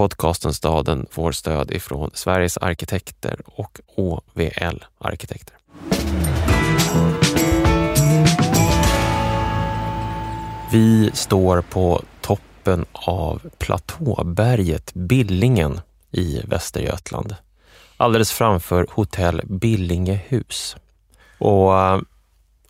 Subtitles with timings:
[0.00, 5.56] podcasten Staden får stöd ifrån Sveriges arkitekter och OVL Arkitekter.
[10.72, 15.80] Vi står på toppen av platåberget Billingen
[16.10, 17.34] i Västergötland.
[17.96, 20.76] Alldeles framför hotell Billingehus.
[21.38, 22.00] Och eh,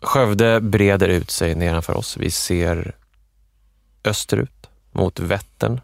[0.01, 2.17] Skövde breder ut sig nedanför oss.
[2.17, 2.95] Vi ser
[4.03, 5.81] österut mot Vättern.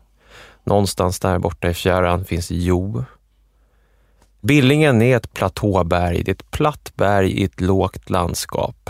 [0.68, 3.04] Någonstans där borta i fjärran finns Jo.
[4.42, 6.24] Billingen är ett platåberg.
[6.24, 8.90] Det är ett platt berg i ett lågt landskap.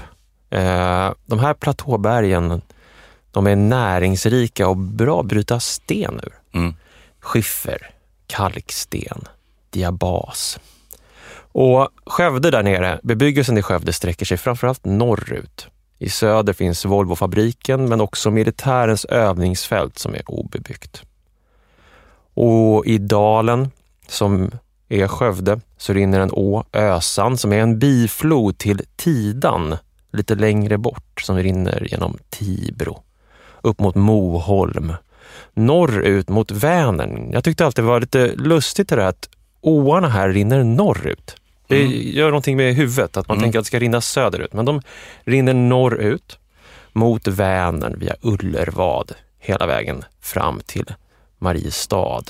[0.49, 2.61] Eh, de här platåbergen
[3.31, 6.59] de är näringsrika och bra att bryta sten ur.
[6.59, 6.75] Mm.
[7.19, 7.89] Skiffer,
[8.27, 9.21] kalksten,
[9.69, 10.59] diabas.
[11.51, 15.67] Och Skövde där nere, bebyggelsen i Skövde sträcker sig framförallt norrut.
[15.99, 21.03] I söder finns Volvofabriken men också militärens övningsfält som är obebyggt.
[22.37, 23.71] Och i dalen,
[24.07, 24.51] som
[24.89, 29.77] är Skövde, så rinner en å, Ösan, som är en biflod till Tidan,
[30.13, 33.03] lite längre bort, som rinner genom Tibro,
[33.61, 34.93] upp mot Moholm,
[35.53, 37.31] norrut mot Vänern.
[37.31, 39.29] Jag tyckte alltid det var lite lustigt det där att
[39.61, 41.35] åarna här rinner norrut.
[41.67, 41.91] Det mm.
[41.93, 43.43] gör någonting med huvudet, att man mm.
[43.43, 44.53] tänker att det ska rinna söderut.
[44.53, 44.81] Men de
[45.23, 46.39] rinner norrut
[46.93, 50.93] mot Vänern via Ullervad hela vägen fram till
[51.39, 52.23] Mariestad.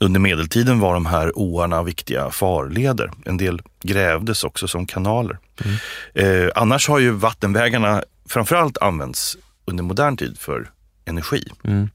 [0.00, 3.10] Under medeltiden var de här åarna viktiga farleder.
[3.24, 5.38] En del grävdes också som kanaler.
[5.64, 6.44] Mm.
[6.44, 10.70] Eh, annars har ju vattenvägarna framförallt använts under modern tid för
[11.04, 11.44] energi.
[11.64, 11.90] Mm.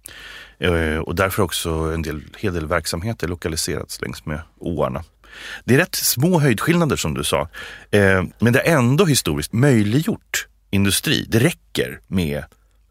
[0.59, 5.03] Eh, och därför också en del, hel del verksamheter lokaliserats längs med åarna.
[5.63, 7.41] Det är rätt små höjdskillnader som du sa,
[7.91, 11.25] eh, men det är ändå historiskt möjliggjort industri.
[11.29, 12.43] Det räcker med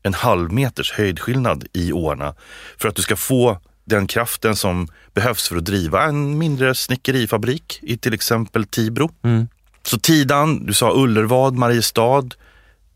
[0.02, 2.34] en halv meters höjdskillnad i åarna
[2.78, 7.78] för att du ska få den kraften som behövs för att driva en mindre snickerifabrik
[7.82, 9.10] i till exempel Tibro.
[9.22, 9.48] Mm.
[9.82, 12.28] Så Tidan, du sa Ullervad, Mariestad.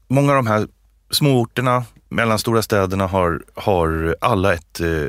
[0.08, 0.66] Många av de här
[1.10, 5.08] småorterna, mellanstora städerna har, har alla ett, eh,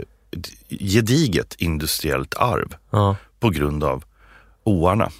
[0.70, 3.16] gediget industriellt arv ja.
[3.40, 4.04] på grund av
[4.64, 5.12] åarna.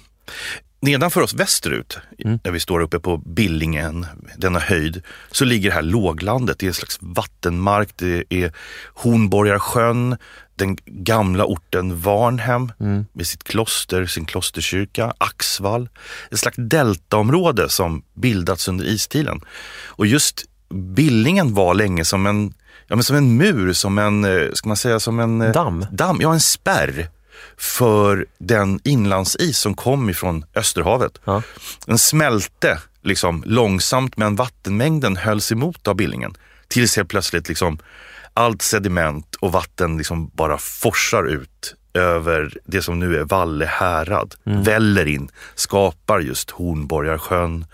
[0.80, 2.38] Nedanför oss västerut, mm.
[2.44, 4.06] när vi står uppe på Billingen,
[4.36, 6.58] denna höjd, så ligger det här låglandet.
[6.58, 7.88] Det är en slags vattenmark.
[7.96, 8.52] Det är
[8.94, 10.16] Hornborgarsjön,
[10.56, 13.06] den gamla orten Varnhem mm.
[13.12, 15.88] med sitt kloster, sin klosterkyrka, Axvall.
[16.30, 19.40] Ett slags deltaområde som bildats under istiden.
[19.86, 22.54] Och just Billingen var länge som en,
[22.86, 25.86] ja, men som en mur, som en, eh, ska man säga, som en eh, damm.
[25.90, 27.08] damm ja, en spärr
[27.56, 31.20] för den inlandsis som kom ifrån Österhavet.
[31.24, 31.42] Ja.
[31.86, 36.34] Den smälte liksom långsamt men vattenmängden hölls emot av Billingen.
[36.68, 37.78] Tills helt plötsligt liksom
[38.34, 44.34] allt sediment och vatten liksom bara forsar ut över det som nu är Valle härad,
[44.46, 44.62] mm.
[44.62, 47.66] väller in, skapar just Hornborgarsjön,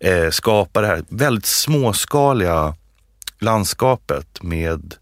[0.00, 2.74] eh, skapar det här väldigt småskaliga
[3.38, 4.94] landskapet med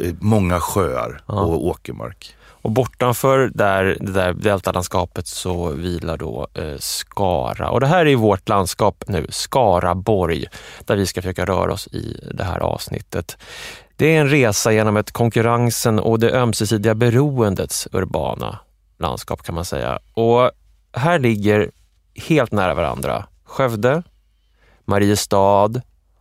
[0.00, 1.34] eh, många sjöar ja.
[1.34, 2.36] och åkermark.
[2.62, 7.70] Och bortanför där, det där deltalandskapet så vilar då eh, Skara.
[7.70, 10.46] Och det här är vårt landskap nu, Skaraborg,
[10.84, 13.38] där vi ska försöka röra oss i det här avsnittet.
[13.96, 18.58] Det är en resa genom ett konkurrensen och det ömsesidiga beroendets urbana
[18.98, 19.98] landskap kan man säga.
[20.14, 20.50] Och
[20.92, 21.70] här ligger
[22.14, 24.02] helt nära varandra Skövde,
[24.84, 25.70] Mariestad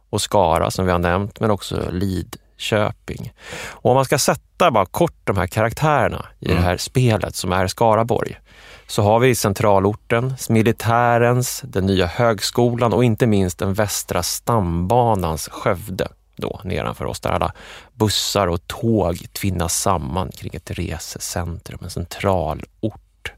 [0.09, 3.33] och Skara som vi har nämnt, men också Lid Lidköping.
[3.69, 6.57] Och om man ska sätta bara kort de här karaktärerna i mm.
[6.57, 8.39] det här spelet som är Skaraborg,
[8.87, 16.07] så har vi centralorten, militärens, den nya högskolan och inte minst den västra stambanans Skövde
[16.35, 17.53] då nedanför oss där alla
[17.93, 23.31] bussar och tåg tvinnas samman kring ett resecentrum, en central ort.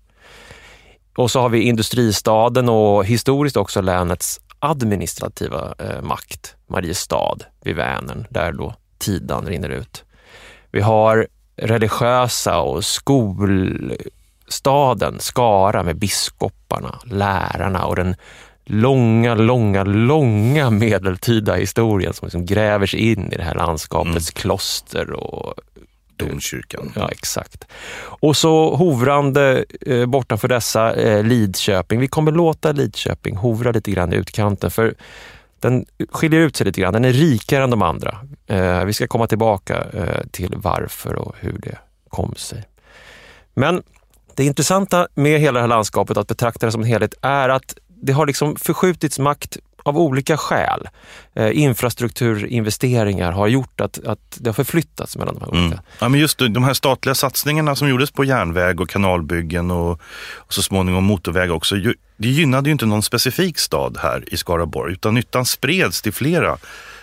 [1.18, 8.28] Och så har vi industristaden och historiskt också länets administrativa eh, makt, Mariestad vid Vänern,
[8.30, 10.04] där då Tidan rinner ut.
[10.72, 14.00] Vi har religiösa och skolstaden
[15.20, 18.16] Skara med biskoparna, lärarna och den
[18.66, 24.42] långa, långa, långa medeltida historien som liksom gräver sig in i det här landskapets mm.
[24.42, 25.54] kloster och
[26.16, 26.92] Domkyrkan.
[26.96, 27.68] Ja, exakt.
[28.04, 32.00] Och så hovrande eh, bortanför dessa eh, Lidköping.
[32.00, 34.96] Vi kommer låta Lidköping hovra lite grann i utkanten för
[35.64, 36.94] den skiljer ut sig lite grann.
[36.94, 38.20] Den är rikare än de andra.
[38.48, 41.78] Eh, vi ska komma tillbaka eh, till varför och hur det
[42.10, 42.64] kom sig.
[43.54, 43.84] Men
[44.36, 47.76] det intressanta med hela det här landskapet, att betrakta det som en helhet, är att
[47.88, 50.90] det har liksom förskjutits makt av olika skäl,
[51.34, 55.66] eh, infrastrukturinvesteringar har gjort att, att det har förflyttats mellan de här olika.
[55.66, 55.80] Mm.
[56.00, 59.92] Ja, men just de här statliga satsningarna som gjordes på järnväg och kanalbyggen och,
[60.36, 61.76] och så småningom motorväg också.
[62.18, 66.58] Det gynnade ju inte någon specifik stad här i Skaraborg utan nyttan spreds till flera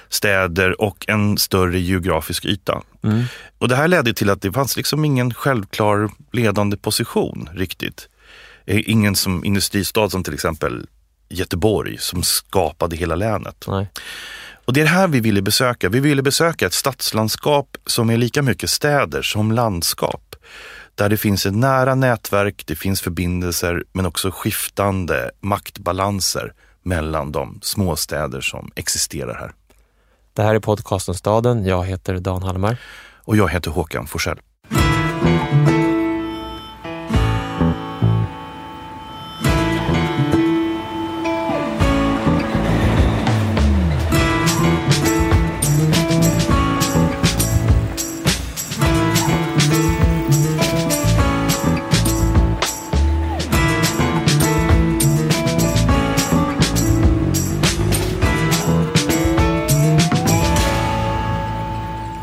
[0.08, 2.82] städer och en större geografisk yta.
[3.02, 3.24] Mm.
[3.58, 8.08] Och Det här ledde till att det fanns liksom ingen självklar ledande position riktigt.
[8.66, 10.86] Eh, ingen som industristad som till exempel
[11.30, 13.64] Göteborg som skapade hela länet.
[13.68, 13.90] Nej.
[14.64, 15.88] Och det är det här vi ville besöka.
[15.88, 20.36] Vi ville besöka ett stadslandskap som är lika mycket städer som landskap.
[20.94, 27.58] Där det finns ett nära nätverk, det finns förbindelser men också skiftande maktbalanser mellan de
[27.62, 29.52] småstäder som existerar här.
[30.32, 31.64] Det här är podcasten Staden.
[31.64, 32.76] Jag heter Dan Hallmar.
[33.24, 34.38] Och jag heter Håkan Forsell.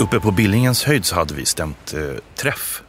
[0.08, 2.02] Uppe på Billingens höjd så hade vi stämt eh,
[2.36, 2.82] träff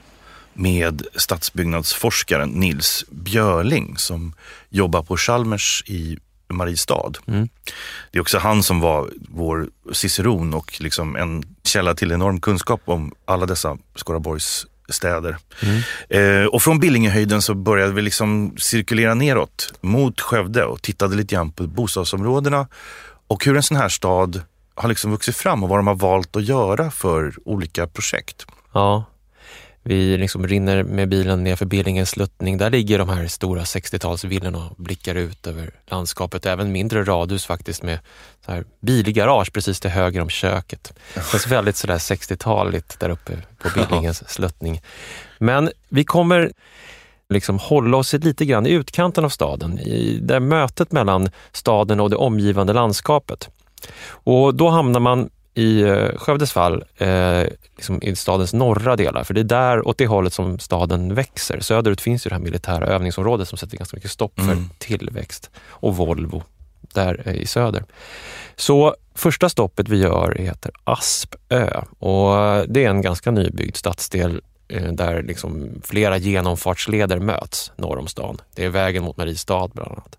[0.53, 4.33] med stadsbyggnadsforskaren Nils Björling som
[4.69, 6.19] jobbar på Chalmers i
[6.49, 7.13] Mariestad.
[7.27, 7.49] Mm.
[8.11, 12.81] Det är också han som var vår ciceron och liksom en källa till enorm kunskap
[12.85, 15.37] om alla dessa Skaraborgs städer.
[15.63, 15.83] Mm.
[16.09, 21.35] Eh, och från Billingehöjden så började vi liksom cirkulera neråt mot Skövde och tittade lite
[21.35, 22.69] grann på bostadsområdena
[23.29, 24.43] och hur en sån här stad
[24.79, 28.47] har liksom vuxit fram och vad de har valt att göra för olika projekt.
[28.73, 29.05] Ja,
[29.83, 32.59] vi liksom rinner med bilen ner för Billingens sluttning.
[32.59, 36.47] Där ligger de här stora 60-talsvillorna och blickar ut över landskapet.
[36.47, 37.99] Även mindre radhus faktiskt med
[38.47, 40.93] så här bilgarage precis till höger om köket.
[41.15, 44.83] Det känns väldigt sådär 60-taligt där uppe på Billingens sluttning.
[45.39, 46.53] Men vi kommer
[47.29, 52.11] liksom hålla oss lite grann i utkanten av staden, i det mötet mellan staden och
[52.11, 53.51] det omgivande landskapet.
[54.11, 57.43] Och då hamnar man i eh, Skövdes fall eh,
[57.77, 61.61] liksom i stadens norra delar, för det är där åt det hållet som staden växer.
[61.61, 64.71] Söderut finns ju det här militära övningsområdet som sätter ganska mycket stopp för mm.
[64.79, 66.43] tillväxt och Volvo
[66.81, 67.85] där eh, i söder.
[68.57, 72.35] Så första stoppet vi gör heter Aspö och
[72.69, 78.41] det är en ganska nybyggd stadsdel eh, där liksom flera genomfartsleder möts norr om stan.
[78.55, 80.19] Det är vägen mot Mariestad bland annat.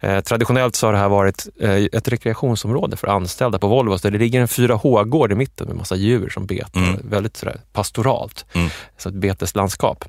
[0.00, 3.98] Eh, traditionellt så har det här varit eh, ett rekreationsområde för anställda på Volvo.
[3.98, 6.80] Så det ligger en 4H-gård i mitten med massa djur som betar.
[6.80, 7.00] Mm.
[7.10, 8.44] Väldigt sådär pastoralt.
[8.52, 8.68] Mm.
[8.98, 10.04] Så ett beteslandskap.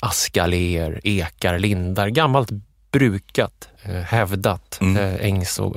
[0.00, 2.08] Askalléer, ekar, lindar.
[2.08, 2.50] Gammalt
[2.90, 5.16] brukat, eh, hävdat mm.
[5.20, 5.76] ängs och...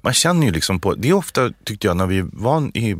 [0.00, 2.96] Man känner ju liksom på, det är ofta tyckte jag när vi var i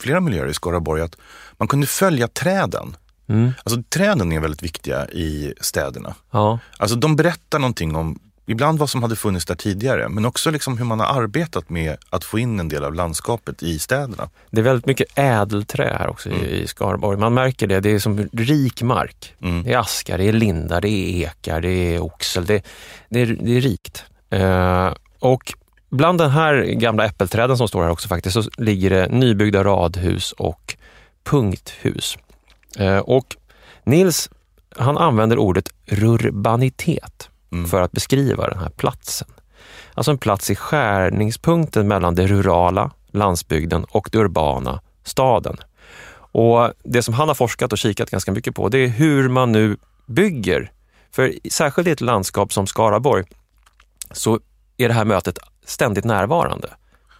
[0.00, 1.16] flera miljöer i Skaraborg att
[1.52, 2.96] man kunde följa träden.
[3.28, 3.52] Mm.
[3.64, 6.14] Alltså träden är väldigt viktiga i städerna.
[6.30, 6.58] Ja.
[6.76, 8.18] Alltså de berättar någonting om
[8.52, 11.96] ibland vad som hade funnits där tidigare, men också liksom hur man har arbetat med
[12.10, 14.28] att få in en del av landskapet i städerna.
[14.50, 16.44] Det är väldigt mycket ädelträ här också mm.
[16.44, 17.18] i Skaraborg.
[17.18, 19.34] Man märker det, det är som rik mark.
[19.42, 19.62] Mm.
[19.62, 22.46] Det är askar, det är lindar, det är ekar, det är oxel.
[22.46, 22.62] Det,
[23.08, 24.04] det, är, det är rikt.
[24.34, 25.54] Uh, och
[25.90, 30.32] bland den här gamla äppelträden som står här också faktiskt, så ligger det nybyggda radhus
[30.32, 30.76] och
[31.24, 32.18] punkthus.
[32.80, 33.36] Uh, och
[33.84, 34.30] Nils,
[34.76, 37.68] han använder ordet rurbanitet mm.
[37.68, 39.28] för att beskriva den här platsen.
[39.94, 45.56] Alltså en plats i skärningspunkten mellan det rurala, landsbygden och det urbana, staden.
[46.34, 49.52] Och Det som han har forskat och kikat ganska mycket på, det är hur man
[49.52, 50.72] nu bygger.
[51.10, 53.24] För särskilt i ett landskap som Skaraborg
[54.10, 54.40] så
[54.76, 56.68] är det här mötet ständigt närvarande.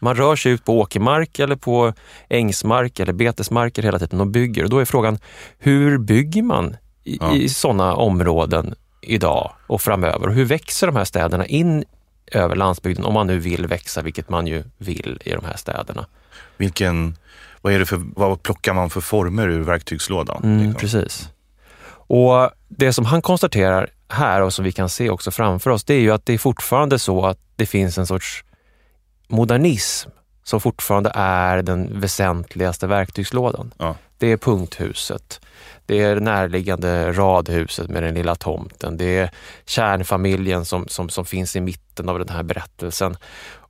[0.00, 1.92] Man rör sig ut på åkermark eller på
[2.28, 4.64] ängsmark eller betesmarker hela tiden och bygger.
[4.64, 5.18] Och då är frågan,
[5.58, 7.34] hur bygger man i, ja.
[7.34, 10.26] i sådana områden idag och framöver?
[10.26, 11.84] Och hur växer de här städerna in
[12.26, 16.06] över landsbygden om man nu vill växa, vilket man ju vill i de här städerna?
[16.56, 17.16] Vilken,
[17.60, 20.44] vad, är det för, vad plockar man för former ur verktygslådan?
[20.44, 20.80] Mm, liksom?
[20.80, 21.28] Precis.
[22.06, 25.94] Och Det som han konstaterar här och som vi kan se också framför oss, det
[25.94, 28.44] är ju att det är fortfarande så att det finns en sorts
[29.28, 30.10] modernism
[30.44, 33.74] som fortfarande är den väsentligaste verktygslådan.
[33.78, 33.96] Ja.
[34.22, 35.40] Det är punkthuset.
[35.86, 38.96] Det är det närliggande radhuset med den lilla tomten.
[38.96, 39.30] Det är
[39.66, 43.16] kärnfamiljen som, som, som finns i mitten av den här berättelsen.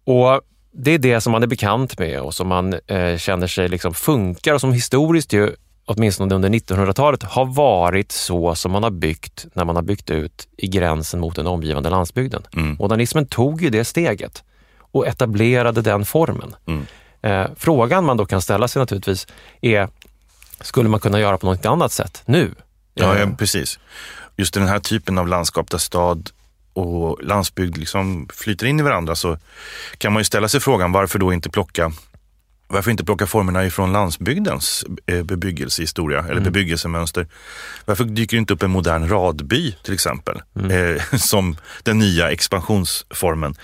[0.04, 0.40] Och
[0.72, 3.94] Det är det som man är bekant med och som man eh, känner sig liksom
[3.94, 5.50] funkar och som historiskt ju
[5.84, 10.48] åtminstone under 1900-talet, har varit så som man har byggt när man har byggt ut
[10.56, 12.42] i gränsen mot den omgivande landsbygden.
[12.56, 12.76] Mm.
[12.78, 14.44] Modernismen tog ju det steget
[14.78, 16.54] och etablerade den formen.
[16.66, 16.86] Mm.
[17.22, 19.26] Eh, frågan man då kan ställa sig naturligtvis
[19.60, 19.88] är,
[20.62, 22.54] skulle man kunna göra på något annat sätt nu?
[22.94, 23.78] Ja, Eh, ja, precis.
[24.36, 26.30] Just den här typen av landskap där stad
[26.74, 29.38] och landsbygd liksom flyter in i varandra så
[29.98, 31.92] kan man ju ställa sig frågan varför då inte plocka
[32.68, 36.42] varför inte plocka formerna ifrån landsbygdens eh, bebyggelsehistoria eller Mm.
[36.44, 37.26] bebyggelsemönster?
[37.84, 40.96] Varför dyker det inte upp en modern radby till exempel Mm.
[40.96, 43.54] eh, som den nya expansionsformen?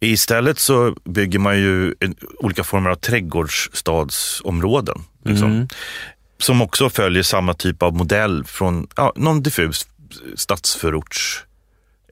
[0.00, 1.94] Istället så bygger man ju
[2.38, 5.02] olika former av trädgårdsstadsområden.
[5.24, 5.68] Liksom Mm
[6.38, 9.86] som också följer samma typ av modell från ja, någon diffus
[10.34, 11.44] stadsförorts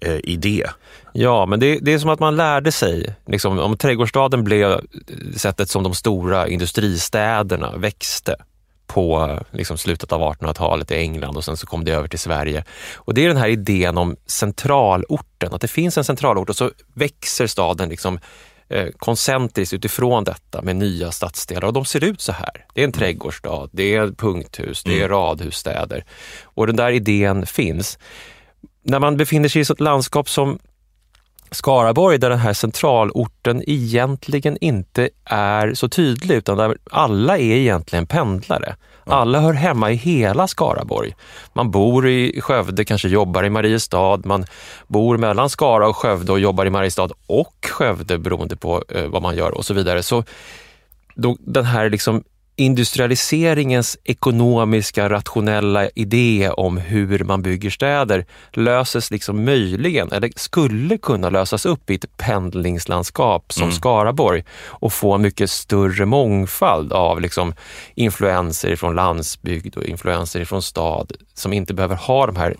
[0.00, 0.66] eh, idé.
[1.12, 3.16] Ja, men det, det är som att man lärde sig.
[3.26, 4.80] Liksom, om trädgårdsstaden blev
[5.36, 8.36] sättet som de stora industristäderna växte
[8.86, 12.64] på liksom, slutet av 1800-talet i England och sen så kom det över till Sverige.
[12.94, 16.70] Och Det är den här idén om centralorten, att det finns en centralort och så
[16.94, 18.20] växer staden liksom, eh,
[18.96, 22.66] koncentriskt utifrån detta med nya stadsdelar och de ser ut så här.
[22.74, 26.04] Det är en trädgårdsstad, det är punkthus, det är radhusstäder
[26.44, 27.98] och den där idén finns.
[28.82, 30.58] När man befinner sig i ett landskap som
[31.50, 38.06] Skaraborg där den här centralorten egentligen inte är så tydlig utan där alla är egentligen
[38.06, 38.76] pendlare.
[39.06, 41.14] Alla hör hemma i hela Skaraborg.
[41.52, 44.44] Man bor i Skövde, kanske jobbar i Mariestad, man
[44.86, 49.22] bor mellan Skara och Skövde och jobbar i Mariestad och Skövde beroende på eh, vad
[49.22, 50.02] man gör och så vidare.
[50.02, 50.24] Så
[51.14, 52.24] då, den här liksom
[52.56, 61.30] industrialiseringens ekonomiska, rationella idé om hur man bygger städer löses liksom möjligen, eller skulle kunna
[61.30, 67.54] lösas upp i ett pendlingslandskap som Skaraborg och få en mycket större mångfald av liksom
[67.94, 72.56] influenser från landsbygd och influenser från stad som inte behöver ha de här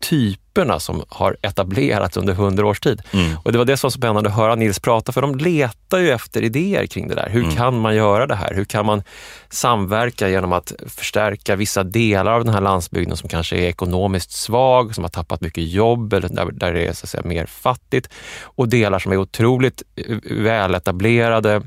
[0.00, 3.02] typerna som har etablerats under hundra års tid.
[3.44, 5.98] Och Det var det som var så spännande att höra Nils prata, för de letar
[5.98, 7.28] ju efter idéer kring det där.
[7.30, 8.54] Hur kan man göra det här?
[8.54, 9.02] Hur kan man
[9.50, 14.94] samverka genom att förstärka vissa delar av den här landsbygden som kanske är ekonomiskt svag,
[14.94, 18.08] som har tappat mycket jobb eller där, där det är så att säga, mer fattigt
[18.42, 21.62] och delar som är otroligt eh, väletablerade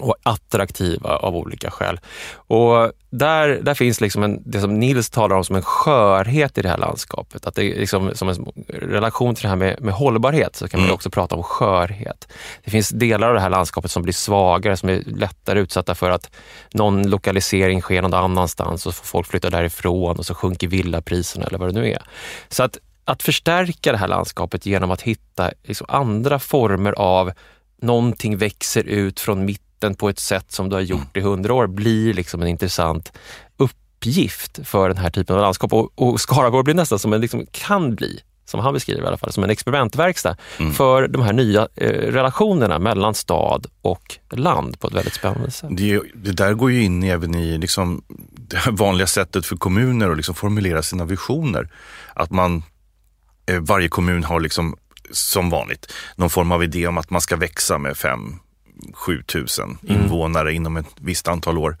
[0.00, 2.00] och attraktiva av olika skäl.
[2.32, 6.62] Och där, där finns liksom en, det som Nils talar om som en skörhet i
[6.62, 7.46] det här landskapet.
[7.46, 10.80] Att det är liksom, som en relation till det här med, med hållbarhet så kan
[10.80, 12.28] man också prata om skörhet.
[12.64, 16.10] Det finns delar av det här landskapet som blir svagare, som är lättare utsatta för
[16.10, 16.30] att
[16.72, 21.74] någon lokalisering sker någon annanstans och folk flytta därifrån och så sjunker villapriserna eller vad
[21.74, 22.02] det nu är.
[22.48, 27.32] Så att, att förstärka det här landskapet genom att hitta liksom andra former av
[27.82, 29.44] någonting växer ut från
[29.78, 31.26] vatten på ett sätt som du har gjort mm.
[31.26, 33.12] i hundra år blir liksom en intressant
[33.56, 35.72] uppgift för den här typen av landskap.
[35.72, 39.16] Och, och Skaraborg blir nästan som en, liksom, kan bli, som han beskriver i alla
[39.16, 40.72] fall, som en experimentverkstad mm.
[40.72, 45.70] för de här nya eh, relationerna mellan stad och land på ett väldigt spännande sätt.
[45.72, 48.02] Det, det där går ju in även i liksom,
[48.48, 51.68] det vanliga sättet för kommuner att liksom formulera sina visioner.
[52.14, 52.62] Att man,
[53.46, 54.76] eh, varje kommun har liksom
[55.10, 58.34] som vanligt någon form av idé om att man ska växa med 5
[58.92, 60.02] 7000 mm.
[60.02, 60.56] invånare mm.
[60.56, 61.76] inom ett visst antal år.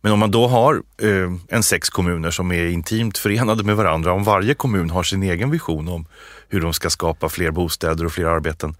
[0.00, 4.12] Men om man då har eh, en sex kommuner som är intimt förenade med varandra,
[4.12, 6.06] om varje kommun har sin egen vision om
[6.48, 8.74] hur de ska skapa fler bostäder och fler arbeten,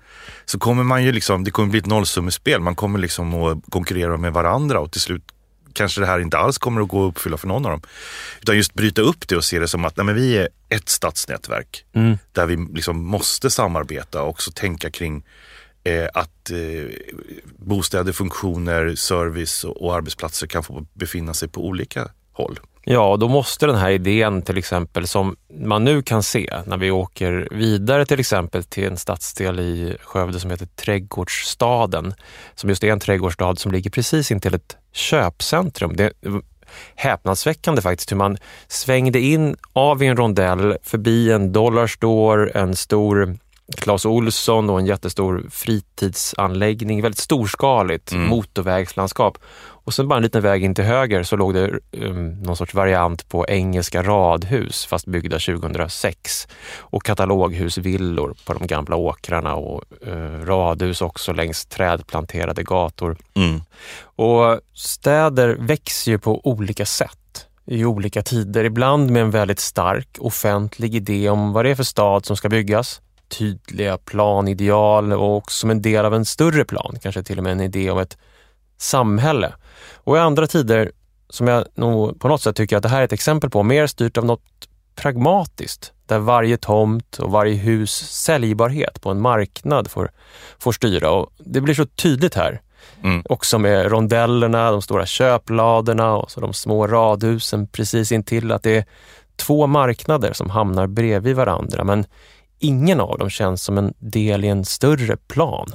[0.45, 2.61] så kommer man ju liksom, det kommer bli ett nollsummespel.
[2.61, 5.23] Man kommer liksom att konkurrera med varandra och till slut
[5.73, 7.83] kanske det här inte alls kommer att gå att uppfylla för någon av dem.
[8.41, 10.89] Utan just bryta upp det och se det som att nej, men vi är ett
[10.89, 12.19] stadsnätverk mm.
[12.33, 15.23] där vi liksom måste samarbeta och också tänka kring
[15.85, 16.59] eh, att eh,
[17.57, 22.61] bostäder, funktioner, service och, och arbetsplatser kan få befinna sig på olika håll.
[22.85, 26.91] Ja, då måste den här idén till exempel som man nu kan se när vi
[26.91, 32.15] åker vidare till exempel till en stadsdel i Skövde som heter Trädgårdsstaden,
[32.55, 35.97] som just är en trädgårdsstad som ligger precis intill ett köpcentrum.
[35.97, 36.13] Det är
[36.95, 43.37] häpnadsväckande faktiskt hur man svängde in av i en rondell förbi en Dollarstore, en stor
[43.77, 49.39] Clas Olsson och en jättestor fritidsanläggning, väldigt storskaligt motorvägslandskap.
[49.91, 52.75] Och sen bara en liten väg in till höger så låg det um, någon sorts
[52.75, 56.49] variant på engelska radhus fast byggda 2006
[56.79, 63.17] och kataloghusvillor på de gamla åkrarna och uh, radhus också längs trädplanterade gator.
[63.35, 63.61] Mm.
[64.03, 68.65] Och städer växer ju på olika sätt i olika tider.
[68.65, 72.49] Ibland med en väldigt stark offentlig idé om vad det är för stad som ska
[72.49, 73.01] byggas.
[73.39, 77.61] Tydliga planideal och som en del av en större plan, kanske till och med en
[77.61, 78.19] idé om ett
[78.79, 79.53] samhälle.
[79.95, 80.93] Och i andra tider,
[81.29, 83.87] som jag nog på något sätt tycker att det här är ett exempel på, mer
[83.87, 90.11] styrt av något pragmatiskt där varje tomt och varje hus säljbarhet på en marknad får,
[90.59, 91.11] får styra.
[91.11, 92.61] Och det blir så tydligt här.
[93.03, 93.23] Mm.
[93.29, 98.53] Också med rondellerna, de stora köpladorna och så de små radhusen precis intill.
[98.53, 98.85] Att det är
[99.37, 102.05] två marknader som hamnar bredvid varandra men
[102.61, 105.67] ingen av dem känns som en del i en större plan.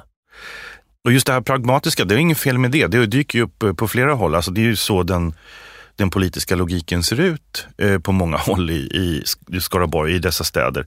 [1.04, 2.88] Och just det här pragmatiska, det är inget fel med det.
[2.88, 4.36] Det dyker ju upp eh, på flera håll.
[4.36, 5.34] Alltså det är ju så den,
[5.96, 10.86] den politiska logiken ser ut eh, på många håll i, i Skaraborg, i dessa städer.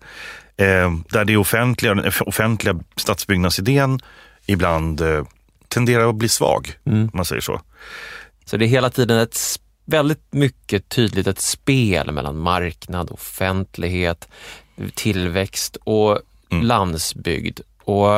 [0.57, 4.01] Eh, där det offentliga, den offentliga stadsbyggnadsidén
[4.47, 5.25] ibland eh,
[5.69, 7.03] tenderar att bli svag, mm.
[7.03, 7.61] om man säger så.
[8.45, 9.39] Så det är hela tiden ett
[9.85, 14.29] väldigt mycket tydligt ett spel mellan marknad, offentlighet,
[14.95, 16.19] tillväxt och
[16.51, 16.65] mm.
[16.65, 17.61] landsbygd.
[17.85, 18.09] Och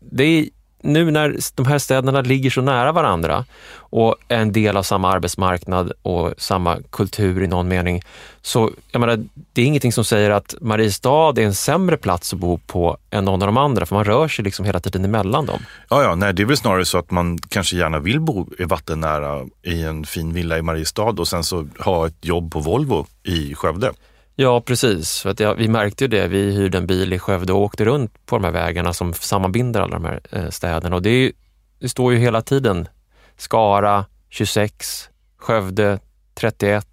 [0.00, 0.48] det är
[0.82, 3.44] nu när de här städerna ligger så nära varandra
[3.76, 8.02] och är en del av samma arbetsmarknad och samma kultur i någon mening,
[8.42, 12.38] så jag menar, det är ingenting som säger att Mariestad är en sämre plats att
[12.38, 15.46] bo på än någon av de andra, för man rör sig liksom hela tiden emellan
[15.46, 15.60] dem.
[15.90, 19.46] Ja, ja, nej, det är väl snarare så att man kanske gärna vill bo vattennära
[19.62, 23.54] i en fin villa i Mariestad och sen så ha ett jobb på Volvo i
[23.54, 23.92] Skövde.
[24.40, 25.20] Ja, precis.
[25.20, 26.28] För att ja, vi märkte ju det.
[26.28, 29.80] Vi hyrde en bil i Skövde och åkte runt på de här vägarna som sammanbinder
[29.80, 30.96] alla de här eh, städerna.
[30.96, 31.32] Och det, är,
[31.78, 32.88] det står ju hela tiden
[33.36, 35.98] Skara 26, Skövde
[36.34, 36.86] 31,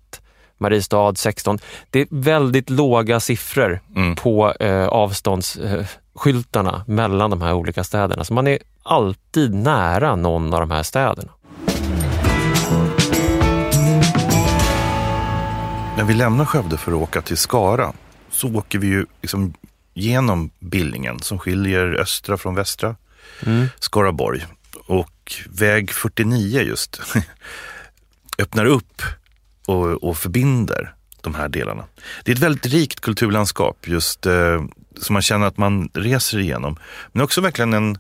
[0.58, 1.60] Mariestad 16.
[1.90, 4.16] Det är väldigt låga siffror mm.
[4.16, 8.24] på eh, avståndsskyltarna eh, mellan de här olika städerna.
[8.24, 11.32] Så man är alltid nära någon av de här städerna.
[15.98, 17.94] När vi lämnar Skövde för att åka till Skara
[18.30, 19.54] så åker vi ju liksom
[19.94, 22.96] genom Billingen som skiljer östra från västra
[23.46, 23.68] mm.
[23.80, 24.46] Skaraborg.
[24.88, 27.02] Och väg 49 just
[28.38, 29.02] öppnar upp
[29.66, 31.86] och, och förbinder de här delarna.
[32.24, 34.64] Det är ett väldigt rikt kulturlandskap just eh,
[35.02, 36.78] som man känner att man reser igenom.
[37.12, 37.98] Men också verkligen en,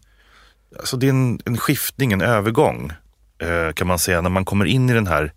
[0.80, 2.92] alltså det är en, en skiftning, en övergång
[3.38, 5.34] eh, kan man säga när man kommer in i den här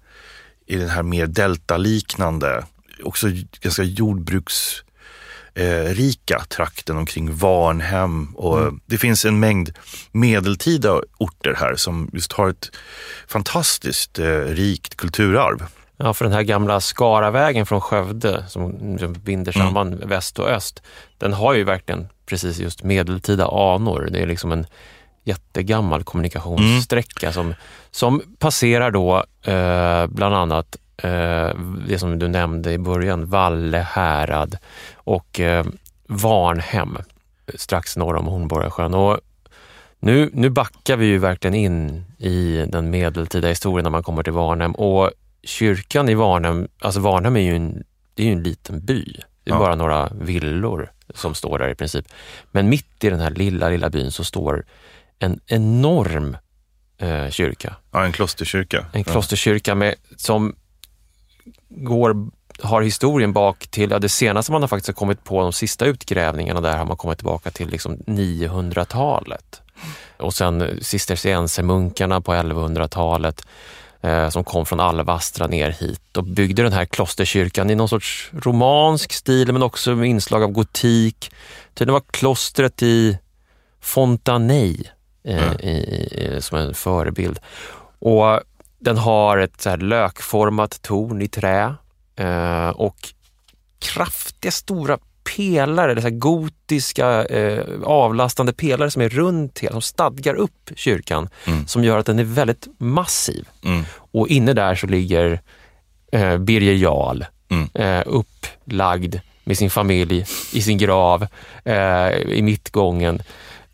[0.69, 2.65] i den här mer deltaliknande,
[3.03, 3.27] också
[3.61, 8.37] ganska jordbruksrika eh, trakten omkring Varnhem.
[8.37, 8.81] Och mm.
[8.87, 9.71] Det finns en mängd
[10.13, 12.71] medeltida orter här som just har ett
[13.28, 15.67] fantastiskt eh, rikt kulturarv.
[15.97, 19.67] Ja, för den här gamla Skaravägen från Skövde som binder mm.
[19.67, 20.09] samman mm.
[20.09, 20.83] väst och öst,
[21.19, 24.09] den har ju verkligen precis just medeltida anor.
[24.13, 24.67] Det är liksom en
[25.25, 27.33] jättegammal kommunikationssträcka mm.
[27.33, 27.54] som,
[27.91, 31.50] som passerar då eh, bland annat eh,
[31.89, 34.59] det som du nämnde i början, Valle härad
[34.95, 35.67] och eh,
[36.07, 36.99] Varnhem
[37.54, 38.95] strax norr om Hornborgasjön.
[38.95, 39.21] Och
[40.00, 44.33] nu, nu backar vi ju verkligen in i den medeltida historien när man kommer till
[44.33, 45.11] Varnhem och
[45.43, 49.04] kyrkan i Varnhem, alltså Varnhem är ju en, det är ju en liten by.
[49.45, 49.59] Det är ja.
[49.59, 52.07] bara några villor som står där i princip.
[52.50, 54.65] Men mitt i den här lilla, lilla byn så står
[55.19, 56.37] en enorm
[56.99, 57.76] eh, kyrka.
[57.93, 58.87] Ja, en klosterkyrka.
[58.93, 60.57] En klosterkyrka med, som
[61.69, 62.31] går,
[62.63, 66.61] har historien bak till, ja, det senaste man har faktiskt kommit på, de sista utgrävningarna
[66.61, 69.63] där har man kommit tillbaka till liksom 900-talet.
[70.17, 73.47] Och sen cisterciensermunkarna på 1100-talet
[74.00, 78.31] eh, som kom från Alvastra ner hit och byggde den här klosterkyrkan i någon sorts
[78.33, 81.31] romansk stil men också med inslag av gotik.
[81.75, 83.19] Det var klostret i
[83.81, 84.76] Fontanay
[85.25, 85.61] mm.
[85.61, 87.39] i, i, som en förebild.
[87.99, 88.41] Och
[88.78, 91.75] den har ett så lökformat torn i trä
[92.17, 92.97] eh, och
[93.78, 94.99] kraftiga stora
[95.37, 101.28] pelare, det så gotiska eh, avlastande pelare som är runt hela, som stadgar upp kyrkan,
[101.47, 101.67] mm.
[101.67, 103.49] som gör att den är väldigt massiv.
[103.65, 103.85] Mm.
[103.93, 105.41] Och inne där så ligger
[106.13, 107.69] eh, Birger Jarl mm.
[107.75, 111.26] eh, upplagd med sin familj i sin grav
[111.65, 113.23] eh, i mittgången.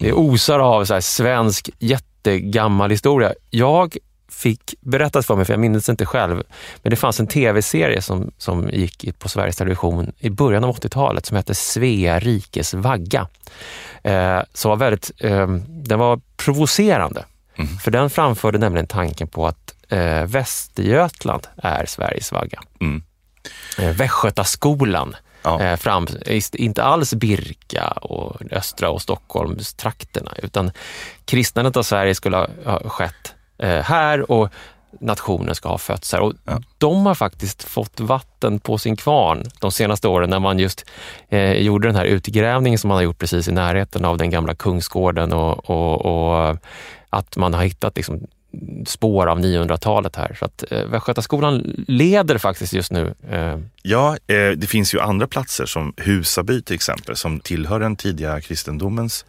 [0.05, 3.35] Det osar av så här svensk jättegammal historia.
[3.51, 3.97] Jag
[4.29, 6.43] fick berättat för mig, för jag minns inte själv,
[6.83, 11.27] men det fanns en tv-serie som, som gick på Sveriges Television i början av 80-talet
[11.27, 13.29] som hette Svea rikes vagga.
[14.03, 17.25] Eh, som var väldigt, eh, den var provocerande.
[17.57, 17.79] Mm.
[17.79, 22.63] För den framförde nämligen tanken på att eh, Västergötland är Sveriges vagga.
[22.81, 23.03] Mm.
[23.79, 25.61] Eh, Västgötaskolan ja.
[25.61, 26.07] eh, fram,
[26.53, 30.71] inte alls Birka och östra och Stockholmstrakterna, utan
[31.25, 34.49] kristnandet av Sverige skulle ha, skett eh, här och
[35.01, 36.21] nationen ska ha fötts här.
[36.21, 36.61] Och ja.
[36.79, 40.85] De har faktiskt fått vatten på sin kvarn de senaste åren när man just
[41.29, 44.55] eh, gjorde den här utgrävningen som man har gjort precis i närheten av den gamla
[44.55, 46.57] kungsgården och, och, och
[47.11, 48.27] att man har hittat liksom
[48.87, 50.37] spår av 900-talet här.
[50.39, 53.15] Så att eh, Västgötaskolan leder faktiskt just nu.
[53.31, 53.59] Eh.
[53.83, 58.41] Ja, eh, det finns ju andra platser som Husaby till exempel som tillhör den tidiga
[58.41, 59.25] kristendomens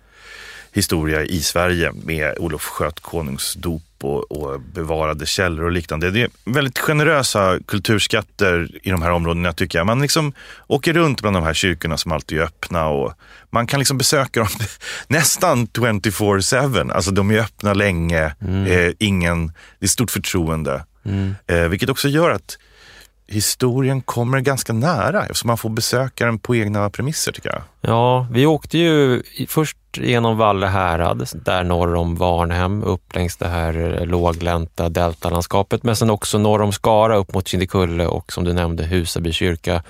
[0.76, 6.12] historia i Sverige med Olof Skötkonungs dop och, och, bevarade källor och liknande.
[6.12, 9.86] Det är väldigt generösa kulturskatter i de här områdena tycker jag.
[9.88, 10.34] Man liksom
[10.68, 13.14] åker runt bland de här kyrkorna som alltid är öppna och
[13.50, 14.50] man kan liksom besöka dem
[15.08, 16.92] nästan 24-7.
[16.92, 18.66] Alltså de är öppna länge, mm.
[18.66, 19.48] eh, ingen,
[19.80, 20.86] det är stort förtroende.
[21.06, 21.36] Mm.
[21.48, 22.58] Eh, vilket också gör att
[23.28, 27.62] historien kommer ganska nära eftersom man får besöka den på egna premisser tycker jag.
[27.82, 33.48] Ja, vi åkte ju först genom Valle härad, där norr om Varnhem, upp längs det
[33.48, 38.44] här eh, låglänta deltalandskapet, men sen också norr om Skara upp mot Kinnekulle och som
[38.44, 39.84] du nämnde Husaby kyrka.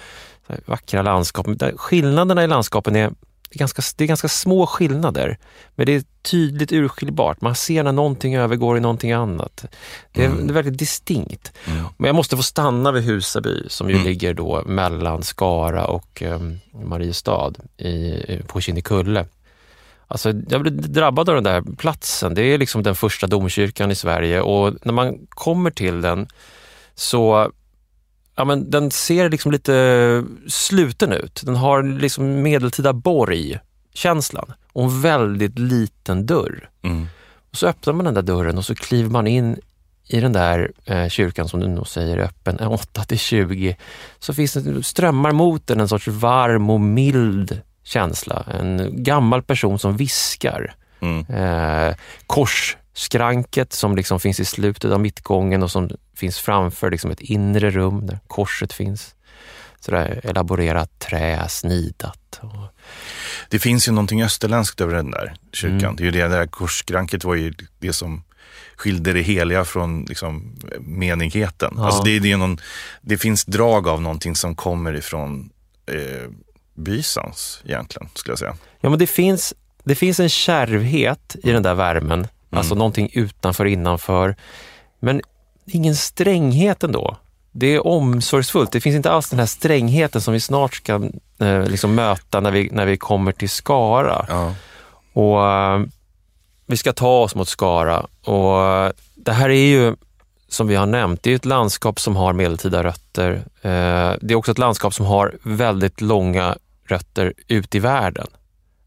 [0.66, 1.48] Vackra landskap.
[1.76, 3.12] Skillnaderna i landskapen är
[3.56, 5.38] det är, ganska, det är ganska små skillnader,
[5.76, 7.42] men det är tydligt urskiljbart.
[7.42, 9.66] Man ser när någonting övergår i någonting annat.
[10.12, 10.48] Det är, mm.
[10.48, 11.54] det är väldigt distinkt.
[11.66, 11.86] Mm.
[11.98, 14.08] Men jag måste få stanna vid Husaby som ju mm.
[14.08, 18.14] ligger då mellan Skara och um, Mariestad i,
[18.48, 19.26] på Kinnekulle.
[20.08, 22.34] Alltså, jag blev drabbad av den där platsen.
[22.34, 26.28] Det är liksom den första domkyrkan i Sverige och när man kommer till den
[26.96, 27.52] så
[28.36, 31.42] ja, men den ser liksom lite sluten ut.
[31.46, 36.70] Den har liksom medeltida borg-känslan och en väldigt liten dörr.
[36.82, 37.08] Mm.
[37.52, 39.60] Och Så öppnar man den där dörren och så kliver man in
[40.08, 43.78] i den där eh, kyrkan som du nog säger är öppen 8 till 20.
[44.20, 48.46] Så finns det, strömmar mot den en sorts varm och mild känsla.
[48.60, 50.76] En gammal person som viskar.
[51.00, 51.26] Mm.
[51.26, 51.96] Eh,
[52.28, 57.22] kors skranket som liksom finns i slutet av mittgången och som finns framför liksom ett
[57.22, 59.16] inre rum där korset finns.
[59.80, 62.40] Sådär elaborerat trä, snidat.
[62.42, 62.76] Och...
[63.50, 65.80] Det finns ju någonting österländskt över den där kyrkan.
[65.80, 65.96] Mm.
[65.96, 68.24] Det är ju det, det där korsskranket var ju det som
[68.76, 71.74] skilde det heliga från liksom, menigheten.
[71.78, 71.86] Ja.
[71.86, 72.58] Alltså det, det, är någon,
[73.02, 75.50] det finns drag av någonting som kommer ifrån
[75.92, 76.32] eh,
[76.76, 78.56] Bysans egentligen, skulle jag säga.
[78.82, 79.54] Ja, men det finns,
[79.84, 82.28] det finns en kärvhet i den där värmen.
[82.58, 84.36] Alltså någonting utanför, innanför.
[85.00, 85.22] Men
[85.66, 87.18] ingen stränghet ändå.
[87.52, 88.72] Det är omsorgsfullt.
[88.72, 92.52] Det finns inte alls den här strängheten som vi snart ska eh, liksom möta när
[92.52, 94.26] vi, när vi kommer till Skara.
[94.30, 94.54] Ja.
[95.14, 95.82] Och eh,
[96.66, 99.96] Vi ska ta oss mot Skara och det här är ju
[100.48, 103.34] som vi har nämnt, det är ett landskap som har medeltida rötter.
[103.62, 108.28] Eh, det är också ett landskap som har väldigt långa rötter ut i världen.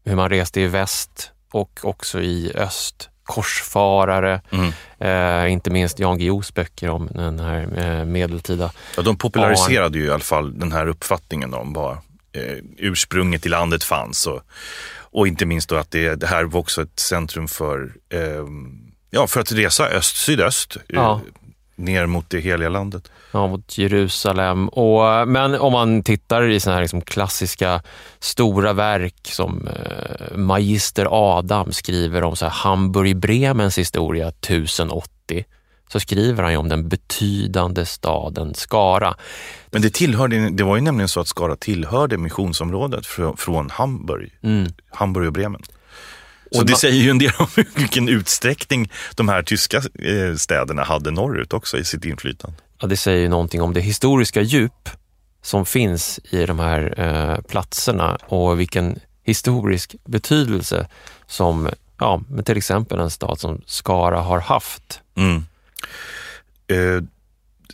[0.03, 4.71] Hur man reste i väst och också i öst korsfarare, mm.
[4.99, 8.71] eh, inte minst Jan Guillous böcker om den här eh, medeltida...
[8.97, 11.91] Ja, de populariserade ju i alla fall den här uppfattningen om var
[12.31, 14.41] eh, ursprunget i landet fanns och,
[15.11, 18.45] och inte minst då att det, det här var också ett centrum för, eh,
[19.09, 20.77] ja, för att resa öst-sydöst.
[20.87, 21.21] Ja
[21.79, 23.11] ner mot det heliga landet.
[23.31, 24.69] Ja, mot Jerusalem.
[24.69, 27.81] Och, men om man tittar i såna här liksom klassiska
[28.19, 35.45] stora verk som eh, Magister Adam skriver om så här Hamburg-Bremens historia 1080
[35.91, 39.15] så skriver han ju om den betydande staden Skara.
[39.71, 43.05] Men det, tillhörde, det var ju nämligen så att Skara tillhörde missionsområdet
[43.37, 44.67] från Hamburg, mm.
[44.91, 45.61] Hamburg och Bremen.
[46.51, 51.11] Så det säger ju en del om vilken utsträckning de här tyska eh, städerna hade
[51.11, 52.57] norrut också i sitt inflytande.
[52.81, 54.89] Ja, det säger ju någonting om det historiska djup
[55.41, 60.87] som finns i de här eh, platserna och vilken historisk betydelse
[61.27, 65.01] som ja, till exempel en stad som Skara har haft.
[65.15, 65.45] Mm.
[66.67, 67.03] Eh,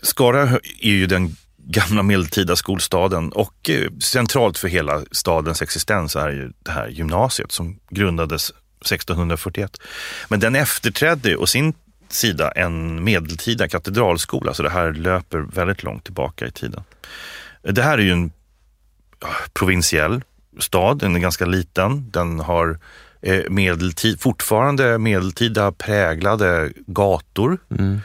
[0.02, 6.30] Skara är ju den gamla medeltida skolstaden och eh, centralt för hela stadens existens är
[6.30, 9.82] ju det här gymnasiet som grundades 1641.
[10.28, 11.74] Men den efterträdde och sin
[12.10, 16.84] sida en medeltida katedralskola, så det här löper väldigt långt tillbaka i tiden.
[17.62, 18.32] Det här är ju en
[19.54, 20.22] provinsiell
[20.60, 22.12] stad, den är ganska liten.
[22.12, 22.80] Den har
[23.22, 27.58] eh, medeltid, fortfarande medeltida präglade gator.
[27.80, 28.00] Mm.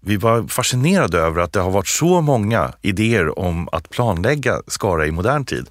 [0.00, 5.06] Vi var fascinerade över att det har varit så många idéer om att planlägga Skara
[5.06, 5.70] i modern tid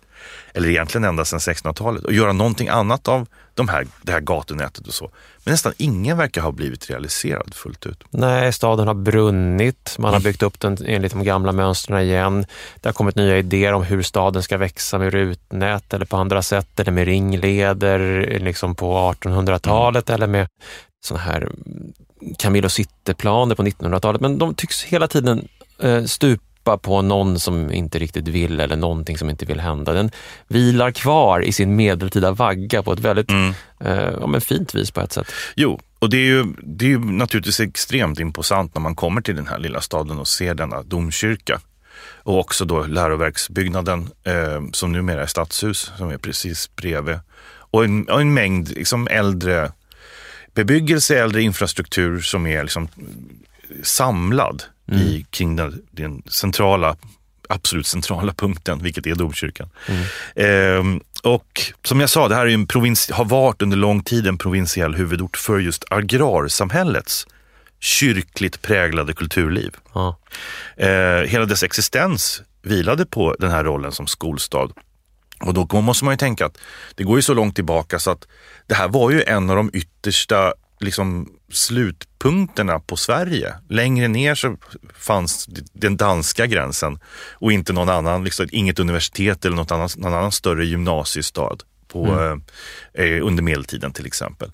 [0.53, 4.87] eller egentligen ända sedan 1600-talet, och göra någonting annat av de här, det här gatunätet
[4.87, 5.11] och så.
[5.43, 8.03] Men nästan ingen verkar ha blivit realiserad fullt ut.
[8.09, 9.95] Nej, staden har brunnit.
[9.99, 12.45] Man har byggt upp den enligt de gamla mönstren igen.
[12.81, 16.41] Det har kommit nya idéer om hur staden ska växa med rutnät eller på andra
[16.41, 17.99] sätt, eller med ringleder
[18.39, 20.15] liksom på 1800-talet mm.
[20.15, 20.47] eller med
[21.05, 21.49] sådana här
[22.37, 24.21] Camillo City-planer på 1900-talet.
[24.21, 25.47] Men de tycks hela tiden
[25.79, 29.93] eh, stupa hoppa på någon som inte riktigt vill eller någonting som inte vill hända.
[29.93, 30.11] Den
[30.47, 33.53] vilar kvar i sin medeltida vagga på ett väldigt mm.
[33.79, 35.31] eh, ja, men fint vis på ett sätt.
[35.55, 39.35] Jo, och det är, ju, det är ju naturligtvis extremt imposant när man kommer till
[39.35, 41.59] den här lilla staden och ser denna domkyrka.
[42.23, 47.19] Och också då läroverksbyggnaden eh, som numera är stadshus som är precis bredvid.
[47.71, 49.71] Och en, och en mängd liksom äldre
[50.53, 52.87] bebyggelse, äldre infrastruktur som är liksom
[53.83, 55.01] samlad mm.
[55.01, 56.95] i, kring den, den, centrala,
[57.49, 59.69] absolut centrala punkten, vilket är domkyrkan.
[59.87, 60.95] Mm.
[60.95, 64.27] Eh, och som jag sa, det här är en provins, har varit under lång tid
[64.27, 67.27] en provinsiell huvudort för just agrarsamhällets
[67.79, 69.75] kyrkligt präglade kulturliv.
[69.93, 70.17] Ja.
[70.77, 74.69] Eh, hela dess existens vilade på den här rollen som skolstad.
[75.39, 76.57] Och då måste man ju tänka att
[76.95, 78.27] det går ju så långt tillbaka så att
[78.67, 83.53] det här var ju en av de yttersta liksom, slutpunkterna på Sverige.
[83.69, 84.57] Längre ner så
[84.97, 86.99] fanns den danska gränsen
[87.33, 92.05] och inte någon annan, liksom, inget universitet eller något annat, någon annan större gymnasiestad på,
[92.05, 92.41] mm.
[92.93, 94.51] eh, under medeltiden till exempel.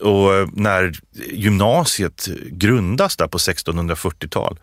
[0.00, 0.92] Och när
[1.32, 4.58] gymnasiet grundas där på 1640-tal,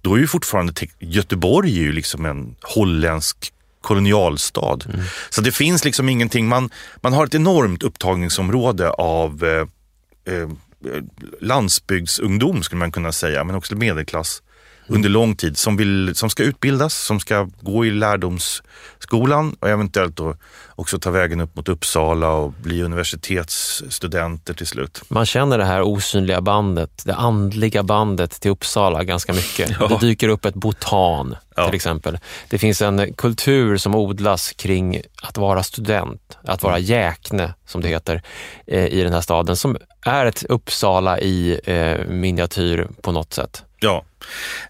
[0.00, 4.78] då är ju fortfarande Göteborg är ju liksom en holländsk kolonialstad.
[4.88, 5.00] Mm.
[5.30, 10.48] Så det finns liksom ingenting, man, man har ett enormt upptagningsområde av eh, eh,
[10.84, 11.02] Eh,
[11.40, 14.42] landsbygdsungdom skulle man kunna säga, men också medelklass
[14.86, 20.16] under lång tid som, vill, som ska utbildas, som ska gå i lärdomsskolan och eventuellt
[20.16, 20.36] då
[20.76, 25.02] också ta vägen upp mot Uppsala och bli universitetsstudenter till slut.
[25.08, 29.70] Man känner det här osynliga bandet, det andliga bandet till Uppsala ganska mycket.
[29.80, 29.88] Ja.
[29.88, 31.66] Det dyker upp ett botan ja.
[31.66, 32.18] till exempel.
[32.48, 37.88] Det finns en kultur som odlas kring att vara student, att vara jäkne som det
[37.88, 38.22] heter
[38.66, 43.64] eh, i den här staden som är ett Uppsala i eh, miniatyr på något sätt.
[43.84, 44.04] Ja,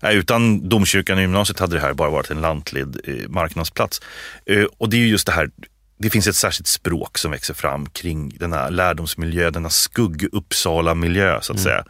[0.03, 4.01] utan domkyrkan och gymnasiet hade det här bara varit en lantlig eh, marknadsplats.
[4.47, 5.51] Eh, och det är just det här,
[5.99, 11.59] det finns ett särskilt språk som växer fram kring denna lärdomsmiljö, denna skugg-Uppsala-miljö så att
[11.59, 11.65] mm.
[11.65, 11.85] säga.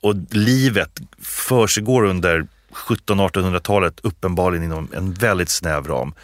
[0.00, 6.14] Och livet försiggår under 1700-1800-talet uppenbarligen inom en väldigt snäv ram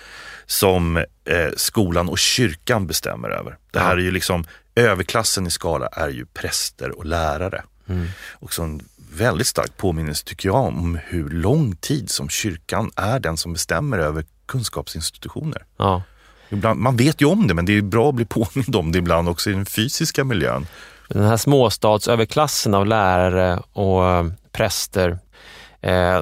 [0.47, 3.57] som eh, skolan och kyrkan bestämmer över.
[3.71, 7.63] Det här är ju liksom, överklassen i Skala är ju präster och lärare.
[7.89, 8.09] Mm.
[8.31, 8.81] Och en
[9.17, 13.99] väldigt stark påminnelse tycker jag om hur lång tid som kyrkan är den som bestämmer
[13.99, 15.65] över kunskapsinstitutioner.
[15.77, 16.03] Ja.
[16.49, 18.99] Ibland, man vet ju om det men det är bra att bli påmind om det
[18.99, 20.67] ibland också i den fysiska miljön.
[21.09, 25.19] Den här småstadsöverklassen av lärare och eh, präster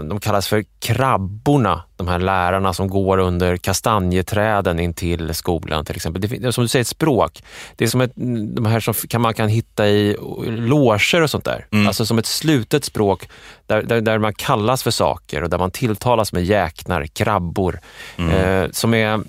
[0.09, 5.97] de kallas för krabborna, de här lärarna som går under kastanjeträden in till skolan till
[5.97, 6.23] exempel.
[6.23, 7.43] Det är som du säger ett språk.
[7.77, 8.13] Det är som ett,
[8.55, 11.67] de här som kan, man kan hitta i loger och sånt där.
[11.71, 11.87] Mm.
[11.87, 13.29] Alltså som ett slutet språk
[13.67, 17.81] där, där, där, man kallas för saker och där man tilltalas med jäknar, krabbor.
[18.17, 18.31] Mm.
[18.31, 19.21] Eh, som är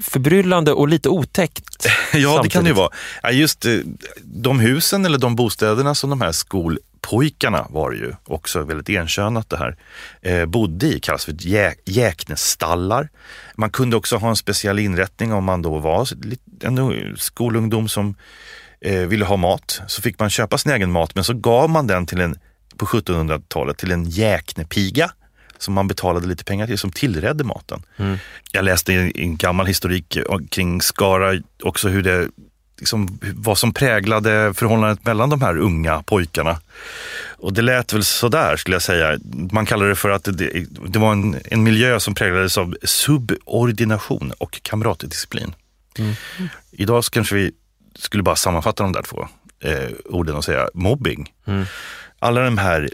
[0.00, 1.86] förbryllande och lite otäckt.
[2.12, 2.42] ja, samtidigt.
[2.42, 3.32] det kan det ju vara.
[3.32, 3.72] Just eh,
[4.22, 6.78] de husen eller de bostäderna som de här skol
[7.10, 9.76] pojkarna var ju också väldigt enkönat det här,
[10.22, 13.08] eh, bodde i, kallas för jä jäknestallar.
[13.54, 16.08] Man kunde också ha en speciell inrättning om man då var
[16.62, 18.14] en skolungdom som
[18.80, 19.82] eh, ville ha mat.
[19.86, 22.38] Så fick man köpa sin egen mat men så gav man den till en,
[22.76, 25.10] på 1700-talet till en jäknepiga
[25.58, 27.82] som man betalade lite pengar till, som tillredde maten.
[27.96, 28.18] Mm.
[28.52, 30.18] Jag läste i en gammal historik
[30.50, 32.28] kring Skara också hur det
[32.78, 36.60] liksom, vad som präglade förhållandet mellan de här unga pojkarna.
[37.38, 39.18] Och det lät väl sådär skulle jag säga.
[39.52, 44.32] Man kallar det för att det, det var en, en miljö som präglades av subordination
[44.38, 45.54] och kamratdisciplin.
[45.98, 46.14] Mm.
[46.70, 47.52] Idag så kanske vi
[47.94, 49.28] skulle bara sammanfatta de där två
[49.60, 51.32] eh, orden och säga mobbing.
[51.46, 51.64] Mm.
[52.18, 52.90] Alla de här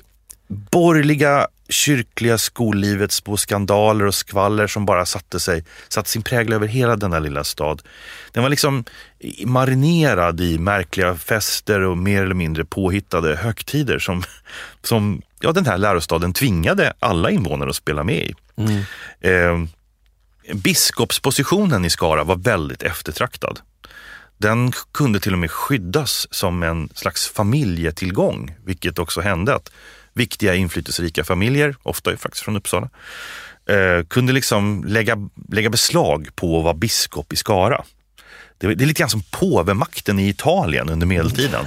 [0.49, 6.67] borgerliga kyrkliga skollivets små skandaler och skvaller som bara satte sig, satte sin prägel över
[6.67, 7.83] hela denna lilla stad.
[8.33, 8.85] Den var liksom
[9.45, 14.23] marinerad i märkliga fester och mer eller mindre påhittade högtider som,
[14.83, 18.35] som ja, den här lärostaden tvingade alla invånare att spela med i.
[18.57, 18.83] Mm.
[19.21, 19.69] Eh,
[20.55, 23.61] biskopspositionen i Skara var väldigt eftertraktad.
[24.39, 29.71] Den kunde till och med skyddas som en slags familjetillgång, vilket också hände att
[30.15, 32.91] viktiga inflytelserika familjer, ofta faktiskt från Uppsala,
[33.67, 35.17] eh, kunde liksom lägga,
[35.51, 37.85] lägga beslag på att vara biskop i Skara.
[38.59, 41.65] Det, det är lite grann som påvemakten i Italien under medeltiden.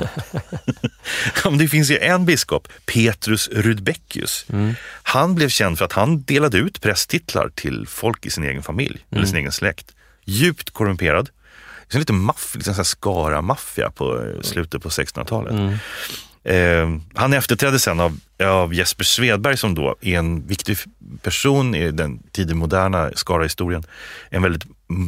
[1.59, 4.45] det finns ju en biskop, Petrus Rudbeckius.
[4.49, 4.75] Mm.
[5.03, 9.05] Han blev känd för att han delade ut prästtitlar till folk i sin egen familj,
[9.09, 9.17] mm.
[9.17, 9.91] eller sin egen släkt.
[10.25, 11.29] Djupt korrumperad.
[11.93, 15.53] Lite maff, lite Skara-maffia på eh, slutet på 1600-talet.
[15.53, 15.77] Mm.
[16.45, 20.77] Eh, han efterträddes sen av, av Jesper Svedberg som då är en viktig
[21.21, 23.83] person i den tidig moderna Skara-historien.
[24.29, 24.63] En väldigt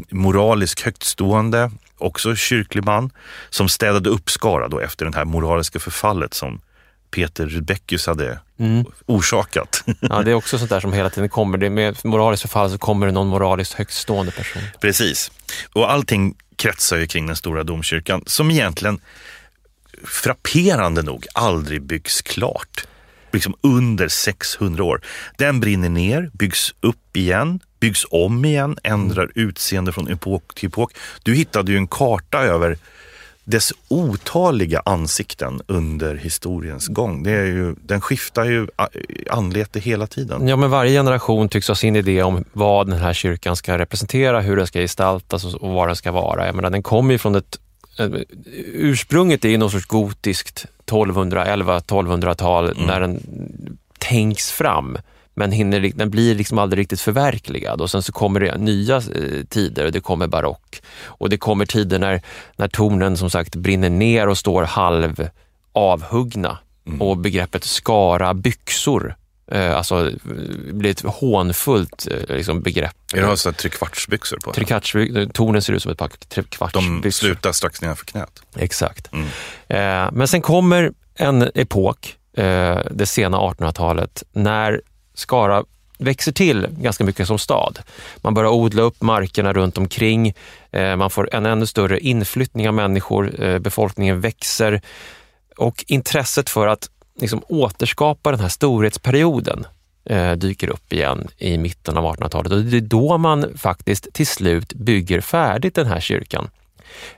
[0.10, 3.10] moralisk, högtstående också kyrklig man,
[3.50, 6.62] som städade upp Skara då efter det här moraliska förfallet som
[7.12, 8.86] Peter Rudbeckius hade mm.
[9.06, 9.84] orsakat.
[10.02, 11.58] Ja, det är också sånt där som hela tiden kommer.
[11.58, 14.62] Det med moraliskt förfall så kommer det någon moraliskt högstående person.
[14.82, 15.32] Precis.
[15.74, 19.00] Och allting kretsar ju kring den stora domkyrkan som egentligen
[20.04, 22.88] frapperande nog aldrig byggs klart.
[23.32, 25.02] Liksom under 600 år.
[25.38, 30.94] Den brinner ner, byggs upp igen, byggs om igen, ändrar utseende från epok till epok.
[31.24, 32.78] Du hittade ju en karta över
[33.44, 37.24] dess otaliga ansikten under historiens gång.
[37.24, 38.68] Det är ju, den skiftar ju
[39.30, 40.48] anlete hela tiden.
[40.48, 44.42] Ja, men varje generation tycks ha sin idé om vad den här kyrkan ska representera,
[44.42, 46.46] hur den ska gestaltas och vad den ska vara.
[46.46, 47.60] Jag menar, den kommer ju från ett
[48.74, 52.88] Ursprunget är ju någon sorts gotiskt 1211-1200-tal mm.
[52.88, 53.24] när den
[54.00, 54.98] tänks fram
[55.34, 59.46] men hinner, den blir liksom aldrig riktigt förverkligad och sen så kommer det nya eh,
[59.50, 62.22] tider och det kommer barock och det kommer tider när,
[62.56, 65.30] när tornen som sagt brinner ner och står halv
[65.74, 66.58] avhuggna
[66.88, 67.02] mm.
[67.02, 72.96] och begreppet skara byxor Eh, alltså, det blir ett hånfullt eh, liksom, begrepp.
[73.14, 74.54] Är det alltså trekvartsbyxor på?
[74.54, 77.02] Trekvartsbyxor, tornen ser ut som ett par trekvartsbyxor.
[77.02, 78.42] De slutar strax nedanför knät.
[78.56, 79.10] Exakt.
[79.14, 79.28] Mm.
[79.68, 84.82] Eh, men sen kommer en epok, eh, det sena 1800-talet, när
[85.14, 85.64] Skara
[85.98, 87.80] växer till ganska mycket som stad.
[88.18, 90.34] Man börjar odla upp markerna runt omkring.
[90.72, 93.44] Eh, man får en ännu större inflyttning av människor.
[93.44, 94.82] Eh, befolkningen växer
[95.58, 99.66] och intresset för att liksom återskapa den här storhetsperioden
[100.06, 104.28] eh, dyker upp igen i mitten av 1800-talet och det är då man faktiskt till
[104.28, 106.50] slut bygger färdigt den här kyrkan.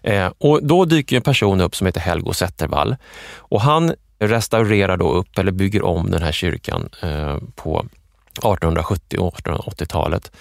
[0.01, 2.95] Eh, och då dyker en person upp som heter Helgo Zettervall
[3.37, 7.79] och han restaurerar då upp eller bygger om den här kyrkan eh, på
[8.31, 10.31] 1870 och 1880-talet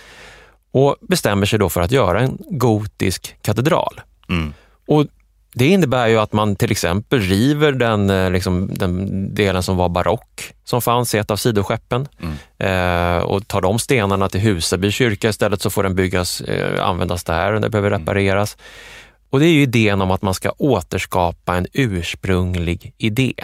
[0.71, 4.01] och bestämmer sig då för att göra en gotisk katedral.
[4.29, 4.53] Mm.
[4.87, 5.07] Och
[5.59, 9.89] det innebär ju att man till exempel river den, eh, liksom, den delen som var
[9.89, 12.37] barock som fanns i ett av sidoskeppen mm.
[12.59, 17.25] eh, och tar de stenarna till Husaby kyrka istället så får den byggas, eh, användas
[17.25, 18.01] där och det behöver mm.
[18.01, 18.55] repareras.
[18.55, 18.65] Mm.
[19.31, 23.35] Och det är ju idén om att man ska återskapa en ursprunglig idé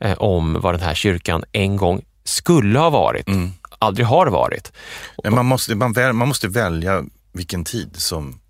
[0.00, 3.50] eh, om vad den här kyrkan en gång skulle ha varit, mm.
[3.78, 4.72] aldrig har varit.
[5.24, 8.40] Men man måste, man, väl, man måste välja vilken tid som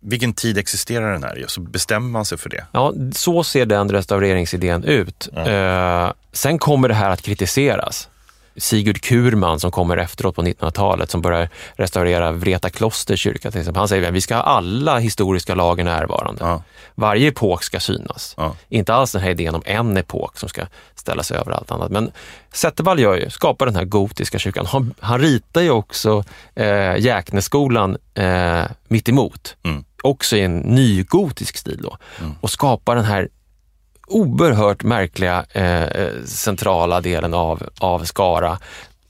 [0.00, 1.44] vilken tid existerar den här i?
[1.48, 2.64] Så bestämmer man sig för det.
[2.72, 5.28] Ja, så ser den restaureringsidén ut.
[5.34, 5.48] Ja.
[5.48, 8.08] Eh, sen kommer det här att kritiseras.
[8.58, 13.78] Sigurd Kurman som kommer efteråt på 1900-talet som börjar restaurera Vreta kloster kyrka till exempel.
[13.78, 16.44] Han säger att vi ska ha alla historiska lager närvarande.
[16.44, 16.62] Ja.
[16.94, 18.34] Varje epok ska synas.
[18.36, 18.56] Ja.
[18.68, 20.62] Inte alls den här idén om en epok som ska
[20.94, 21.90] ställas över allt annat.
[21.90, 22.12] Men
[22.52, 24.66] Zettervall gör ju, skapar den här gotiska kyrkan.
[24.66, 29.56] Han, han ritar ju också eh, Jäkneskolan eh, mitt emot.
[29.64, 29.84] Mm.
[30.02, 31.96] Också i en nygotisk stil då.
[32.20, 32.34] Mm.
[32.40, 33.28] Och skapar den här
[34.08, 38.58] oerhört märkliga eh, centrala delen av, av Skara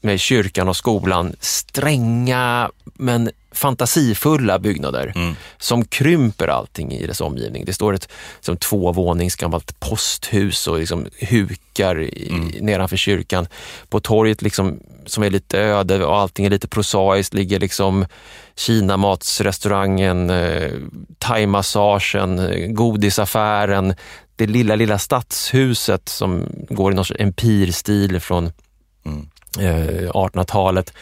[0.00, 1.34] med kyrkan och skolan.
[1.40, 5.34] Stränga men fantasifulla byggnader mm.
[5.58, 7.64] som krymper allting i dess omgivning.
[7.64, 8.08] Det står ett
[8.40, 12.48] som tvåvånings gammalt posthus och liksom hukar i, mm.
[12.48, 13.46] nedanför kyrkan.
[13.88, 18.06] På torget liksom, som är lite öde och allting är lite prosaiskt ligger liksom
[18.56, 20.72] Kinamatsrestaurangen, eh,
[21.18, 23.94] thaimassagen, eh, godisaffären,
[24.38, 28.52] det lilla, lilla stadshuset som går i någon empirstil från
[29.04, 29.28] mm.
[29.58, 30.92] eh, 1800-talet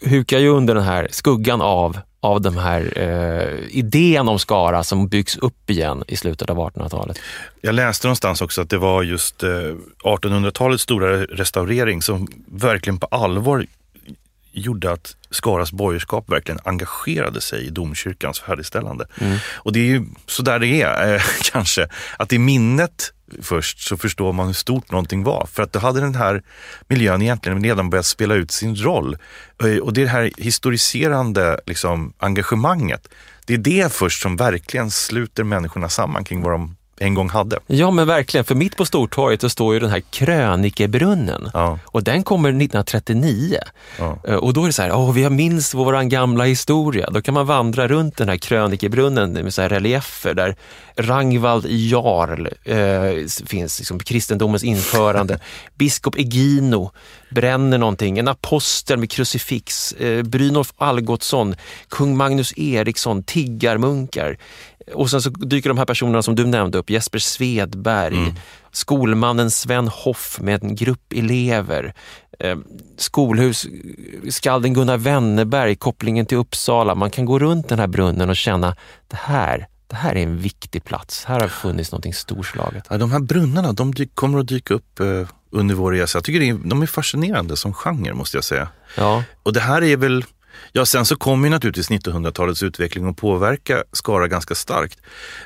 [0.00, 5.08] hukar ju under den här skuggan av, av den här eh, idén om Skara som
[5.08, 7.18] byggs upp igen i slutet av 1800-talet.
[7.60, 9.48] Jag läste någonstans också att det var just eh,
[10.04, 13.66] 1800-talets stora restaurering som verkligen på allvar
[14.58, 19.06] gjorde att Skaras borgerskap verkligen engagerade sig i domkyrkans färdigställande.
[19.20, 19.38] Mm.
[19.54, 23.96] Och det är ju så där det är eh, kanske, att i minnet först så
[23.96, 25.48] förstår man hur stort någonting var.
[25.52, 26.42] För att då hade den här
[26.88, 29.16] miljön egentligen redan börjat spela ut sin roll.
[29.62, 33.08] Eh, och det här historiserande liksom, engagemanget,
[33.46, 37.58] det är det först som verkligen sluter människorna samman kring vad de en gång hade.
[37.66, 41.78] Ja men verkligen, för mitt på Stortorget så står ju den här krönikebrunnen ja.
[41.84, 43.58] och den kommer 1939.
[43.98, 44.18] Ja.
[44.28, 47.10] Eh, och då är det så här, åh, vi minns vår gamla historia.
[47.10, 50.56] Då kan man vandra runt den här krönikebrunnen med så här reliefer där
[50.96, 55.38] Rangvald Jarl eh, finns, liksom, kristendomens införande.
[55.74, 56.90] Biskop Egino
[57.30, 61.54] bränner någonting, en apostel med krucifix, eh, Brynolf Algotsson,
[61.88, 64.38] kung Magnus Eriksson, tiggarmunkar.
[64.94, 68.34] Och sen så dyker de här personerna som du nämnde upp, Jesper Svedberg, mm.
[68.72, 71.94] skolmannen Sven Hoff med en grupp elever,
[72.38, 72.56] eh,
[72.96, 73.66] skolhus,
[74.30, 76.94] skalden Gunnar Wennerberg, kopplingen till Uppsala.
[76.94, 78.76] Man kan gå runt den här brunnen och känna,
[79.08, 81.24] det här det här är en viktig plats.
[81.24, 82.86] Här har funnits någonting storslaget.
[82.90, 86.16] Ja, de här brunnarna, de kommer att dyka upp eh, under vår resa.
[86.16, 88.68] Jag tycker är, de är fascinerande som genre måste jag säga.
[88.96, 90.24] Ja, Och det här är väl,
[90.72, 94.98] ja sen så kommer ju naturligtvis 1900-talets utveckling att påverka Skara ganska starkt.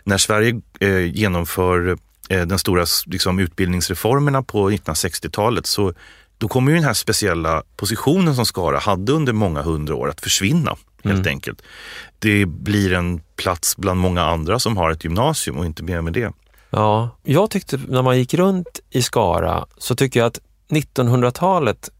[0.04, 1.98] När Sverige eh, genomför
[2.28, 5.92] eh, den stora liksom, utbildningsreformerna på 1960-talet så
[6.38, 10.20] då kommer ju den här speciella positionen som Skara hade under många hundra år att
[10.20, 11.62] försvinna helt enkelt.
[12.18, 16.12] Det blir en plats bland många andra som har ett gymnasium och inte mer med
[16.12, 16.32] det.
[16.70, 20.40] Ja, jag tyckte när man gick runt i Skara så tycker jag att
[20.70, 21.90] 1900-talet,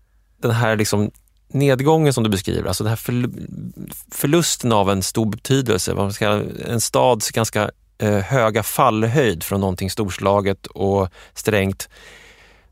[0.43, 1.11] den här liksom
[1.53, 6.13] nedgången som du beskriver, alltså den här förl- förlusten av en stor betydelse, vad man
[6.13, 11.89] ska, en stads ganska eh, höga fallhöjd från någonting storslaget och strängt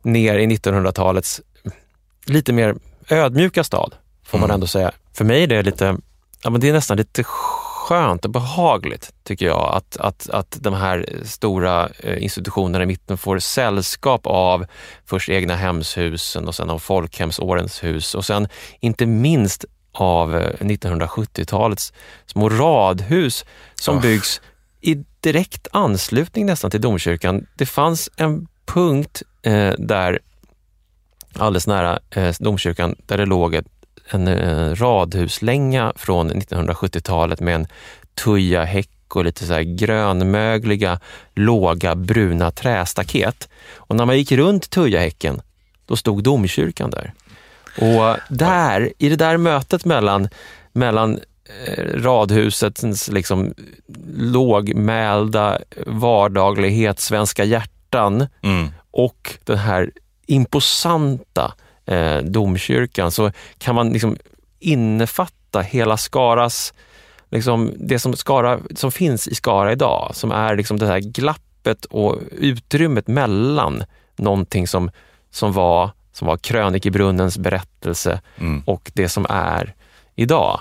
[0.02, 1.40] ner i 1900-talets
[2.24, 2.74] lite mer
[3.08, 4.54] ödmjuka stad, får man Mm.
[4.54, 4.92] ändå säga.
[5.12, 5.96] För mig är det lite,
[6.42, 7.24] ja men det är nästan lite
[7.90, 13.18] skönt och behagligt tycker jag att, att, att de här stora eh, institutionerna i mitten
[13.18, 14.66] får sällskap av
[15.06, 18.48] först egna hemshusen och sen av folkhemsårens hus och sen
[18.80, 21.92] inte minst av eh, 1970-talets
[22.26, 24.02] små radhus som Ja.
[24.02, 24.40] byggs
[24.80, 27.46] i direkt anslutning nästan till domkyrkan.
[27.56, 30.18] Det fanns en punkt eh, där
[31.38, 33.66] alldeles nära eh, domkyrkan där det låg ett,
[34.10, 37.66] en eh, radhuslänga från 1970-talet med en
[38.24, 41.00] tujahäck och lite så här grönmögliga,
[41.34, 43.48] låga, bruna trästaket.
[43.76, 45.40] Och när man gick runt tujahäcken,
[45.86, 47.12] då stod domkyrkan där.
[47.76, 50.28] Och där, i det där mötet mellan,
[50.72, 51.20] mellan
[51.66, 53.54] eh, radhusets liksom
[54.16, 58.68] lågmälda vardaglighet, svenska hjärtan Mm.
[58.90, 59.90] och den här
[60.26, 61.54] imposanta
[61.90, 64.16] eh, domkyrkan så kan man liksom
[64.58, 66.74] innefatta hela Skaras,
[67.30, 71.84] liksom det som, Skara, som finns i Skara idag, som är liksom det här glappet
[71.84, 73.84] och utrymmet mellan
[74.16, 74.90] någonting som,
[75.30, 78.62] som var, som var krönikebrunnens berättelse Mm.
[78.66, 79.74] och det som är
[80.16, 80.60] idag.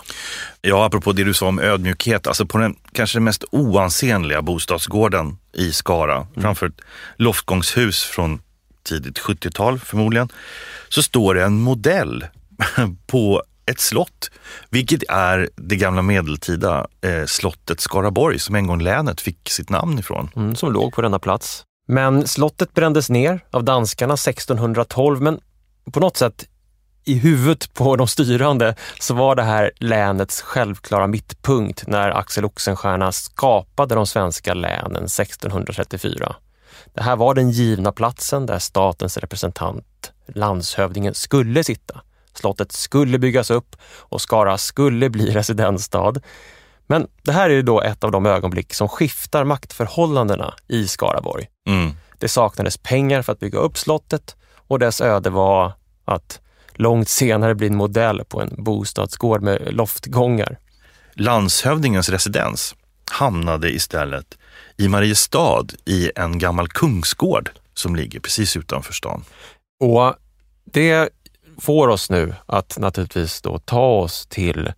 [0.61, 5.37] Ja, apropå det du sa om ödmjukhet, alltså på den kanske den mest oansenliga bostadsgården
[5.53, 6.81] i Skara, framför ett
[7.17, 8.41] loftgångshus från
[8.89, 10.29] tidigt 70-tal förmodligen,
[10.89, 12.25] så står det en modell
[13.07, 14.31] på ett slott,
[14.69, 19.99] vilket är det gamla medeltida eh, slottet Skaraborg som en gång länet fick sitt namn
[19.99, 20.29] ifrån.
[20.35, 21.63] mm, som låg på denna plats.
[21.87, 25.39] Men slottet brändes ner av danskarna 1612, men
[25.91, 26.47] på något sätt
[27.05, 33.11] i huvudet på de styrande så var det här länets självklara mittpunkt när Axel Oxenstierna
[33.11, 36.35] skapade de svenska länen 1634.
[36.93, 42.01] Det här var den givna platsen där statens representant, landshövdingen, skulle sitta.
[42.33, 46.13] Slottet skulle byggas upp och Skara skulle bli residensstad.
[46.87, 51.47] Men det här är då ett av de ögonblick som skiftar maktförhållandena i Skaraborg.
[51.67, 51.91] Mm.
[52.17, 55.73] Det saknades pengar för att bygga upp slottet och dess öde var
[56.05, 56.39] att
[56.73, 60.57] långt senare bli en modell på en bostadsgård med loftgångar.
[61.13, 62.75] Landshövdingens residens
[63.11, 64.37] hamnade istället
[64.77, 69.23] i Mariestad i en gammal kungsgård som ligger precis utanför stan.
[69.79, 70.13] Och
[70.63, 71.09] det
[71.57, 74.73] får oss nu att naturligtvis då ta oss till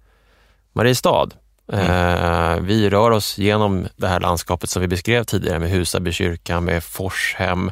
[0.73, 1.29] Mariestad.
[1.73, 6.61] Eh, vi rör oss genom det här landskapet som vi beskrev tidigare med Husaby kyrka,
[6.61, 7.71] med Forshem,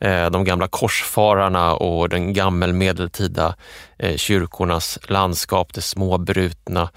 [0.00, 3.54] eh, de gamla korsfararna och den gammelmedeltida
[3.98, 6.90] eh, kyrkornas landskap, det småbrutna,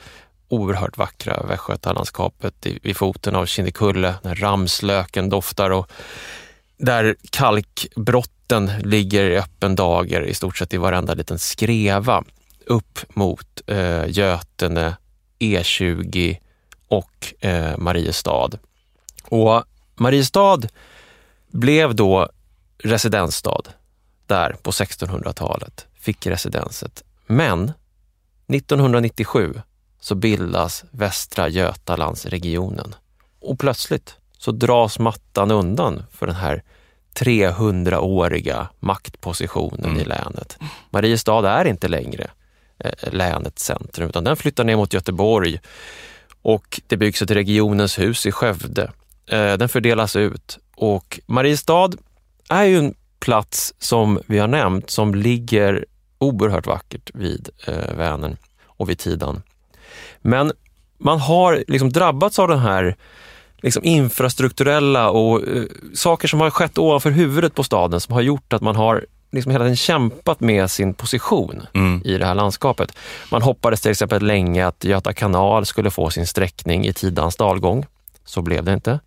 [0.51, 5.91] oerhört vackra västgötalandskapet vid foten av Kinnekulle, när ramslöken doftar och
[6.77, 12.23] där kalkbrotten ligger i öppen dager i stort sett i varenda liten skreva
[12.65, 14.97] upp mot eh, Götene,
[15.39, 16.37] E20
[16.87, 18.49] och eh, Mariestad.
[19.23, 19.63] Och
[19.95, 20.59] Mariestad
[21.47, 22.29] blev då
[22.77, 23.61] residensstad
[24.25, 27.03] där på 1600-talet, fick residenset.
[27.27, 27.71] Men
[28.47, 29.61] 1997
[30.01, 32.95] så bildas Västra Götalandsregionen
[33.39, 36.63] och plötsligt så dras mattan undan för den här
[37.15, 40.57] 300-åriga maktpositionen i länet.
[40.89, 42.27] Mariestad är inte längre
[42.79, 45.59] eh, länets centrum utan den flyttar ner mot Göteborg
[46.41, 48.91] och det byggs ett regionens hus i Skövde.
[49.25, 51.89] Eh, den fördelas ut och Mariestad
[52.49, 55.85] är ju en plats som vi har nämnt som ligger
[56.17, 59.41] oerhört vackert vid eh, Vänern och vid Tidan.
[60.21, 60.51] Men
[60.97, 62.95] man har liksom drabbats av den här
[63.61, 65.63] liksom infrastrukturella och eh,
[65.93, 69.51] saker som har skett ovanför huvudet på staden som har gjort att man har liksom
[69.51, 72.01] hela tiden kämpat med sin position Mm.
[72.05, 72.97] i det här landskapet.
[73.31, 77.85] Man hoppades till exempel länge att Göta kanal skulle få sin sträckning i Tidans dalgång.
[78.25, 78.99] Så blev det inte.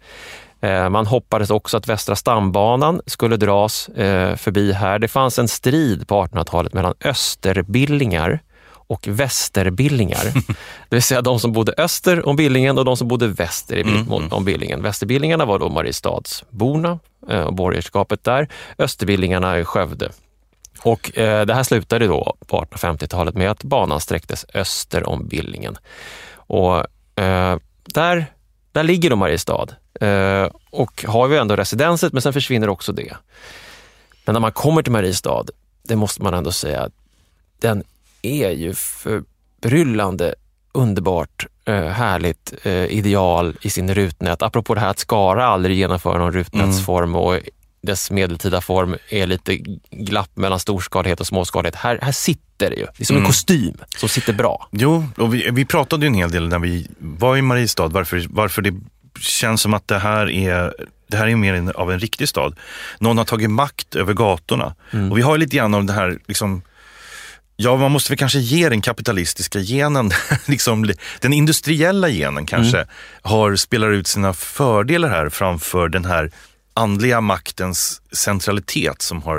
[0.60, 4.98] Eh, man hoppades också att Västra stambanan skulle dras eh, förbi här.
[4.98, 8.40] Det fanns en strid på 1800-talet mellan österbillingar
[8.86, 10.24] och västerbillingar.
[10.88, 13.94] Det vill säga de som bodde öster om Billingen och de som bodde väster mm,
[13.94, 14.32] mm.
[14.32, 14.82] om Billingen.
[14.82, 18.48] Västerbillingarna var då Mariestadsborna eh, och borgerskapet där.
[18.78, 20.10] Österbillingarna är Skövde.
[20.82, 25.76] Och eh, det här slutade då på 1850-talet med att banan sträcktes öster om Billingen.
[26.34, 26.76] Och
[27.22, 28.26] eh, där,
[28.72, 29.66] där ligger då Mariestad
[30.00, 33.16] eh, och har vi ändå residenset, men sen försvinner också det.
[34.24, 35.44] Men när man kommer till Mariestad,
[35.82, 36.90] det måste man ändå säga,
[37.60, 37.84] den
[38.24, 40.34] är ju förbryllande
[40.72, 44.42] underbart eh, härligt eh, ideal i sin rutnät.
[44.42, 47.20] Apropå det här att Skara aldrig genomför någon rutnätsform mm.
[47.20, 47.40] och
[47.82, 49.56] dess medeltida form är lite
[49.90, 51.74] glapp mellan storskalighet och småskalighet.
[51.74, 52.86] Här, här sitter det ju.
[52.96, 53.24] Det är som mm.
[53.24, 54.68] en kostym som sitter bra.
[54.70, 58.26] Jo, och vi, vi pratade ju en hel del när vi var i Mariestad varför,
[58.30, 58.74] varför det
[59.20, 60.74] känns som att det här är
[61.06, 62.56] det här är mer av en riktig stad.
[62.98, 64.74] Någon har tagit makt över gatorna.
[64.90, 65.12] Mm.
[65.12, 66.62] Och vi har lite grann av det här liksom,
[67.56, 70.10] Ja, man måste väl kanske ge den kapitalistiska genen,
[70.46, 72.88] liksom, den industriella genen kanske, mm.
[73.22, 76.30] har, spelar ut sina fördelar här framför den här
[76.74, 79.38] andliga maktens centralitet som har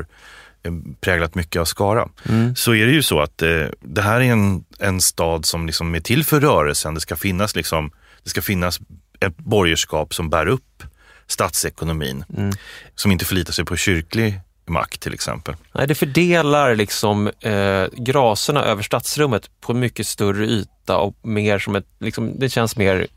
[0.63, 2.09] eh, präglat mycket av Skara.
[2.29, 2.55] Mm.
[2.55, 5.95] Så är det ju så att eh, det här är en, en stad som liksom
[5.95, 6.93] är till för rörelsen.
[6.93, 7.91] Det ska finnas, liksom,
[8.23, 8.79] det ska finnas
[9.19, 10.83] ett borgerskap som bär upp
[11.27, 12.23] statsekonomin.
[12.37, 12.51] Mm.
[12.95, 15.55] Som inte förlitar sig på kyrklig makt till exempel.
[15.71, 21.59] Nej, det fördelar liksom eh, graserna över stadsrummet på en mycket större yta och mer
[21.59, 23.07] som ett, liksom, det känns mer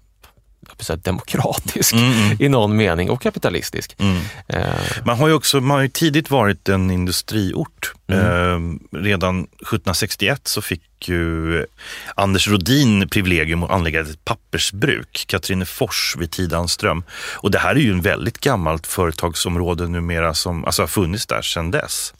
[0.78, 2.36] säga, demokratisk mm, mm.
[2.40, 3.96] i någon mening och kapitalistisk.
[3.98, 4.16] Mm.
[4.48, 4.64] Eh.
[5.04, 7.92] Man har ju också man har ju tidigt varit en industriort.
[8.08, 8.80] Mm.
[8.92, 11.66] Eh, redan 1761 så fick ju
[12.14, 17.02] Anders Rodin privilegium att anlägga ett pappersbruk, Katrinefors vid Tidanström.
[17.34, 21.42] Och det här är ju en väldigt gammalt företagsområde numera som alltså har funnits där
[21.42, 22.14] sedan dess.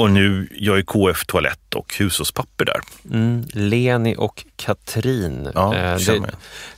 [0.00, 2.80] Och nu gör ju KF toalett och hushållspapper där.
[3.10, 5.98] Mm, Leni och Katrin ja, eh,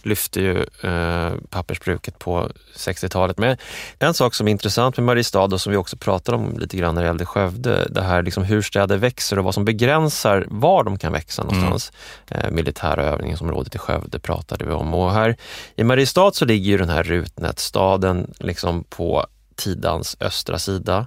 [0.03, 3.39] lyfte ju eh, pappersbruket på 60-talet.
[3.39, 3.57] Men
[3.99, 6.95] en sak som är intressant med Mariestad och som vi också pratade om lite grann
[6.95, 10.85] när det gällde Skövde, det här liksom hur städer växer och vad som begränsar var
[10.85, 11.93] de kan växa någonstans.
[12.31, 12.45] Mm.
[12.45, 15.37] Eh, militära övningsområdet i Skövde pratade vi om och här
[15.77, 21.07] i Mariestad så ligger ju den här rutnätstaden liksom på Tidans östra sida.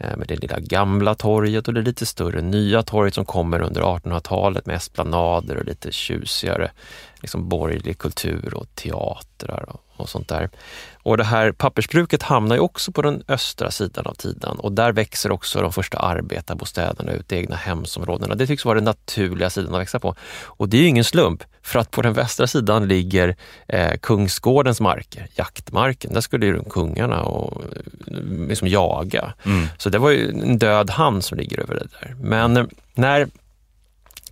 [0.00, 3.82] Eh, med det lilla gamla torget och det lite större nya torget som kommer under
[3.82, 6.70] 1800-talet med esplanader och lite tjusigare
[7.20, 10.50] liksom borgerlig kultur och teatrar och, och sånt där.
[11.02, 14.92] Och det här pappersbruket hamnar ju också på den östra sidan av Tidan och där
[14.92, 18.34] växer också de första arbetarbostäderna ut, egna hemsområdena.
[18.34, 20.14] Det tycks vara den naturliga sidan att växa på.
[20.44, 23.36] Och det är ju ingen slump, för att på den västra sidan ligger
[23.68, 26.12] eh, Kungsgårdens marker, jaktmarken.
[26.12, 27.62] Där skulle ju kungarna och,
[28.48, 29.34] liksom jaga.
[29.44, 29.66] Mm.
[29.78, 32.14] Så det var ju en död hand som ligger över det där.
[32.20, 33.28] Men när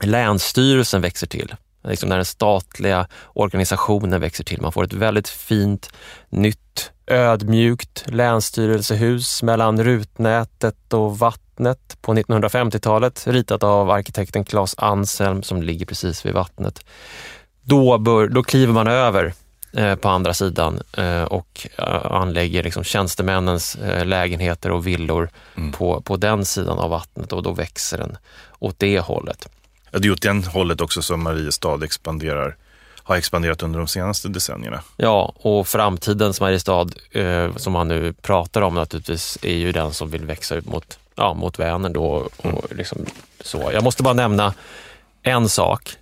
[0.01, 1.55] Länsstyrelsen växer till
[1.87, 4.63] liksom när den statliga organisationen växer till.
[4.63, 5.91] Man får ett väldigt fint,
[6.29, 15.63] nytt, ödmjukt länsstyrelsehus mellan rutnätet och vattnet på 1950-talet, ritat av arkitekten Claes Anselm som
[15.63, 16.85] ligger precis vid vattnet.
[17.63, 19.33] Då, bör, då kliver man över
[19.73, 25.73] eh, på andra sidan eh, och eh, anlägger liksom tjänstemännens lägenheter och villor mm.
[25.73, 28.19] på, på den sidan av vattnet och då växer den
[28.59, 29.49] åt det hållet.
[29.97, 32.57] Ja, det är åt det hållet också som Mariestad expanderar
[33.03, 34.81] har expanderat under de senaste decennierna.
[34.97, 40.11] Ja, och framtidens Mariestad eh, som man nu pratar om naturligtvis är ju den som
[40.11, 42.05] vill växa ut mot, ja, mot Vänern då.
[42.37, 42.57] Och mm.
[42.71, 42.99] liksom
[43.41, 43.71] så.
[43.73, 44.55] Jag måste bara nämna
[45.23, 45.97] en sak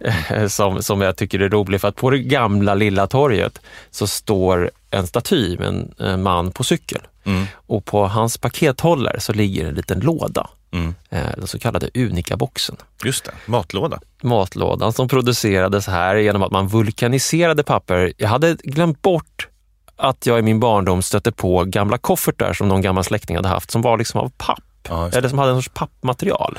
[0.49, 4.71] som, som jag tycker är rolig, för att på det gamla Lilla torget så står
[4.91, 7.01] en staty med en, en man på cykel.
[7.25, 7.45] Mm.
[7.55, 10.51] Och på hans pakethållare så ligger en liten låda.
[10.75, 10.95] Mm.
[11.11, 12.77] Eh, den så kallade Unica-boxen.
[13.05, 14.01] Just det, matlåda.
[14.23, 18.13] Matlådan som producerades här genom att man vulkaniserade papper.
[18.17, 19.49] Jag hade glömt bort
[19.97, 23.71] att jag i min barndom stötte på gamla koffertar som någon gammal släkting hade haft
[23.71, 24.89] som var liksom av papp.
[24.89, 26.59] Ja, eller som hade en sorts pappmaterial.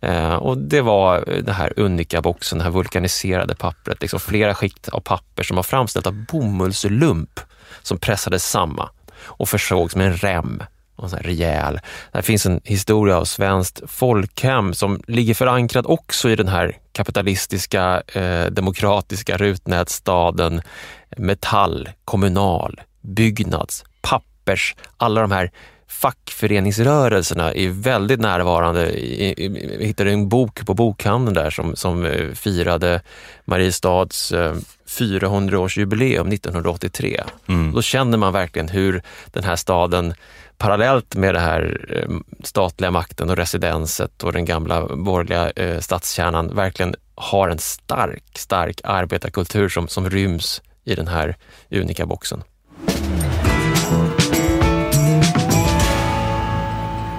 [0.00, 4.00] Eh, och det var den här Unica-boxen, det här vulkaniserade pappret.
[4.00, 7.40] Liksom flera skikt av papper som var framställt av bomullslump
[7.82, 8.88] som pressades samman
[9.18, 10.62] och försågs med en rem
[10.96, 11.80] och så rejäl.
[12.12, 18.02] Det finns en historia av svenskt folkhem som ligger förankrad också i den här kapitalistiska,
[18.06, 20.62] eh, demokratiska rutnätstaden.
[21.16, 25.50] Metall, kommunal, byggnads, pappers, alla de här
[25.88, 28.86] fackföreningsrörelserna är väldigt närvarande.
[28.86, 33.00] Vi hittade en bok på bokhandeln där som, som eh, firade
[33.44, 34.32] Mariestads
[34.88, 37.22] 400-årsjubileum eh, 1983.
[37.48, 37.72] Mm.
[37.72, 40.14] Då känner man verkligen hur den här staden
[40.58, 46.54] parallellt med den här eh, statliga makten och residenset och den gamla borgerliga eh, stadskärnan
[46.54, 51.36] verkligen har en stark, stark arbetarkultur som, som ryms i den här
[51.70, 52.42] unika boxen.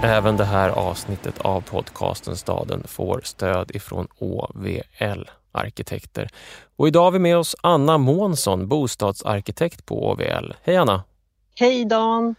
[0.03, 6.29] Även det här avsnittet av podcasten Staden får stöd ifrån OVL Arkitekter.
[6.75, 10.53] Och idag har vi med oss Anna Månsson, bostadsarkitekt på OVL.
[10.63, 11.03] Hej Anna!
[11.55, 12.35] Hej Dan!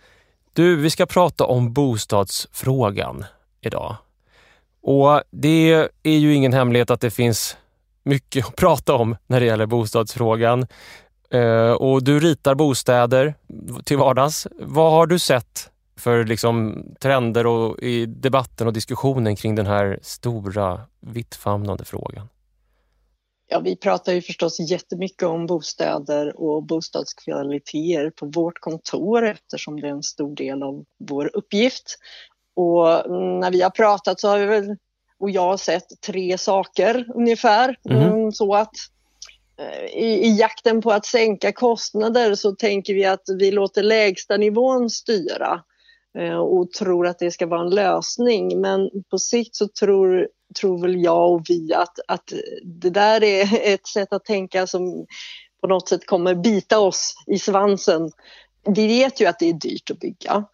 [0.59, 3.25] Du, vi ska prata om bostadsfrågan
[3.61, 3.97] idag.
[4.83, 7.57] Och det är ju ingen hemlighet att det finns
[8.03, 10.67] mycket att prata om när det gäller bostadsfrågan.
[11.31, 13.35] Eh, och du ritar bostäder
[13.85, 14.47] till vardags.
[14.61, 19.99] Vad har du sett för liksom trender och i debatten och diskussionen kring den här
[20.03, 22.29] stora vittfamnande frågan?
[23.51, 29.87] Ja, vi pratar ju förstås jättemycket om bostäder och bostadskvaliteter på vårt kontor eftersom det
[29.87, 31.99] är en stor del av vår uppgift.
[32.57, 34.77] Och när vi har pratat så har vi väl,
[35.19, 37.77] och jag har sett tre saker ungefär.
[37.91, 38.33] Mm.
[38.33, 38.75] Så att
[39.59, 44.37] eh, i, i, jakten på att sänka kostnader så tänker vi att vi låter lägsta
[44.37, 45.63] nivån styra.
[46.19, 48.61] Eh, och tror att det ska vara en lösning.
[48.61, 52.33] Men på sikt så tror, tror väl jag och vi att, att
[52.65, 55.07] det där är ett sätt att tänka som
[55.61, 58.11] på något sätt kommer bita oss i svansen.
[58.75, 60.45] Vi vet ju att det är dyrt att bygga.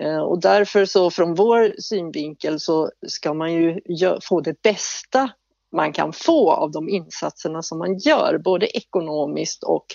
[0.00, 3.80] Eh, och därför så från vår synvinkel så ska man ju
[4.22, 5.30] få det bästa
[5.72, 9.86] man kan få av de insatserna som man gör, både ekonomiskt och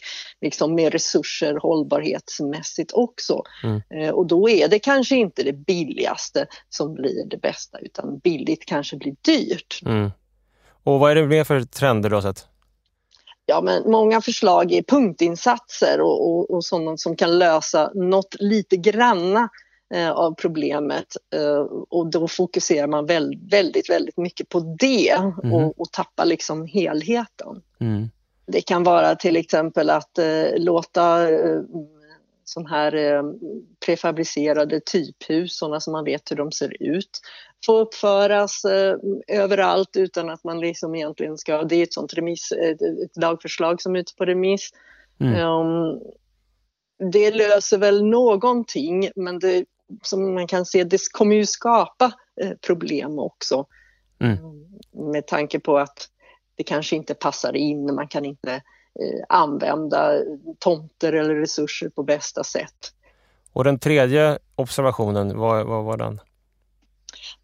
[0.41, 3.41] liksom med resurser hållbarhetsmässigt också.
[3.63, 3.82] Mm.
[3.89, 8.65] Eh, och då är det kanske inte det billigaste som blir det bästa utan billigt
[8.65, 9.82] kanske blir dyrt.
[9.86, 10.11] Mm.
[10.84, 12.47] Och vad är det mer för trender du har sett?
[13.45, 18.78] Ja, men många förslag är punktinsatser och, och, och sådana som kan lösa något lite
[18.78, 19.49] granna
[20.02, 25.18] av problemet eh, och då fokuserar man väldigt, väldigt mycket på det
[25.54, 27.62] och, och tappar liksom helheten.
[27.80, 28.10] Mm.
[28.46, 31.62] Det kan vara till exempel att eh, låta eh,
[32.44, 33.24] sån här eh,
[33.86, 37.22] prefabricerade typhus, sådana som man vet hur de ser ut,
[37.66, 38.96] få uppföras eh,
[39.28, 43.82] överallt utan att man liksom egentligen ska, det är ett sånt remiss, ett, ett lagförslag
[43.82, 44.70] som är ute på remiss.
[45.20, 45.48] Mm.
[45.48, 46.00] Um,
[47.12, 49.66] det löser väl någonting men det
[50.02, 53.66] som man kan se, det kommer ju skapa eh, problem också.
[54.20, 54.38] Mm.
[55.12, 56.10] Med tanke på att
[56.56, 60.12] det kanske inte passar in, man kan inte eh, använda
[60.60, 62.94] tomter eller resurser på bästa sätt.
[63.54, 66.20] Och den tredje observationen, vad, vad var den?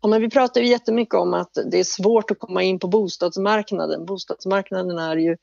[0.02, 2.88] Ja, men vi pratar ju jättemycket om att det är svårt att komma in på
[2.88, 4.06] bostadsmarknaden.
[4.06, 5.38] Bostadsmarknaden är ju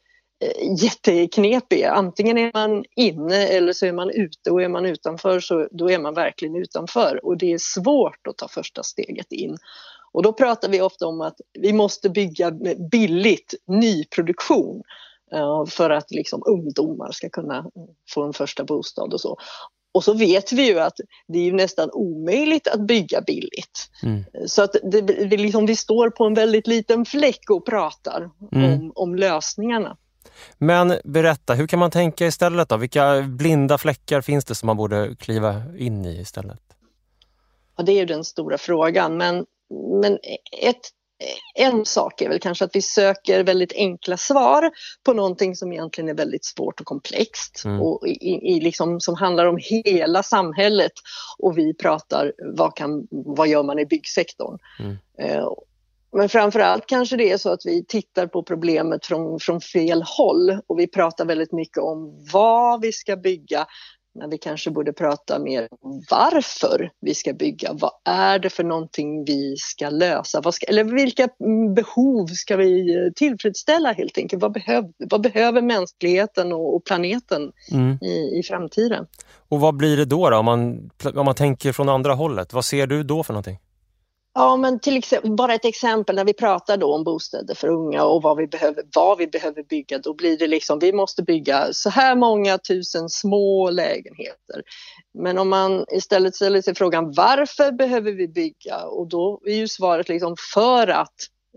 [0.83, 1.85] jätteknepig.
[1.85, 5.91] Antingen är man inne eller så är man ute och är man utanför så då
[5.91, 9.57] är man verkligen utanför och det är svårt att ta första steget in.
[10.13, 12.51] Och då pratar vi ofta om att vi måste bygga
[12.91, 14.83] billigt nyproduktion
[15.33, 17.71] eh, för att liksom ungdomar ska kunna
[18.11, 19.37] få en första bostad och så.
[19.95, 20.97] Och så vet vi ju att
[21.29, 23.91] det är nästan omöjligt att bygga billigt.
[24.03, 24.25] Mm.
[24.47, 28.73] Så att det, det liksom, vi står på en väldigt liten fläck och pratar mm.
[28.73, 29.97] om, om lösningarna.
[30.59, 32.77] Men berätta, hur kan man tänka istället då?
[32.77, 36.61] Vilka blinda fläckar finns det som man borde kliva in i istället?
[37.77, 39.17] Ja, det är ju den stora frågan.
[39.17, 39.47] Men,
[40.03, 40.19] men
[40.63, 40.81] ett,
[41.55, 44.71] en sak är väl kanske att vi söker väldigt enkla svar
[45.05, 47.83] på någonting som egentligen är väldigt svårt och komplext mm.
[47.83, 50.93] och i, i liksom, som handlar om hela samhället
[51.39, 54.59] och vi pratar vad, kan, vad gör man i byggsektorn.
[54.81, 54.97] Mm.
[55.19, 55.49] Eh,
[56.17, 60.03] men framför allt kanske det är så att vi tittar på problemet från, från fel
[60.03, 63.67] håll och vi pratar väldigt mycket om vad vi ska bygga
[64.19, 67.73] när vi kanske borde prata mer om varför vi ska bygga.
[67.73, 70.53] Vad är det för någonting vi ska lösa?
[70.53, 71.29] Ska, eller vilka
[71.75, 74.43] behov ska vi tillfredsställa helt enkelt?
[74.43, 77.99] Vad, behöv, vad behöver mänskligheten och, och planeten mm.
[78.03, 79.07] i, i framtiden?
[79.49, 82.53] Och vad blir det då, då om, man, om man tänker från andra hållet?
[82.53, 83.59] Vad ser du då för någonting?
[84.39, 88.05] Ja, men till exempel, bara ett exempel när vi pratar då om bostäder för unga
[88.05, 91.73] och vad vi behöver, vad vi behöver bygga, då blir det liksom, vi måste bygga
[91.73, 94.63] så här många tusen små lägenheter.
[95.19, 98.85] Men om man istället ställer sig frågan varför behöver vi bygga?
[98.85, 101.15] Och då är ju svaret liksom för att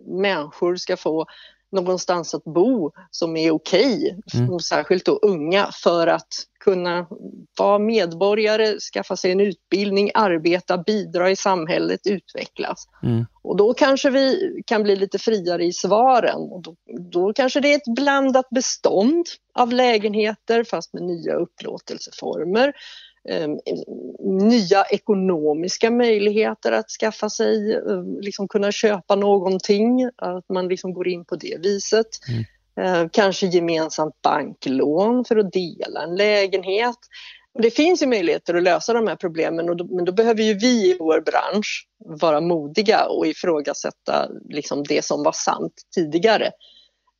[0.07, 1.25] människor ska få
[1.71, 4.59] någonstans att bo som är okej, okay, mm.
[4.59, 6.27] särskilt då unga, för att
[6.59, 7.07] kunna
[7.59, 12.87] vara medborgare, skaffa sig en utbildning, arbeta, bidra i samhället, utvecklas.
[13.03, 13.25] Mm.
[13.41, 16.41] Och då kanske vi kan bli lite friare i svaren.
[16.51, 16.75] Och då,
[17.11, 22.73] då kanske det är ett blandat bestånd av lägenheter fast med nya upplåtelseformer.
[23.29, 23.59] Ehm,
[24.49, 31.07] nya ekonomiska möjligheter att skaffa sig, ehm, liksom kunna köpa någonting, att man liksom går
[31.07, 32.07] in på det viset.
[32.29, 32.43] Mm.
[32.81, 36.97] Ehm, kanske gemensamt banklån för att dela en lägenhet.
[37.59, 40.97] Det finns ju möjligheter att lösa de här problemen men då behöver ju vi i
[40.99, 46.51] vår bransch vara modiga och ifrågasätta liksom det som var sant tidigare.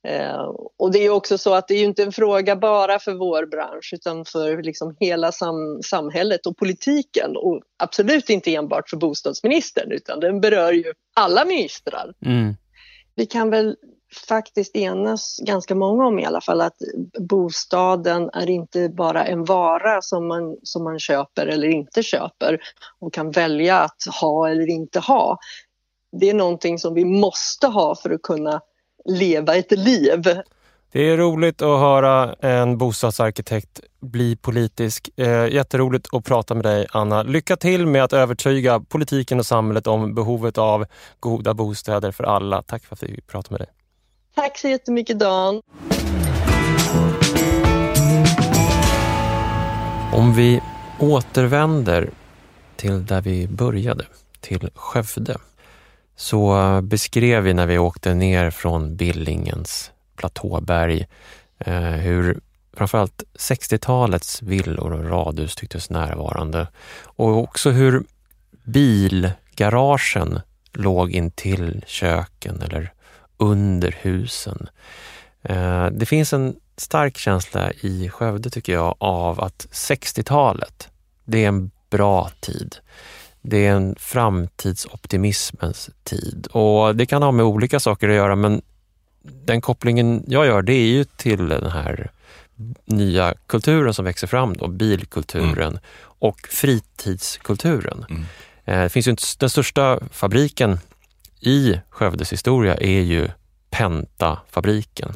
[0.07, 3.45] Eh, och det är också så att det är inte en fråga bara för vår
[3.45, 9.91] bransch utan för liksom hela sam samhället och politiken och absolut inte enbart för bostadsministern
[9.91, 12.13] utan den berör ju alla ministrar.
[12.25, 12.55] Mm.
[13.15, 13.75] Vi kan väl
[14.27, 16.77] faktiskt enas ganska många om i alla fall att
[17.19, 22.59] bostaden är inte bara en vara som man, som man köper eller inte köper
[22.99, 25.37] och kan välja att ha eller inte ha.
[26.11, 28.61] Det är någonting som vi måste ha för att kunna
[29.09, 30.23] leva ett liv.
[30.91, 35.09] Det är roligt att höra en bostadsarkitekt bli politisk.
[35.17, 37.23] Eh, jätteroligt att prata med dig, Anna.
[37.23, 40.85] Lycka till med att övertyga politiken och samhället om behovet av
[41.19, 42.61] goda bostäder för alla.
[42.61, 43.67] Tack för att vi pratade med dig.
[44.35, 45.61] Tack så jättemycket, Dan.
[50.13, 50.61] Om vi
[50.99, 52.09] återvänder
[52.75, 54.05] till där vi började,
[54.39, 55.37] till Skövde
[56.19, 61.07] så beskrev vi när vi åkte ner från Billingens platåberg
[61.59, 62.39] eh, hur
[62.73, 66.67] framförallt 60-talets villor och radhus tycktes närvarande
[67.03, 68.03] och också hur
[68.63, 70.39] bilgaragen
[70.73, 72.93] låg intill köken eller
[73.37, 74.69] under husen.
[75.41, 80.89] Eh, det finns en stark känsla i Skövde tycker jag av att 60-talet,
[81.25, 82.75] det är en bra tid.
[83.49, 88.61] Det är en framtidsoptimismens tid och det kan ha med olika saker att göra men
[89.21, 92.11] den kopplingen jag gör det är ju till den här
[92.85, 95.79] nya kulturen som växer fram då, bilkulturen mm.
[96.01, 98.05] och fritidskulturen.
[98.09, 98.23] Mm.
[98.65, 100.79] Eh, det finns ju den största fabriken
[101.39, 103.29] i Skövdes historia är ju
[103.69, 105.15] Penta-fabriken.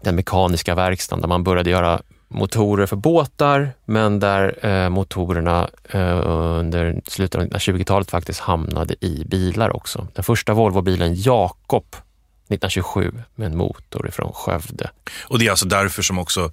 [0.00, 2.02] Den mekaniska verkstaden där man började göra
[2.32, 9.24] motorer för båtar, men där eh, motorerna eh, under slutet av 1920-talet faktiskt hamnade i
[9.26, 10.06] bilar också.
[10.14, 14.90] Den första Volvobilen Jakob 1927 med en motor från Skövde.
[15.24, 16.52] Och det är alltså därför som också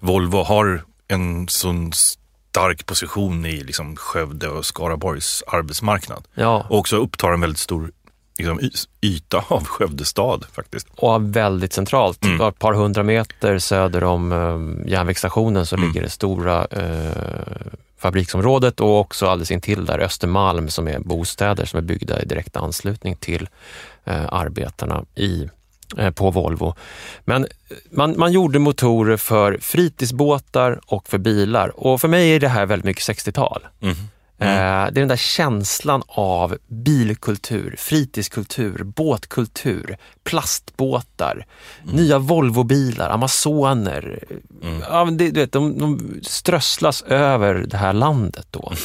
[0.00, 6.24] Volvo har en sån stark position i liksom Skövde och Skaraborgs arbetsmarknad.
[6.34, 6.66] Ja.
[6.68, 7.92] Och också upptar en väldigt stor
[8.46, 10.86] liksom, yta av Skövde stad faktiskt.
[10.96, 12.24] Och väldigt centralt.
[12.24, 12.48] Mm.
[12.48, 15.88] Ett par hundra meter söder om eh, järnvägsstationen så mm.
[15.88, 17.70] ligger det stora eh,
[18.00, 22.56] fabriksområdet och också alldeles intill där Östermalm som är bostäder som är byggda i direkt
[22.56, 23.48] anslutning till
[24.04, 25.48] eh, arbetarna i
[25.96, 26.74] eh, på Volvo.
[27.24, 27.46] Men
[27.90, 32.66] man, man gjorde motorer för fritidsbåtar och för bilar och för mig är det här
[32.66, 33.66] väldigt mycket 60-tal.
[33.80, 33.96] Mm.
[34.40, 34.54] Mm.
[34.54, 41.46] Eh, det är den där känslan av bilkultur, fritidskultur, båtkultur, plastbåtar,
[41.82, 41.96] mm.
[41.96, 44.24] nya Volvobilar, Amazoner.
[44.62, 44.80] Mm.
[44.80, 48.66] Ja, det, du vet, de, de strösslas över det här landet då.
[48.66, 48.78] Mm.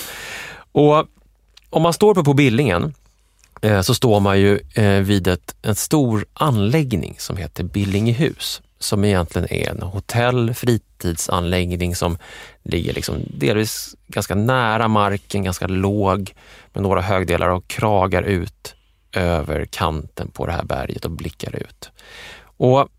[0.72, 1.08] Och
[1.70, 2.94] om man står på, på Billingen
[3.62, 9.06] eh, så står man ju eh, vid ett, en stor anläggning som heter Billingehus som
[9.06, 12.18] egentligen är en hotell, fritidsanläggning som
[12.64, 16.34] ligger liksom delvis ganska nära marken, ganska låg
[16.74, 18.76] med några högdelar och kragar ut
[19.14, 21.92] över kanten på det här berget och blickar ut.
[22.58, 22.90] Och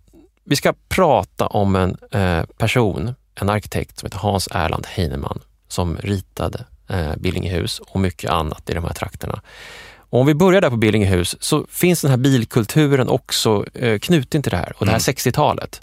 [0.45, 5.97] vi ska prata om en eh, person, en arkitekt som heter Hans Erland Heinemann som
[5.97, 9.41] ritade eh, Billingehus och mycket annat i de här trakterna.
[10.11, 14.43] Och om vi börjar där på Billingehus så finns den här bilkulturen också eh, knuten
[14.43, 15.17] till det här och det här mm.
[15.17, 15.81] 60-talet.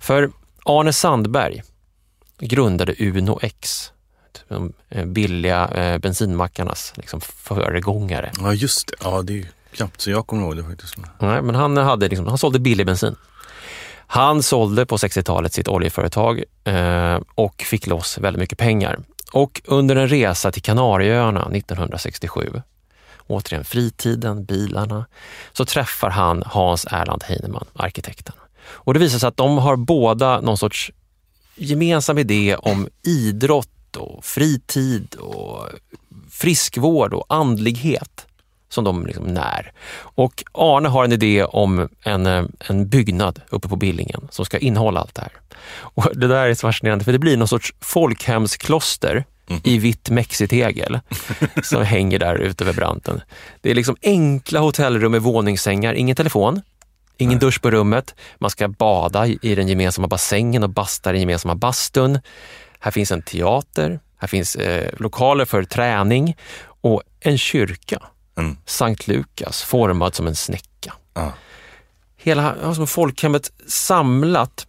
[0.00, 0.30] För
[0.64, 1.62] Arne Sandberg
[2.38, 3.92] grundade Uno X,
[4.48, 8.30] de eh, billiga eh, bensinmackarnas liksom, föregångare.
[8.40, 10.94] Ja just det, ja, det är knappt så jag kommer ihåg det faktiskt.
[11.18, 13.16] Nej, men han, hade liksom, han sålde billig bensin.
[14.06, 18.98] Han sålde på 60-talet sitt oljeföretag eh, och fick loss väldigt mycket pengar.
[19.32, 22.62] Och under en resa till Kanarieöarna 1967
[23.26, 25.06] återigen fritiden, bilarna,
[25.52, 28.34] så träffar han Hans Erland Heinemann, arkitekten.
[28.66, 30.92] Och det visar sig att de har båda någon sorts
[31.56, 35.68] gemensam idé om idrott och fritid och
[36.30, 38.26] friskvård och andlighet
[38.68, 39.72] som de liksom när.
[39.96, 44.58] Och Arne har en idé om en, eh, en byggnad uppe på Billingen som ska
[44.58, 45.32] innehålla allt det här.
[45.76, 49.60] Och det där är så fascinerande för det blir någon sorts folkhemskloster Mm.
[49.64, 51.00] i vitt mexitegel
[51.62, 53.20] som hänger där ute över branten.
[53.60, 56.62] Det är liksom enkla hotellrum med våningssängar, ingen telefon,
[57.16, 57.40] ingen Nej.
[57.40, 58.14] dusch på rummet.
[58.38, 62.20] Man ska bada i den gemensamma bassängen och basta i den gemensamma bastun.
[62.78, 66.36] Här finns en teater, här finns eh, lokaler för träning
[66.80, 68.02] och en kyrka.
[68.38, 68.56] Mm.
[68.66, 70.94] Sankt Lukas, formad som en snäcka.
[71.12, 71.30] Ah.
[72.16, 74.66] Hela alltså, folkhemmet samlat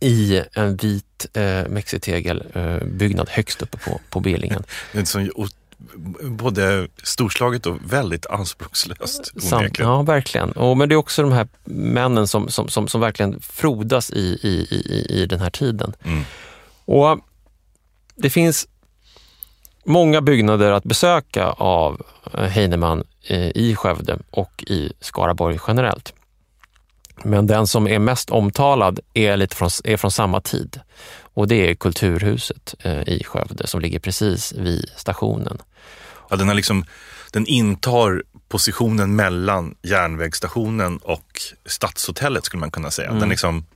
[0.00, 4.62] i en vit eh, mexitegelbyggnad eh, högst uppe på, på Billingen.
[6.22, 9.42] Både storslaget och väldigt anspråkslöst.
[9.42, 10.52] Sam, ja, verkligen.
[10.52, 14.38] Och, men det är också de här männen som, som, som, som verkligen frodas i,
[14.42, 15.94] i, i, i den här tiden.
[16.04, 16.24] Mm.
[16.84, 17.18] Och
[18.16, 18.68] Det finns
[19.84, 22.02] många byggnader att besöka av
[22.34, 26.12] eh, Heinemann eh, i Skövde och i Skaraborg generellt.
[27.24, 30.80] Men den som är mest omtalad är, lite från, är från samma tid
[31.36, 35.58] och det är Kulturhuset eh, i Skövde som ligger precis vid stationen.
[36.30, 36.84] Ja, den, har liksom,
[37.32, 43.08] den intar positionen mellan järnvägsstationen och Stadshotellet skulle man kunna säga.
[43.08, 43.20] Mm.
[43.20, 43.66] Den, liksom,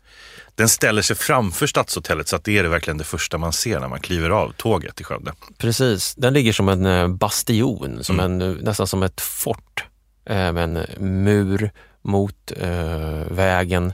[0.55, 3.89] den ställer sig framför Stadshotellet så att det är verkligen det första man ser när
[3.89, 5.33] man kliver av tåget i Skövde.
[5.59, 8.43] Precis, den ligger som en eh, bastion, som mm.
[8.43, 9.85] en, nästan som ett fort
[10.25, 11.71] med en mur
[12.03, 13.93] mot eh, vägen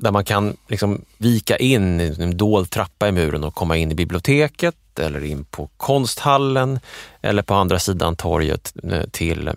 [0.00, 3.76] där man kan liksom vika in i en liksom dold trappa i muren och komma
[3.76, 6.80] in i biblioteket eller in på konsthallen
[7.22, 9.50] eller på andra sidan torget eh, till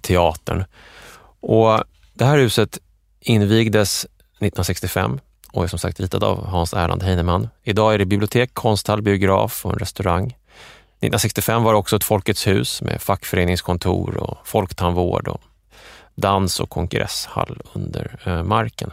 [0.00, 0.64] teatern.
[1.40, 1.84] Och
[2.14, 2.78] det här huset
[3.20, 5.20] invigdes 1965
[5.52, 7.48] och är som sagt ritad av Hans Erland Heinemann.
[7.62, 10.26] Idag är det bibliotek, konsthall, biograf och en restaurang.
[10.26, 15.40] 1965 var det också ett Folkets hus med fackföreningskontor och folktandvård och
[16.16, 18.90] dans och kongresshall under eh, marken.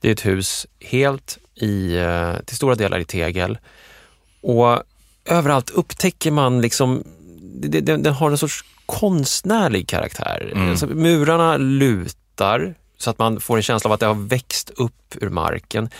[0.00, 3.58] Det är ett hus helt i, eh, till stora delar i tegel
[4.42, 4.82] och
[5.24, 7.04] överallt upptäcker man liksom,
[7.52, 10.50] den, den har en sorts konstnärlig karaktär.
[10.54, 10.70] Mm.
[10.70, 15.14] Alltså, murarna lutar så att man får en känsla av att det har växt upp
[15.20, 15.90] ur marken.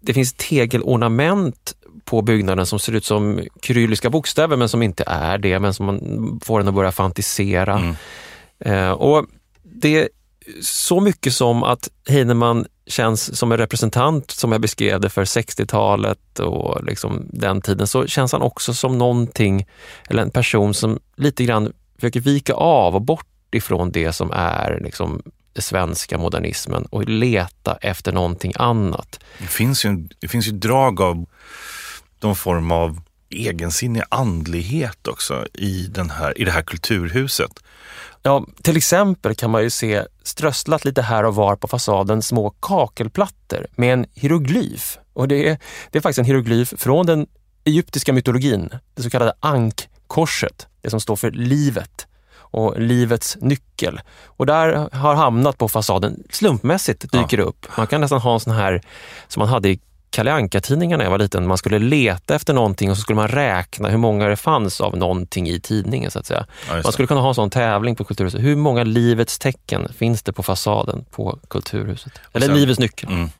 [0.00, 1.74] Det finns tegelornament
[2.04, 5.86] på byggnaden som ser ut som kyrilliska bokstäver men som inte är det, men som
[5.86, 7.78] man får en att börja fantisera.
[7.78, 7.94] Mm.
[8.58, 9.26] Eh, och
[9.80, 10.08] det är
[10.62, 16.38] så mycket som att Heinemann känns som en representant, som jag beskrev det, för 60-talet
[16.38, 19.66] och liksom den tiden, så känns han också som någonting,
[20.08, 24.80] eller en person som lite grann försöker vika av och bort ifrån det som är
[24.84, 25.22] liksom
[25.52, 29.20] den svenska modernismen och leta efter någonting annat.
[29.38, 31.26] Det finns ju, det finns ju drag av
[32.20, 33.00] någon form av
[33.30, 37.62] egensinnig andlighet också i, den här, i det här kulturhuset.
[38.22, 42.50] Ja, till exempel kan man ju se strösslat lite här och var på fasaden små
[42.50, 44.98] kakelplattor med en hieroglyf.
[45.12, 45.58] Och det är,
[45.90, 47.26] det är faktiskt en hieroglyf från den
[47.64, 52.06] egyptiska mytologin, det så kallade ankkorset, det som står för livet
[52.50, 54.00] och livets nyckel.
[54.24, 57.66] Och där har hamnat på fasaden, slumpmässigt dyker det upp.
[57.76, 58.82] Man kan nästan ha en sån här
[59.28, 59.80] som man hade i
[60.10, 61.46] Kalle Anka-tidningar när jag var liten.
[61.46, 64.96] Man skulle leta efter någonting och så skulle man räkna hur många det fanns av
[64.96, 66.10] någonting i tidningen.
[66.10, 66.46] så att säga.
[66.68, 68.40] Ja, man skulle kunna ha en sån tävling på Kulturhuset.
[68.40, 72.12] Hur många livets tecken finns det på fasaden på Kulturhuset?
[72.32, 73.10] Eller sen, Livets nyckel.
[73.10, 73.30] Mm.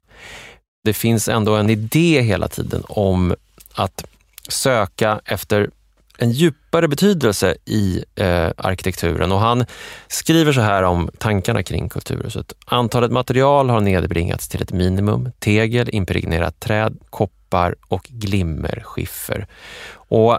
[0.84, 3.34] Det finns ändå en idé hela tiden om
[3.74, 4.04] att
[4.48, 5.70] söka efter
[6.18, 9.64] en djupare betydelse i eh, arkitekturen och han
[10.08, 12.52] skriver så här om tankarna kring Kulturhuset.
[12.66, 15.30] Antalet material har nedbringats till ett minimum.
[15.38, 19.46] Tegel, impregnerat träd, koppar och glimmerskiffer.
[19.92, 20.38] Och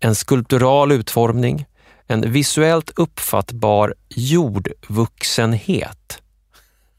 [0.00, 1.66] en skulptural utformning,
[2.06, 6.22] en visuellt uppfattbar jordvuxenhet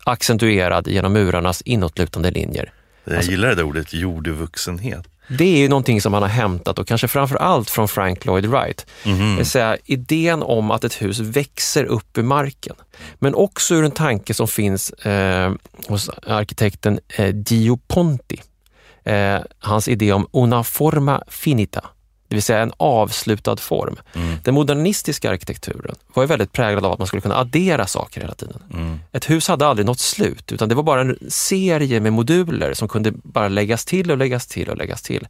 [0.04, 2.74] accentuerad genom murarnas inåtlutande linjer.
[3.04, 5.08] Jag alltså, gillar det där ordet, jordvuxenhet.
[5.28, 8.46] Det är ju någonting som han har hämtat och kanske framför allt från Frank Lloyd
[8.46, 8.86] Wright.
[9.04, 9.30] Mm.
[9.30, 12.76] Det vill säga idén om att ett hus växer upp ur marken.
[13.20, 15.54] Men också ur en tanke som finns eh,
[15.88, 18.42] hos arkitekten eh, Dio Ponti.
[19.04, 21.84] Eh, hans idé om una forma finita
[22.28, 24.00] det vill säga en avslutad form.
[24.14, 24.36] Mm.
[24.44, 28.34] Den modernistiska arkitekturen var ju väldigt präglad av att man skulle kunna addera saker hela
[28.34, 28.64] tiden.
[28.74, 29.00] Mm.
[29.12, 32.88] Ett hus hade aldrig något slut, utan det var bara en serie med moduler som
[32.88, 35.28] kunde bara läggas till och läggas till och läggas till.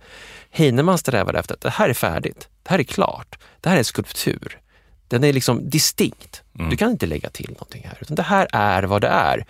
[0.51, 3.83] Heinemann strävade efter att det här är färdigt, det här är klart, det här är
[3.83, 4.59] skulptur.
[5.07, 6.43] Den är liksom distinkt.
[6.59, 6.69] Mm.
[6.69, 9.45] Du kan inte lägga till någonting här, utan det här är vad det är.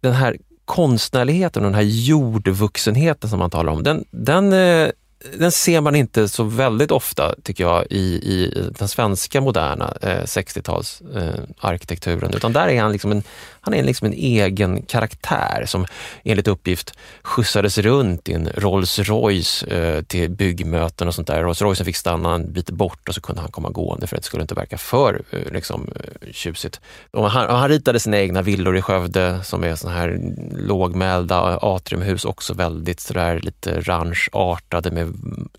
[0.00, 4.88] Den här konstnärligheten och den här jordvuxenheten som man talar om, den, den eh,
[5.38, 10.22] den ser man inte så väldigt ofta, tycker jag, i, i den svenska moderna eh,
[10.22, 12.30] 60-talsarkitekturen.
[12.30, 13.22] Eh, Utan där är han liksom en,
[13.60, 15.86] han är liksom en egen karaktär som
[16.24, 21.42] enligt uppgift skjutsades runt i en Rolls Royce eh, till byggmöten och sånt där.
[21.42, 24.22] Rolls Royce fick stanna en bit bort och så kunde han komma gående för att
[24.22, 26.02] det skulle inte verka för eh, liksom, eh,
[26.32, 26.80] tjusigt.
[27.10, 30.20] Och han, han ritade sina egna villor i Skövde som är såna här
[30.56, 35.09] lågmälda eh, atriumhus, också väldigt sådär lite ranchartade med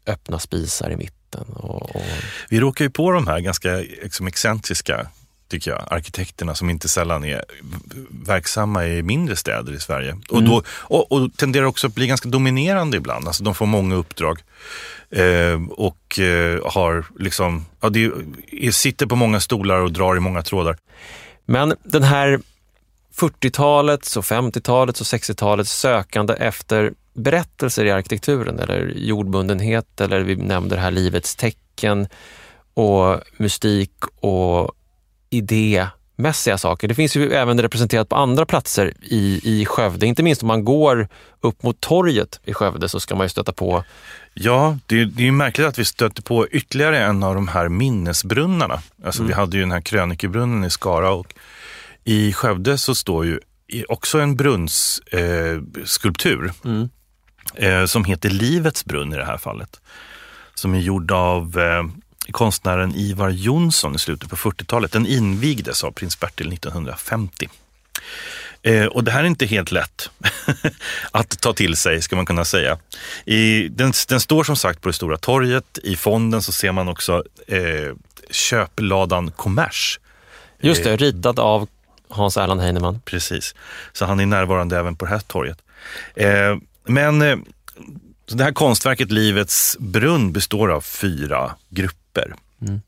[0.08, 1.46] öppna spisar i mitten.
[1.54, 2.04] Och, och...
[2.50, 5.08] Vi råkar ju på de här ganska liksom, excentriska
[5.52, 7.46] tycker jag, arkitekterna som inte sällan är
[8.26, 10.18] verksamma i mindre städer i Sverige.
[10.30, 10.50] Och, mm.
[10.50, 13.28] då, och, och tenderar också att bli ganska dominerande ibland.
[13.28, 14.40] Alltså de får många uppdrag
[15.10, 18.12] eh, och eh, har liksom, ja, det,
[18.76, 20.78] sitter på många stolar och drar i många trådar.
[21.46, 22.40] Men den här
[23.16, 30.76] 40-talets och 50-talets och 60-talets sökande efter berättelser i arkitekturen eller jordbundenhet eller vi nämnde
[30.76, 32.08] det här livets tecken
[32.74, 34.72] och mystik och
[35.30, 36.88] idémässiga saker.
[36.88, 40.06] Det finns ju även representerat på andra platser i, i Skövde.
[40.06, 41.08] Inte minst om man går
[41.42, 43.84] upp mot torget i Skövde så ska man ju stöta på
[44.34, 47.70] Ja, det är, det är märkligt att vi stöter på ytterligare en av de här
[47.70, 48.82] minnesbrunnarna.
[49.06, 49.28] Alltså mm.
[49.28, 51.34] vi hade ju den här krönikebrunnen i Skara och
[52.04, 53.40] i Skövde så står ju
[53.88, 56.90] också en brunnsskulptur eh, mm.
[57.56, 59.82] Eh, som heter Livets brunn i det här fallet.
[60.56, 61.84] Som är gjord av eh,
[62.32, 64.92] konstnären Ivar Jonsson i slutet på 40-talet.
[64.92, 67.50] Den invigdes av prins Bertil 1950.
[68.64, 70.10] Eh, och det här är inte helt lätt
[71.12, 72.78] att ta till sig, ska man kunna säga.
[73.26, 75.80] I, den, den, står som sagt på det stora torget.
[75.84, 77.96] I fonden så ser man också eh,
[78.30, 80.00] köpladan Kommers.
[80.60, 81.68] Just det, eh, ritad av
[82.10, 83.02] Hans Erland Heinemann.
[83.06, 83.56] Precis,
[83.94, 85.58] så han är närvarande även på det här torget.
[86.16, 86.56] Eh,
[86.86, 87.38] men eh,
[88.32, 92.36] det här konstverket Livets brunn består av fyra grupper.
[92.62, 92.82] Mm.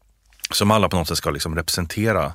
[0.52, 2.34] Som alla på något sätt ska liksom representera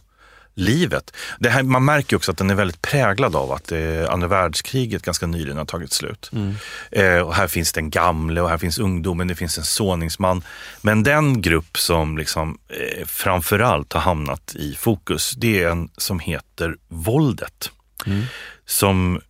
[0.58, 1.16] livet.
[1.38, 5.02] Det här, man märker också att den är väldigt präglad av att eh, andra världskriget
[5.02, 6.30] ganska nyligen har tagit slut.
[6.32, 6.54] Mm.
[6.90, 10.42] Eh, och här finns den gamle och här finns ungdomen, det finns en såningsman.
[10.82, 16.20] Men den grupp som liksom, eh, framförallt har hamnat i fokus, det är en som
[16.20, 17.70] heter våldet.
[18.06, 18.24] Mm.
[18.66, 19.20] Som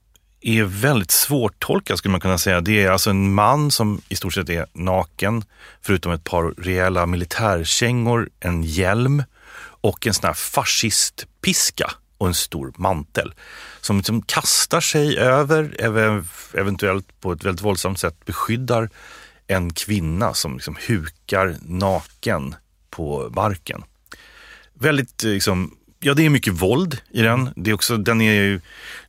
[0.49, 2.61] är väldigt svårtolkad skulle man kunna säga.
[2.61, 5.45] Det är alltså en man som i stort sett är naken,
[5.83, 9.23] förutom ett par rejäla militärkängor, en hjälm
[9.81, 13.35] och en sån här fascistpiska och en stor mantel.
[13.81, 15.77] Som liksom kastar sig över,
[16.55, 18.91] eventuellt på ett väldigt våldsamt sätt beskyddar
[19.47, 22.55] en kvinna som liksom hukar naken
[22.91, 23.83] på marken.
[24.75, 27.51] Väldigt eh, liksom, ja det är mycket våld i den.
[27.57, 28.61] Det är också, den är ju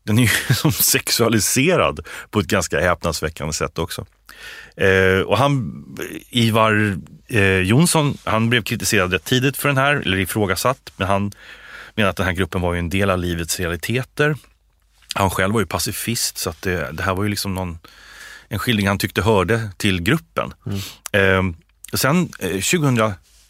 [0.10, 2.00] den är ju som sexualiserad
[2.30, 4.06] på ett ganska häpnadsväckande sätt också.
[4.78, 5.84] Eh, och han,
[6.30, 6.98] Ivar
[7.28, 11.32] eh, Jonsson, han blev kritiserad rätt tidigt för den här, eller ifrågasatt, men han
[11.96, 14.36] menar att den här gruppen var ju en del av livets realiteter.
[15.16, 17.80] Han själv var ju pacifist så att det, det här var ju liksom någon,
[18.48, 20.54] en skildring han tyckte hörde till gruppen.
[20.66, 21.56] Mm.
[21.92, 22.30] Eh, sen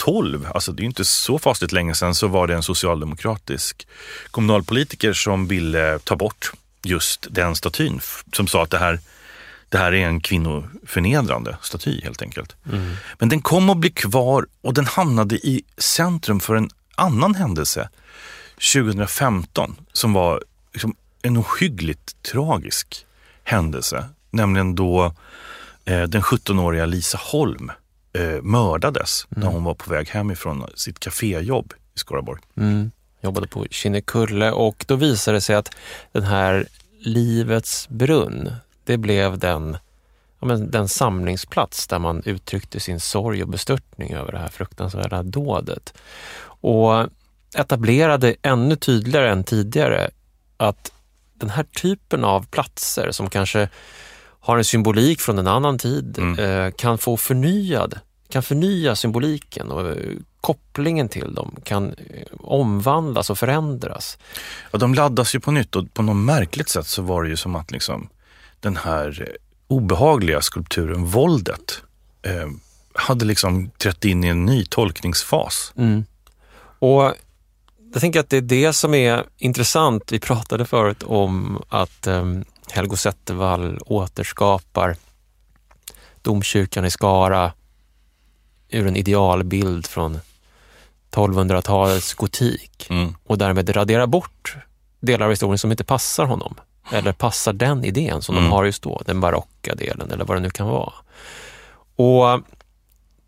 [0.06, 3.88] 2012, eh, alltså det är inte så fasligt länge sedan, så var det en socialdemokratisk
[4.32, 6.52] kommunalpolitiker som ville ta bort
[6.84, 8.00] just den statyn.
[8.34, 9.00] Som sa att det här
[9.70, 12.56] det här är en kvinnoförnedrande staty helt enkelt.
[12.72, 12.96] Mm.
[13.20, 17.90] Men den kom att bli kvar och den hamnade i centrum för en annan händelse
[18.74, 20.44] 2015 som var
[20.74, 23.06] liksom en ohyggligt tragisk
[23.44, 24.06] händelse.
[24.32, 25.14] Nämligen då
[25.86, 27.72] eh, den 17-åriga Lisa Holm
[28.14, 29.44] eh, mördades mm.
[29.44, 32.42] när hon var på väg hemifrån sitt kaféjobb i Skaraborg.
[32.58, 32.92] Mm.
[33.22, 35.76] Jobbade på Kinnekulle och då visade det sig att
[36.12, 36.68] den här
[37.00, 38.52] Livets brunn
[38.84, 39.78] det blev den,
[40.40, 45.24] ja, men den samlingsplats där man uttryckte sin sorg och bestörtning över det här fruktansvärda
[45.24, 45.94] dådet.
[46.62, 47.08] Och
[47.56, 50.10] etablerade ännu tydligare än tidigare
[50.58, 50.92] att
[51.34, 53.70] den här typen av platser som kanske
[54.40, 56.40] har en symbolik från en annan tid mm.
[56.40, 59.96] eh, kan få förnyad, kan förnya symboliken och eh,
[60.42, 64.18] kopplingen till dem kan eh, omvandlas och förändras.
[64.72, 67.38] Ja, de laddas ju på nytt och på något märkligt sätt så var det ju
[67.38, 68.10] som att liksom
[68.60, 69.38] den här
[69.68, 71.82] obehagliga skulpturen Våldet
[72.22, 72.50] eh,
[72.94, 75.74] hade liksom trätt in i en ny tolkningsfas.
[75.78, 76.06] Mm.
[76.80, 77.14] Och
[77.94, 80.12] jag tänker att det är det som är intressant.
[80.12, 82.26] Vi pratade förut om att eh,
[82.72, 84.96] Helgo Zettervall återskapar
[86.22, 87.52] domkyrkan i Skara
[88.70, 90.20] ur en idealbild från
[91.12, 93.16] 1200-talets gotik mm.
[93.24, 94.58] och därmed raderar bort
[95.00, 96.56] delar av historien som inte passar honom.
[96.92, 98.50] Eller passar den idén som mm.
[98.50, 100.94] de har just då, den barocka delen eller vad det nu kan vara.
[101.96, 102.42] Och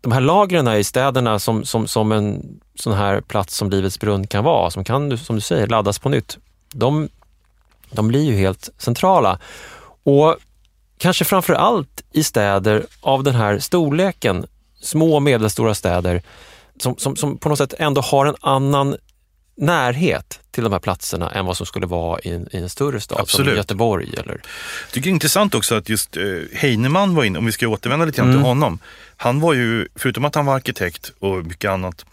[0.00, 4.26] de här lagren i städerna som, som, som en sån här plats som Livets brunn
[4.26, 6.38] kan vara, som kan, som du säger, laddas på nytt,
[6.72, 7.08] de,
[7.92, 9.38] de blir ju helt centrala.
[10.04, 10.36] Och
[10.98, 14.46] kanske framför allt i städer av den här storleken,
[14.80, 16.22] små och medelstora städer,
[16.80, 18.96] som, som, som på något sätt ändå har en annan
[19.56, 23.00] närhet till de här platserna än vad som skulle vara i en, i en större
[23.00, 23.48] stad Absolut.
[23.48, 24.14] som Göteborg.
[24.18, 24.32] Eller...
[24.32, 26.22] Jag tycker det är intressant också att just eh,
[26.52, 28.40] Heinemann var inne, om vi ska återvända lite grann Mm.
[28.40, 28.78] till honom.
[29.16, 32.04] Han var ju, förutom att han var arkitekt och mycket annat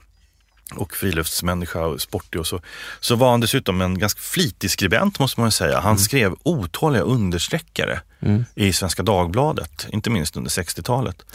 [0.75, 2.61] och friluftsmänniska och sportig och så,
[2.99, 5.79] så var han dessutom en ganska flitig skribent måste man säga.
[5.79, 8.45] Han skrev otaliga understreckare Mm.
[8.55, 11.25] i Svenska Dagbladet, inte minst under 60-talet.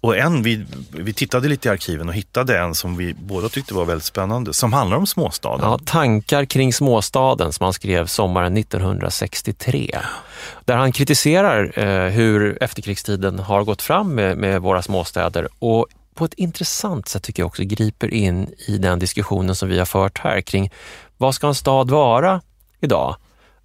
[0.00, 3.74] Och en, vi, vi tittade lite i arkiven och hittade en som vi båda tyckte
[3.74, 5.70] var väldigt spännande, som handlar om småstaden.
[5.70, 9.98] Ja, tankar kring småstaden som han skrev sommaren 1963.
[10.64, 16.24] Där han kritiserar eh, hur efterkrigstiden har gått fram med, med våra småstäder och på
[16.24, 20.18] ett intressant sätt tycker jag också griper in i den diskussionen som vi har fört
[20.18, 20.70] här kring
[21.16, 22.40] vad ska en stad vara
[22.80, 23.16] idag?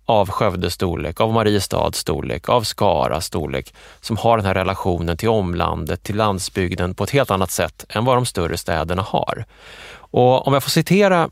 [0.06, 5.30] Av Skövdes storlek, av Mariestads storlek, av Skaras storlek som har den här relationen till
[5.30, 9.46] omlandet, till landsbygden på ett helt annat sätt än vad de större städerna har.
[9.94, 11.30] Och om jag får citera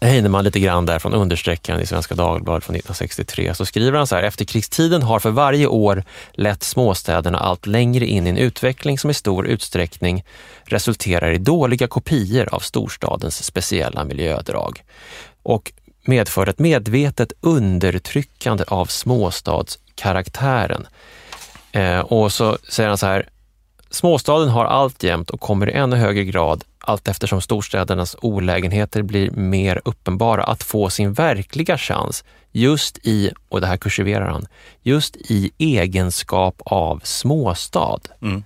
[0.00, 4.16] Heinemann lite grann där från understreckaren i Svenska Dagbladet från 1963 så skriver han så
[4.16, 9.10] här, efterkrigstiden har för varje år lett småstäderna allt längre in i en utveckling som
[9.10, 10.24] i stor utsträckning
[10.64, 14.82] resulterar i dåliga kopior av storstadens speciella miljödrag
[15.42, 15.72] och
[16.04, 20.86] medför ett medvetet undertryckande av småstadskaraktären.
[21.72, 23.28] Eh, och så säger han så här,
[23.90, 29.80] Småstaden har alltjämt och kommer i ännu högre grad allt eftersom storstädernas olägenheter blir mer
[29.84, 34.46] uppenbara att få sin verkliga chans just i, och det här kursiverar han,
[34.82, 38.00] just i egenskap av småstad.
[38.22, 38.44] Mm.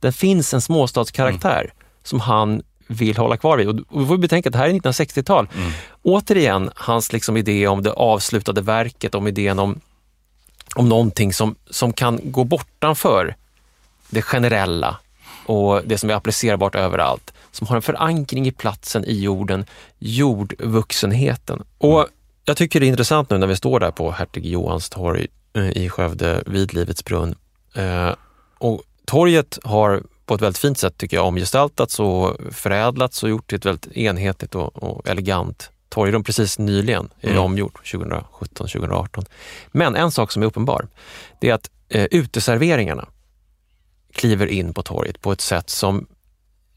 [0.00, 1.72] Det finns en småstadskaraktär
[2.02, 3.68] som han vill hålla kvar vid.
[3.68, 5.48] Och vi får betänka att det här är 1960-tal.
[5.56, 5.72] Mm.
[6.02, 9.80] Återigen, hans liksom idé om det avslutade verket, om idén om,
[10.74, 13.36] om någonting som, som kan gå bortanför
[14.10, 14.96] det generella
[15.46, 19.64] och det som är applicerbart överallt, som har en förankring i platsen, i jorden,
[19.98, 21.62] jordvuxenheten.
[21.78, 22.06] Och
[22.44, 25.70] jag tycker det är intressant nu när vi står där på Hertig Johans torg eh,
[25.70, 27.34] i Skövde vid Livets brunn.
[27.74, 28.10] Eh,
[28.58, 33.48] och torget har på ett väldigt fint sätt tycker jag omgestaltats och förädlats och gjort
[33.48, 36.24] till ett väldigt enhetligt och, och elegant torgrum.
[36.24, 37.42] Precis nyligen är Mm.
[37.42, 39.24] omgjort, 2017, 2018.
[39.72, 40.88] Men en sak som är uppenbar,
[41.40, 43.08] det är att eh, uteserveringarna
[44.12, 46.06] kliver in på torget på ett sätt som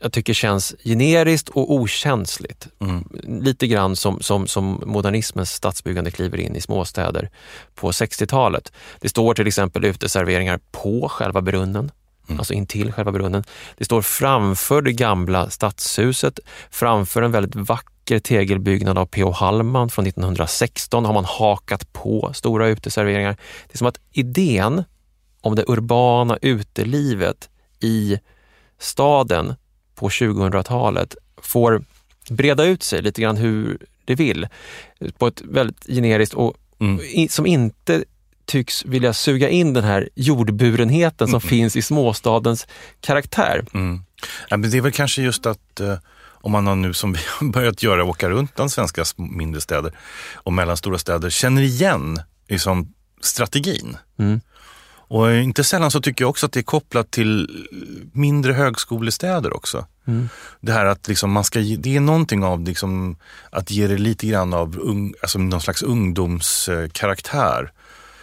[0.03, 2.67] jag tycker känns generiskt och okänsligt.
[2.79, 3.03] Mm.
[3.23, 7.29] Lite grann som, som, som modernismens stadsbyggande kliver in i småstäder
[7.75, 8.71] på 60-talet.
[8.99, 11.91] Det står till exempel uteserveringar på själva brunnen,
[12.27, 12.39] Mm.
[12.39, 13.43] alltså intill själva brunnen.
[13.77, 16.39] Det står framför det gamla stadshuset,
[16.71, 19.31] framför en väldigt vacker tegelbyggnad av P.O.
[19.31, 23.37] Hallman från 1916 har man hakat på stora uteserveringar.
[23.67, 24.83] Det är som att idén
[25.41, 27.49] om det urbana utelivet
[27.79, 28.19] i
[28.79, 29.53] staden
[29.95, 31.83] på 2000-talet får
[32.29, 34.47] breda ut sig lite grann hur det vill
[35.17, 37.29] på ett väldigt generiskt och Mm.
[37.29, 38.03] som inte
[38.45, 42.67] tycks vilja suga in den här jordburenheten som finns i småstadens
[43.01, 43.65] karaktär.
[43.73, 44.01] Mm.
[44.49, 47.47] Ja, men det är väl kanske just att eh, om man nu som vi har
[47.51, 49.93] börjat göra, åka runt bland svenska mindre städer
[50.33, 53.97] och mellanstora städer, känner igen liksom, strategin.
[54.19, 54.41] Mm.
[55.13, 57.49] Och inte sällan så tycker jag också att det är kopplat till
[58.13, 59.85] mindre högskolestäder också.
[60.07, 60.29] Mm.
[60.61, 63.15] Det här att liksom man ska ge, det är någonting av liksom
[63.49, 67.71] att ge det lite grann av ung, alltså någon slags ungdomskaraktär.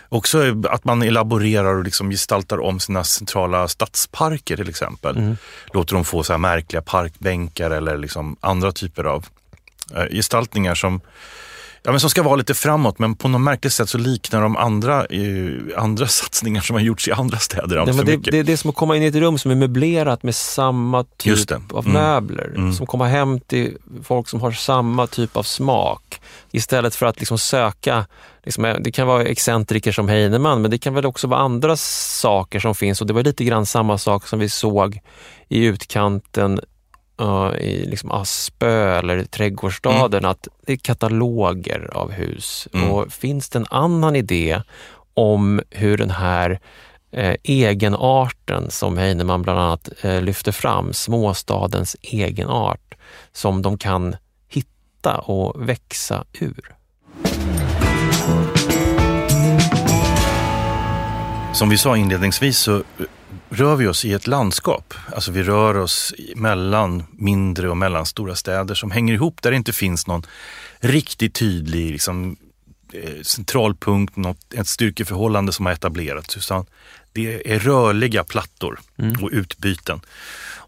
[0.08, 5.16] Också att man elaborerar och liksom gestaltar om sina centrala stadsparker till exempel.
[5.16, 5.36] Mm.
[5.72, 9.26] Låter dem få så här märkliga parkbänkar eller liksom andra typer av
[9.96, 11.00] eh, gestaltningar som,
[11.82, 14.56] ja, men som ska vara lite framåt men på något märkligt sätt så liknar de
[14.56, 15.50] andra, eh,
[15.82, 18.32] andra satsningar som har gjorts i andra städer alldeles för det, mycket.
[18.32, 21.04] det, det är som att komma in i ett rum som är möblerat med samma
[21.04, 21.60] typ det.
[21.72, 21.92] av Mm.
[22.02, 22.52] möbler.
[22.56, 22.72] Mm.
[22.72, 26.20] Som komma hem till folk som har samma typ av smak.
[26.52, 28.06] Istället för att liksom söka,
[28.44, 32.60] liksom, det kan vara excentriker som Heinemann, men det kan väl också vara andra saker
[32.60, 33.00] som finns.
[33.00, 35.00] Och Det var lite grann samma sak som vi såg
[35.48, 36.60] i utkanten
[37.20, 42.68] uh, i liksom Aspö eller Trädgårdsstaden, att det är kataloger av hus.
[42.74, 42.90] Mm.
[42.90, 44.62] Och Finns det en annan idé
[45.14, 46.60] om hur den här
[47.12, 52.94] eh, egenarten som Heinemann bland annat eh, lyfter fram, småstadens egenart,
[53.32, 54.16] som de kan
[54.48, 56.74] hitta och växa ur.
[61.52, 62.82] Som vi sa inledningsvis så
[63.50, 64.94] rör vi oss i ett landskap.
[65.14, 69.72] Alltså vi rör oss mellan mindre och mellanstora städer som hänger ihop där det inte
[69.72, 70.26] finns någon
[70.80, 72.36] riktigt tydlig liksom,
[72.92, 76.36] eh, centralpunkt, något, ett styrkeförhållande som har etablerats.
[76.36, 76.66] Utan
[77.12, 79.24] det är rörliga plattor mm.
[79.24, 80.00] och utbyten.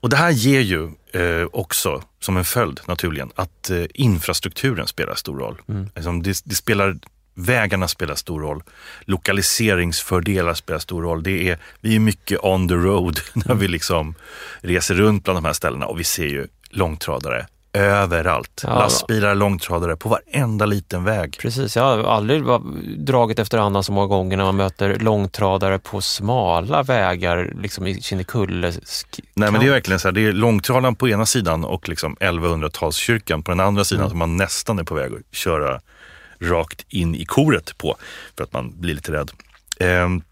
[0.02, 5.14] Och det här ger ju eh, också som en följd naturligen att eh, infrastrukturen spelar
[5.14, 5.60] stor roll.
[5.68, 5.88] Mm.
[5.94, 6.98] Alltså, det, det, spelar
[7.34, 8.62] Vägarna spelar stor roll.
[9.00, 11.22] Lokaliseringsfördelar spelar stor roll.
[11.22, 14.14] Det är, vi är mycket on the road när vi liksom
[14.60, 18.60] reser runt bland de här ställena och vi ser ju långtradare överallt.
[18.64, 21.38] Ja, Lastbilar, långtradare på varenda liten väg.
[21.40, 22.44] Precis, jag har aldrig
[22.98, 28.02] dragit efter annan så många gånger när man möter långtradare på smala vägar liksom i
[28.02, 28.72] Kinnekulle.
[29.34, 32.16] Nej men det är verkligen så här, det är långtradaren på ena sidan och liksom
[32.16, 34.10] 1100-talskyrkan på den andra sidan mm.
[34.10, 35.80] som man nästan är på väg att köra
[36.42, 37.96] rakt in i koret på
[38.36, 39.30] för att man blir lite rädd.
[39.80, 40.22] Ehm,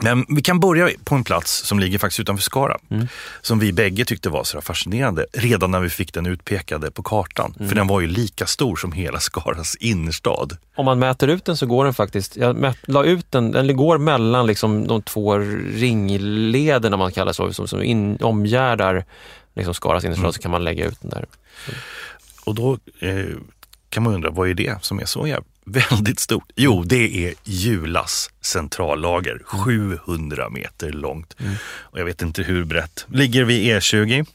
[0.00, 2.78] men vi kan börja på en plats som ligger faktiskt utanför Skara.
[2.90, 3.08] Mm.
[3.40, 7.54] Som vi bägge tyckte var så fascinerande redan när vi fick den utpekade på kartan.
[7.56, 7.68] Mm.
[7.68, 10.56] För den var ju lika stor som hela Skaras innerstad.
[10.76, 13.76] Om man mäter ut den så går den faktiskt, jag mät, la ut den, den
[13.76, 15.38] går mellan liksom de två
[15.74, 19.04] ringlederna man kallar så, som, som in, omgärdar
[19.54, 20.32] liksom Skaras innerstad mm.
[20.32, 21.26] så kan man lägga ut den där.
[22.44, 23.26] Och då eh,
[23.92, 26.44] kan man undra, vad är det som är så jävla väldigt stort?
[26.56, 31.36] Jo, det är Julas centrallager, 700 meter långt.
[31.40, 31.54] Mm.
[31.64, 33.06] Och jag vet inte hur brett.
[33.08, 34.26] Ligger vid E20.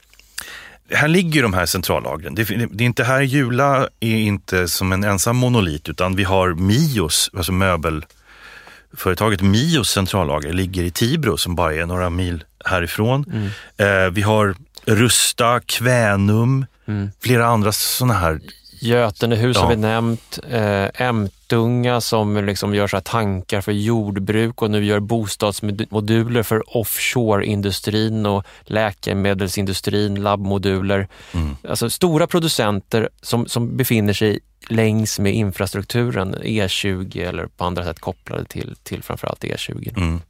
[0.92, 2.36] Här ligger de här centrallagren.
[2.36, 6.54] Det, det är inte här, Jula är inte som en ensam monolit utan vi har
[6.54, 13.26] Mios, alltså möbelföretaget Mios centrallager ligger i Tibro som bara är några mil härifrån.
[13.34, 14.06] Mm.
[14.06, 14.56] Eh, vi har
[14.86, 17.10] Rusta, Kvänum, mm.
[17.20, 18.40] flera andra sådana här
[18.80, 19.64] Götenehus ja.
[19.64, 20.40] har vi nämnt.
[20.50, 28.26] Eh, Emtunga som liksom gör så tankar för jordbruk och nu gör bostadsmoduler för offshore-industrin
[28.26, 31.08] och läkemedelsindustrin, labbmoduler.
[31.34, 31.56] Mm.
[31.70, 34.40] Alltså stora producenter som, som befinner sig
[34.70, 39.98] längs med infrastrukturen, E20 eller på andra sätt kopplade till, till framförallt E20.
[39.98, 40.22] Mm.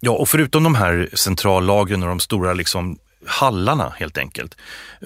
[0.00, 4.56] Ja, och förutom de här centrallagren och de stora liksom hallarna helt enkelt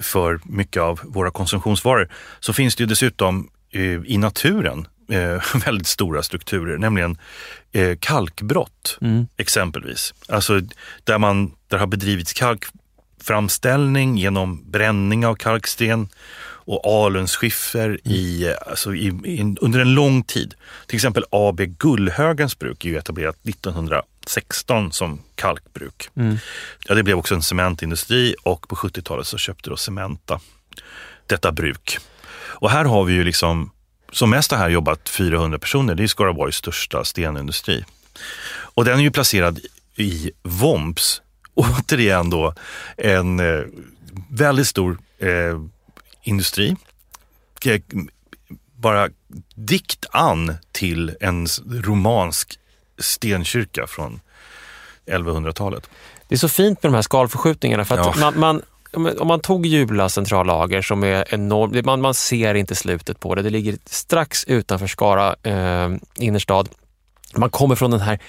[0.01, 2.09] för mycket av våra konsumtionsvaror
[2.39, 7.17] så finns det ju dessutom eh, i naturen eh, väldigt stora strukturer, nämligen
[7.71, 9.27] eh, kalkbrott mm.
[9.37, 10.13] exempelvis.
[10.27, 10.61] Alltså
[11.03, 16.09] där man där har bedrivits kalkframställning genom bränning av kalksten
[16.69, 17.99] och alunskiffer mm.
[18.03, 20.53] i, alltså i, i, under en lång tid.
[20.87, 26.09] Till exempel AB Gullhögens bruk är ju etablerat 1916 som kalkbruk.
[26.15, 26.37] Mm.
[26.87, 30.39] Ja, det blev också en cementindustri och på 70-talet så köpte då Cementa
[31.27, 31.97] detta bruk.
[32.39, 33.71] Och här har vi ju liksom,
[34.11, 35.95] som mest har här jobbat 400 personer.
[35.95, 37.85] Det är Skaraborgs största stenindustri.
[38.51, 39.59] Och den är ju placerad
[39.95, 41.21] i Vomps.
[41.53, 42.53] Återigen då
[42.97, 43.63] en eh,
[44.29, 45.59] väldigt stor eh,
[46.29, 46.75] industri.
[47.65, 47.81] Eh,
[48.75, 49.09] bara
[49.55, 52.59] dikt an till en romansk
[52.97, 54.19] stenkyrka från
[55.05, 55.89] 1100-talet.
[56.27, 58.13] Det är så fint med de här skalförskjutningarna för att ja.
[58.19, 58.61] man, man
[58.93, 63.41] om man tog Jula centrallager som är enormt, man, man ser inte slutet på det.
[63.41, 66.69] Det ligger strax utanför Skara eh, innerstad.
[67.35, 68.19] Man kommer från den här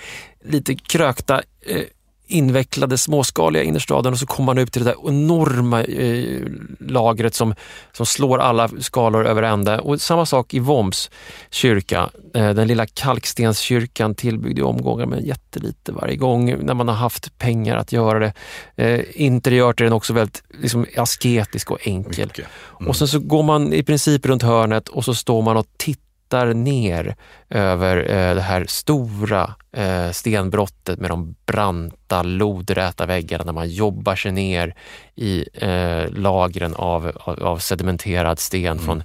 [0.45, 1.83] lite krökta eh,
[2.31, 6.43] invecklade småskaliga innerstaden och så kommer man ut till det där enorma eh,
[6.81, 7.55] lagret som,
[7.93, 9.81] som slår alla skalor över ända.
[9.81, 11.11] Och samma sak i Voms
[11.51, 16.95] kyrka, eh, den lilla kalkstenskyrkan tillbyggd i omgångar med jättelite varje gång när man har
[16.95, 18.33] haft pengar att göra det.
[18.77, 22.33] Eh, interiört är den också väldigt liksom, asketisk och enkel.
[22.81, 22.89] Mm.
[22.89, 26.10] Och sen så går man i princip runt hörnet och så står man och tittar
[26.31, 27.17] tittar ner
[27.49, 34.17] över eh, det här stora eh, stenbrottet med de branta, lodräta väggarna när man jobbar
[34.17, 34.75] sig ner
[35.17, 38.85] i eh, lagren av, av, av sedimenterad sten mm.
[38.85, 39.03] från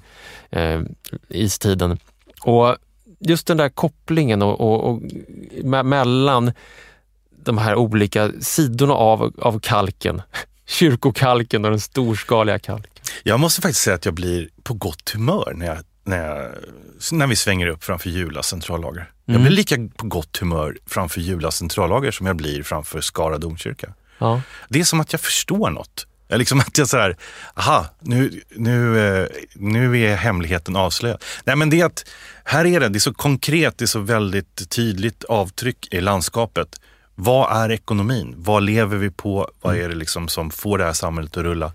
[0.49, 0.81] eh,
[1.29, 1.97] istiden.
[2.41, 2.75] Och
[3.19, 5.01] just den där kopplingen och, och, och
[5.85, 6.51] mellan
[7.43, 10.21] de här olika sidorna av, av kalken,
[10.65, 12.91] kyrkokalken och den storskaliga kalken.
[13.23, 16.51] Jag måste faktiskt säga att jag blir på gott humör när jag när, jag,
[17.11, 19.11] när vi svänger upp framför Jula centrallager.
[19.27, 19.41] Mm.
[19.41, 23.93] Jag blir lika på gott humör framför Jula centrallager som jag blir framför Skara domkyrka.
[24.17, 24.41] Ja.
[24.69, 26.07] Det är som att jag förstår något.
[26.29, 27.17] Liksom att jag så här,
[27.53, 31.23] aha, nu, nu, eh, nu är hemligheten avslöjad.
[31.43, 32.05] Nej men det är att,
[32.43, 36.79] här är det, det är så konkret, det är så väldigt tydligt avtryck i landskapet.
[37.15, 38.33] Vad är ekonomin?
[38.37, 39.49] Vad lever vi på?
[39.61, 39.85] Vad mm.
[39.85, 41.73] är det liksom som får det här samhället att rulla?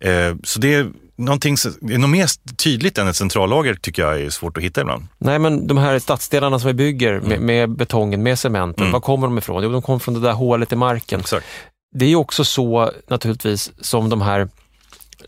[0.00, 4.62] Eh, så det någonting, något mer tydligt än ett centrallager tycker jag är svårt att
[4.62, 5.06] hitta ibland.
[5.18, 7.28] Nej, men de här stadsdelarna som vi bygger mm.
[7.28, 8.92] med, med, betongen, med cementen, mm.
[8.92, 9.62] var kommer de ifrån?
[9.62, 11.20] Jo, de kommer från det där hålet i marken.
[11.20, 11.46] Exakt.
[11.94, 14.48] Det är också så naturligtvis som de här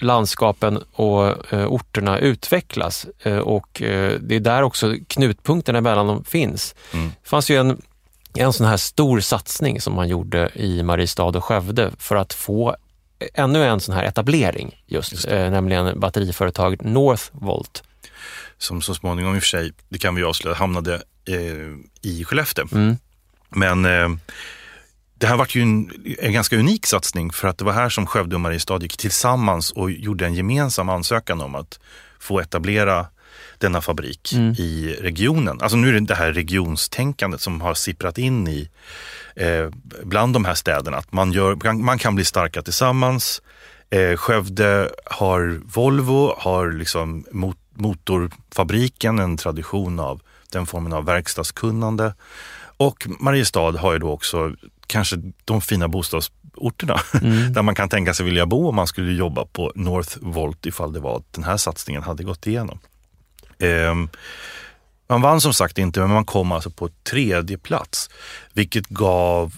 [0.00, 6.24] landskapen och eh, orterna utvecklas eh, och eh, det är där också knutpunkterna mellan dem
[6.24, 6.74] finns.
[6.92, 7.08] Mm.
[7.22, 7.82] Det fanns ju en,
[8.34, 12.76] en sån här stor satsning som man gjorde i Mariestad och Skövde för att få
[13.34, 17.82] ännu en sån här etablering just, just eh, nämligen batteriföretaget Northvolt.
[18.58, 20.94] Som så småningom i och för sig, det kan vi avslöja, hamnade
[21.28, 22.66] eh, i Skellefteå.
[22.72, 22.96] Mm.
[23.48, 24.08] Men eh,
[25.18, 28.06] det här var ju en, en, ganska unik satsning för att det var här som
[28.06, 31.80] Skövde och Mariestad gick tillsammans och gjorde en gemensam ansökan om att
[32.18, 33.06] få etablera
[33.58, 34.54] denna fabrik mm.
[34.58, 35.60] i regionen.
[35.60, 38.68] Alltså nu är det det här regionstänkandet som har sipprat in i
[39.36, 39.68] eh,
[40.04, 40.96] bland de här städerna.
[40.96, 43.42] Att man, gör, man kan bli starka tillsammans.
[43.90, 50.20] Eh, Skövde har Volvo, har liksom mot, motorfabriken, en tradition av
[50.52, 52.14] den formen av verkstadskunnande.
[52.76, 54.52] Och Mariestad har ju då också
[54.86, 57.52] kanske de fina bostadsorterna mm.
[57.52, 61.00] där man kan tänka sig vilja bo om man skulle jobba på Northvolt ifall det
[61.00, 62.78] var att den här satsningen hade gått igenom.
[63.58, 63.94] Eh,
[65.08, 68.10] man vann som sagt inte, men man kom alltså på tredje plats,
[68.52, 69.54] vilket gav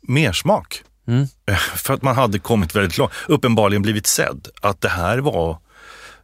[0.00, 0.82] mersmak.
[1.08, 1.26] Mm.
[1.76, 5.58] För att man hade kommit väldigt långt, uppenbarligen blivit sedd att det här var,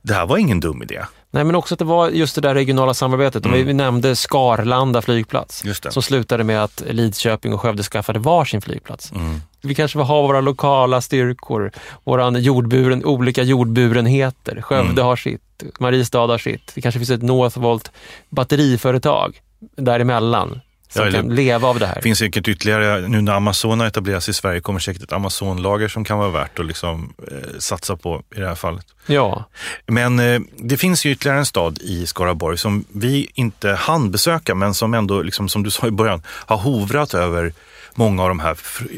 [0.03, 1.05] det här var ingen dum idé.
[1.35, 3.47] Nej, men också att det var just det där regionala samarbetet.
[3.47, 3.67] Mm.
[3.67, 9.13] Vi nämnde Skarlanda flygplats som slutade med att Lidköping och Skövde skaffade varsin flygplats.
[9.13, 9.41] Mm.
[9.63, 11.73] Vi kanske vill ha våra lokala styrkor,
[12.05, 14.61] våra jordburen, olika jordburenheter.
[14.61, 15.05] Skövde mm.
[15.05, 16.73] har sitt, Mariestad har sitt.
[16.75, 17.91] Det kanske finns ett Northvolt
[18.31, 19.41] batteriföretag
[19.77, 20.61] däremellan
[20.93, 21.95] som ja, kan leva av det här.
[21.95, 25.89] Det finns säkert ytterligare, nu när Amazon har etablerats i Sverige kommer säkert ett Amazon-lager
[25.89, 28.87] som kan vara värt att liksom, eh, satsa på i det här fallet.
[29.07, 29.45] Ja.
[29.87, 34.55] Men eh, det finns ju ytterligare en stad i Skaraborg som vi inte hann besöka
[34.55, 37.53] men som ändå, liksom, som du sa i början, har hovrat över
[37.95, 38.57] många av de här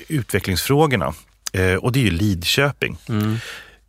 [0.08, 1.14] utvecklingsfrågorna.
[1.52, 2.96] Eh, och det är ju Lidköping.
[3.08, 3.38] Mm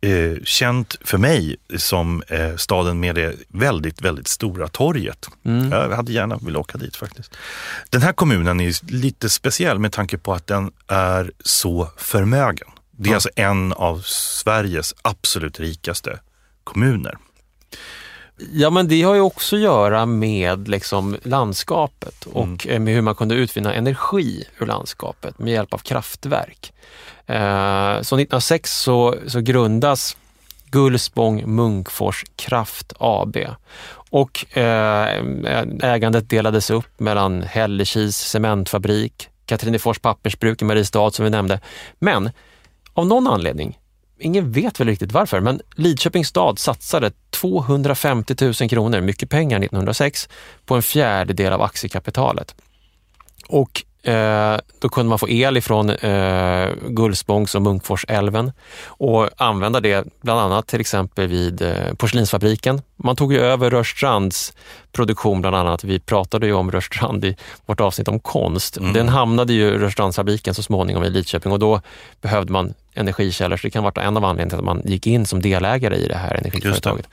[0.00, 5.28] eh, känt för mig som eh, staden med det väldigt, väldigt stora torget.
[5.44, 5.72] Mm.
[5.72, 7.36] Jag hade gärna velat åka dit faktiskt.
[7.90, 12.68] Den här kommunen är lite speciell med tanke på att den är så förmögen.
[12.90, 13.14] Det är ja.
[13.14, 16.18] alltså en av Sveriges absolut rikaste
[16.64, 17.18] kommuner.
[18.52, 22.84] Ja, men det har ju också att göra med liksom landskapet och mm.
[22.84, 26.72] med hur man kunde utvinna energi ur landskapet med hjälp av kraftverk.
[27.26, 30.16] Eh, så 1906 så, så grundas
[30.70, 33.36] Gullspång Munkfors Kraft AB
[34.10, 35.22] och eh,
[35.82, 41.60] ägandet delades upp mellan Hällekis cementfabrik, Katrinefors pappersbruk i Mariestad som vi nämnde.
[41.98, 42.30] Men
[42.92, 43.78] av någon anledning,
[44.18, 50.28] ingen vet väl riktigt varför, men Lidköpings stad satsade 250 000 kronor, mycket pengar 1906,
[50.66, 52.54] på en fjärdedel av aktiekapitalet.
[53.48, 58.52] Och Eh, då kunde man få el ifrån eh, Gullspångs och Munkforsälven
[58.86, 62.82] och använda det bland annat till exempel vid eh, porslinsfabriken.
[62.96, 64.52] Man tog ju över Rörstrands
[64.92, 65.84] produktion bland annat.
[65.84, 68.76] Vi pratade ju om Rörstrand i vårt avsnitt om konst.
[68.76, 68.92] Mm.
[68.92, 71.80] Den hamnade ju Rörstrandsfabriken så småningom i Lidköping och då
[72.20, 75.26] behövde man energikällor, så det kan vara en av anledningarna till att man gick in
[75.26, 77.08] som delägare i det här energiföretaget.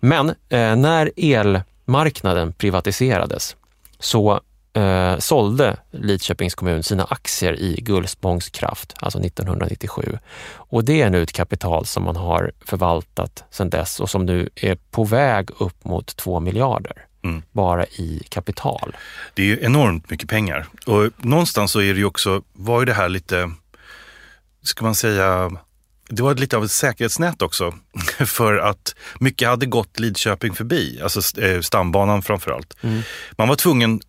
[0.00, 3.56] Men eh, när elmarknaden privatiserades
[3.98, 4.40] så
[4.76, 10.18] eh, sålde Lidköpings kommun sina aktier i Gullspångs kraft, alltså 1997.
[10.54, 14.48] Och det är nu ett kapital som man har förvaltat sedan dess och som nu
[14.54, 17.02] är på väg upp mot 2 miljarder.
[17.24, 17.42] Mm.
[17.52, 18.96] bara i kapital.
[19.34, 22.94] Det är enormt mycket pengar och någonstans så är det ju också, var ju det
[22.94, 23.50] här lite,
[24.62, 25.50] ska man säga,
[26.08, 27.74] det var lite av ett säkerhetsnät också.
[28.26, 32.76] För att mycket hade gått Lidköping förbi, alltså eh, stambanan framför allt.
[32.82, 33.02] Mm.
[33.38, 34.00] Man var tvungen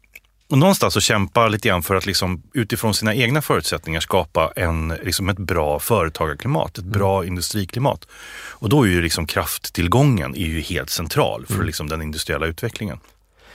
[0.49, 4.93] och någonstans att kämpa lite grann för att liksom, utifrån sina egna förutsättningar skapa en,
[5.03, 6.91] liksom ett bra företagarklimat, ett mm.
[6.91, 8.07] bra industriklimat.
[8.49, 11.65] Och då är ju liksom krafttillgången är ju helt central för mm.
[11.65, 12.99] liksom den industriella utvecklingen.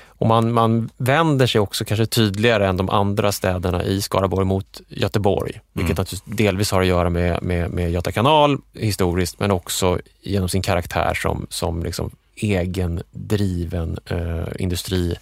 [0.05, 4.81] Och man, man vänder sig också kanske tydligare än de andra städerna i Skaraborg mot
[4.89, 6.37] Göteborg, vilket mm.
[6.37, 11.15] delvis har att göra med, med, med Göta kanal historiskt, men också genom sin karaktär
[11.15, 15.17] som, som liksom egen driven eh, industri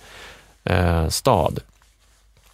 [0.65, 1.61] eh, stad.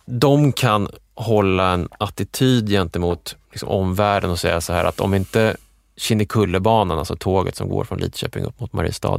[0.05, 5.57] De kan hålla en attityd gentemot liksom, omvärlden och säga så här att om inte
[5.97, 9.19] Kinnekullebanan, alltså tåget som går från Lidköping upp mot Mariestad,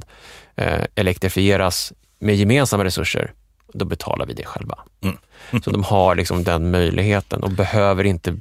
[0.56, 3.34] eh, elektrifieras med gemensamma resurser,
[3.74, 4.80] då betalar vi det själva.
[5.02, 5.18] Mm.
[5.64, 8.40] Så de har liksom den möjligheten och behöver inte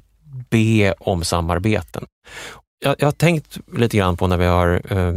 [0.51, 2.07] be om samarbeten.
[2.79, 5.15] Jag, jag har tänkt lite grann på när vi har eh,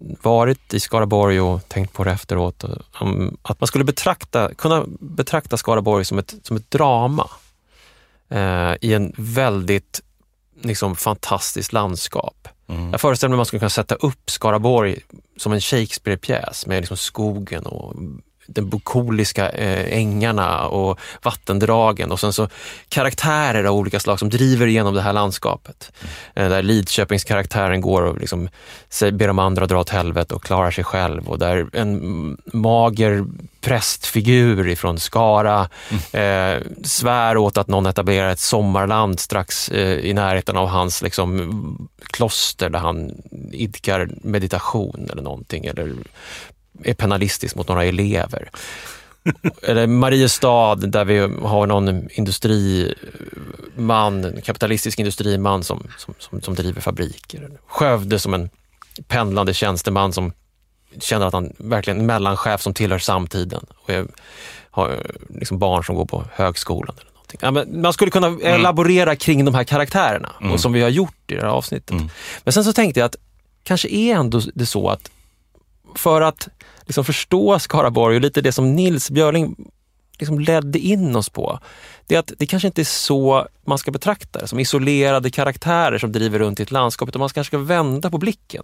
[0.00, 2.64] varit i Skaraborg och tänkt på det efteråt.
[3.42, 7.30] Att man skulle betrakta, kunna betrakta Skaraborg som ett, som ett drama
[8.28, 10.02] eh, i en väldigt
[10.62, 12.48] liksom, fantastiskt landskap.
[12.66, 12.90] Mm.
[12.90, 14.98] Jag föreställer mig att man skulle kunna sätta upp Skaraborg
[15.36, 17.94] som en Shakespeare-pjäs med liksom skogen och
[18.46, 22.48] de bukoliska eh, ängarna och vattendragen och sen så
[22.88, 25.92] karaktärer av olika slag som driver igenom det här landskapet.
[26.34, 26.50] Mm.
[26.50, 28.48] Där Lidköpingskaraktären går och liksom
[29.12, 33.24] ber de andra dra åt helvete och klarar sig själv och där en mager
[33.60, 36.56] prästfigur ifrån Skara mm.
[36.56, 41.88] eh, svär åt att någon etablerar ett sommarland strax eh, i närheten av hans liksom,
[42.06, 43.22] kloster där han
[43.52, 45.94] idkar meditation eller någonting eller
[46.84, 48.50] är penalistisk mot några elever.
[49.62, 52.96] Eller Mariestad där vi har någon industriman,
[54.44, 57.50] kapitalistisk industriman som, som, som, som driver fabriker.
[57.66, 58.50] Skövde som en
[59.08, 60.32] pendlande tjänsteman som
[61.00, 64.06] känner att han verkligen är en mellanchef som tillhör samtiden och är,
[64.70, 66.96] har liksom barn som går på högskolan.
[67.00, 67.38] Eller någonting.
[67.42, 68.40] Ja, men man skulle kunna mm.
[68.42, 70.52] elaborera kring de här karaktärerna, mm.
[70.52, 71.90] och som vi har gjort i det här avsnittet.
[71.90, 72.08] Mm.
[72.44, 73.16] Men sen så tänkte jag att
[73.62, 75.10] kanske är ändå det så att
[75.94, 76.48] för att
[76.84, 79.56] liksom förstå Skaraborg och lite det som Nils Björling
[80.18, 81.58] liksom ledde in oss på,
[82.06, 85.98] det är att det kanske inte är så man ska betrakta det, som isolerade karaktärer
[85.98, 88.62] som driver runt i ett landskap, utan man kanske ska vända på blicken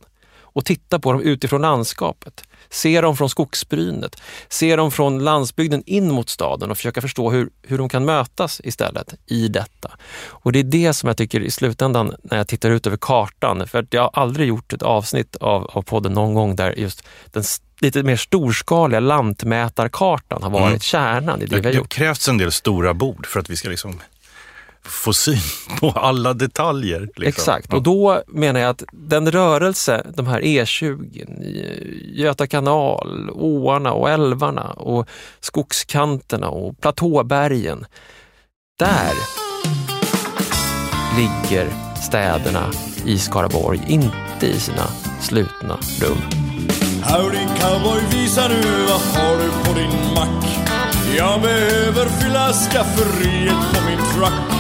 [0.57, 2.45] och titta på dem utifrån landskapet.
[2.71, 4.17] Se dem från skogsbrynet,
[4.49, 8.61] se dem från landsbygden in mot staden och försöka förstå hur, hur de kan mötas
[8.65, 9.91] istället i detta.
[10.29, 13.69] Och det är det som jag tycker i slutändan när jag tittar ut över kartan,
[13.69, 17.45] för jag har aldrig gjort ett avsnitt av, av podden någon gång där just den
[17.81, 20.81] lite mer storskaliga lantmätarkartan har varit mm.
[20.81, 21.91] kärnan i det, det vi har gjort.
[21.91, 24.01] Det krävs en del stora bord för att vi ska liksom
[24.89, 25.39] få syn
[25.81, 27.01] på alla detaljer.
[27.01, 27.25] Liksom.
[27.25, 34.11] Exakt, och då menar jag att den rörelse, de här E20, Göta kanal, åarna och
[34.11, 35.09] älvarna och
[35.41, 37.87] skogskanterna och platåbergen.
[38.79, 39.13] Där
[41.17, 41.71] ligger
[42.03, 42.71] städerna
[43.05, 44.87] i Skaraborg, inte i sina
[45.21, 46.19] slutna rum.
[47.03, 50.45] Howdy cowboy, visa nu vad har du på din mack?
[51.17, 54.56] Jag behöver fylla skafferiet på min truck.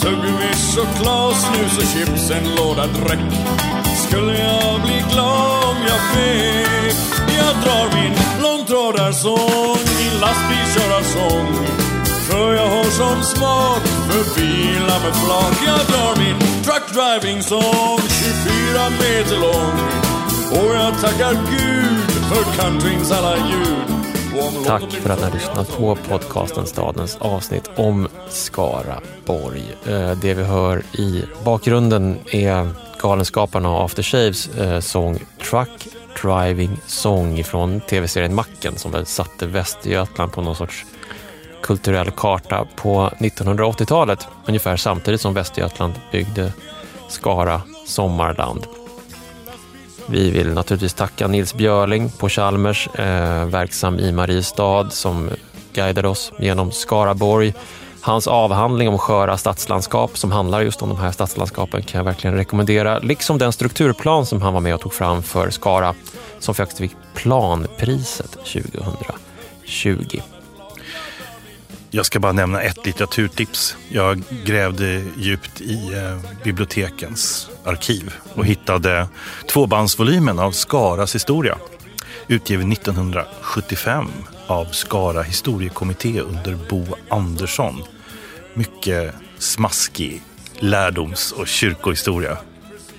[0.00, 3.32] Tuggummi, choklad, snus och chips, en låda dräck.
[4.06, 6.96] Skulle jag bli glad om jag fick?
[7.38, 11.48] Jag drar min långtradarsång, min lastbilkörarsång.
[12.28, 15.56] För jag har sån smak för bilar med flak.
[15.66, 19.76] Jag drar min truck driving song, 24 meter lång.
[20.50, 23.99] Och jag tackar Gud för countryns alla ljud.
[24.66, 29.76] Tack för att ni har lyssnat på podcasten Stadens avsnitt om Skaraborg.
[29.86, 35.18] Eh, det vi hör i bakgrunden är Galenskaparna och After Shaves eh, sång
[35.50, 35.88] Truck
[36.22, 40.86] Driving Song från tv-serien Macken som väl satte Västergötland på någon sorts
[41.62, 44.28] kulturell karta på 1980-talet.
[44.46, 46.52] Ungefär samtidigt som Västergötland byggde
[47.08, 48.66] Skara Sommarland.
[50.10, 55.30] Vi vill naturligtvis tacka Nils Björling på Chalmers, eh, verksam i Mariestad, som
[55.72, 57.54] guidade oss genom Skaraborg.
[58.00, 62.36] Hans avhandling om sköra stadslandskap som handlar just om de här stadslandskapen kan jag verkligen
[62.36, 62.98] rekommendera.
[62.98, 65.94] Liksom den strukturplan som han var med och tog fram för Skara
[66.38, 70.20] som faktiskt fick planpriset 2020.
[71.92, 73.76] Jag ska bara nämna ett litteraturtips.
[73.88, 79.08] Jag grävde djupt i eh, bibliotekens arkiv och hittade
[79.48, 81.58] tvåbandsvolymen av Skaras historia.
[82.28, 84.06] Utgiven 1975
[84.46, 87.82] av Skara historiekommitté under Bo Andersson.
[88.54, 90.22] Mycket smaskig
[90.58, 92.36] lärdoms och kyrkohistoria.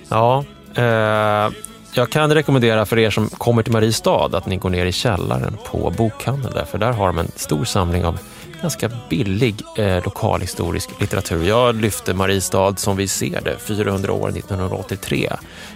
[0.08, 0.44] Ja,
[0.74, 1.52] eh,
[1.94, 5.56] jag kan rekommendera för er som kommer till Mariestad att ni går ner i källaren
[5.66, 8.18] på bokhandeln för där har de en stor samling av
[8.62, 11.48] ganska billig eh, lokalhistorisk litteratur.
[11.48, 15.32] Jag lyfte Mariestad som vi ser det, 400 år 1983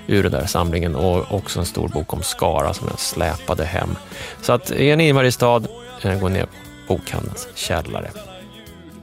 [0.07, 3.97] ur den där samlingen och också en stor bok om Skara som jag släpade hem.
[4.43, 5.63] Så att är ni i Mariestad,
[6.03, 6.51] eh, gå ner på
[6.89, 8.11] bokhandelns källare.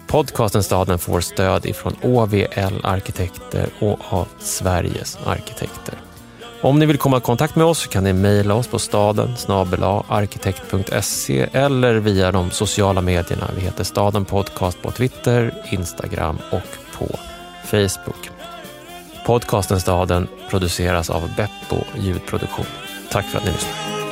[0.08, 5.96] Podcasten Staden får stöd ifrån OVL Arkitekter och av Sveriges arkitekter.
[6.64, 9.36] Om ni vill komma i kontakt med oss kan ni mejla oss på staden
[10.08, 13.50] arkitekt.se eller via de sociala medierna.
[13.56, 17.18] Vi heter Staden Podcast på Twitter, Instagram och på
[17.64, 18.30] Facebook.
[19.26, 22.66] Podcasten Staden produceras av Beppo ljudproduktion.
[23.12, 24.03] Tack för att ni lyssnade.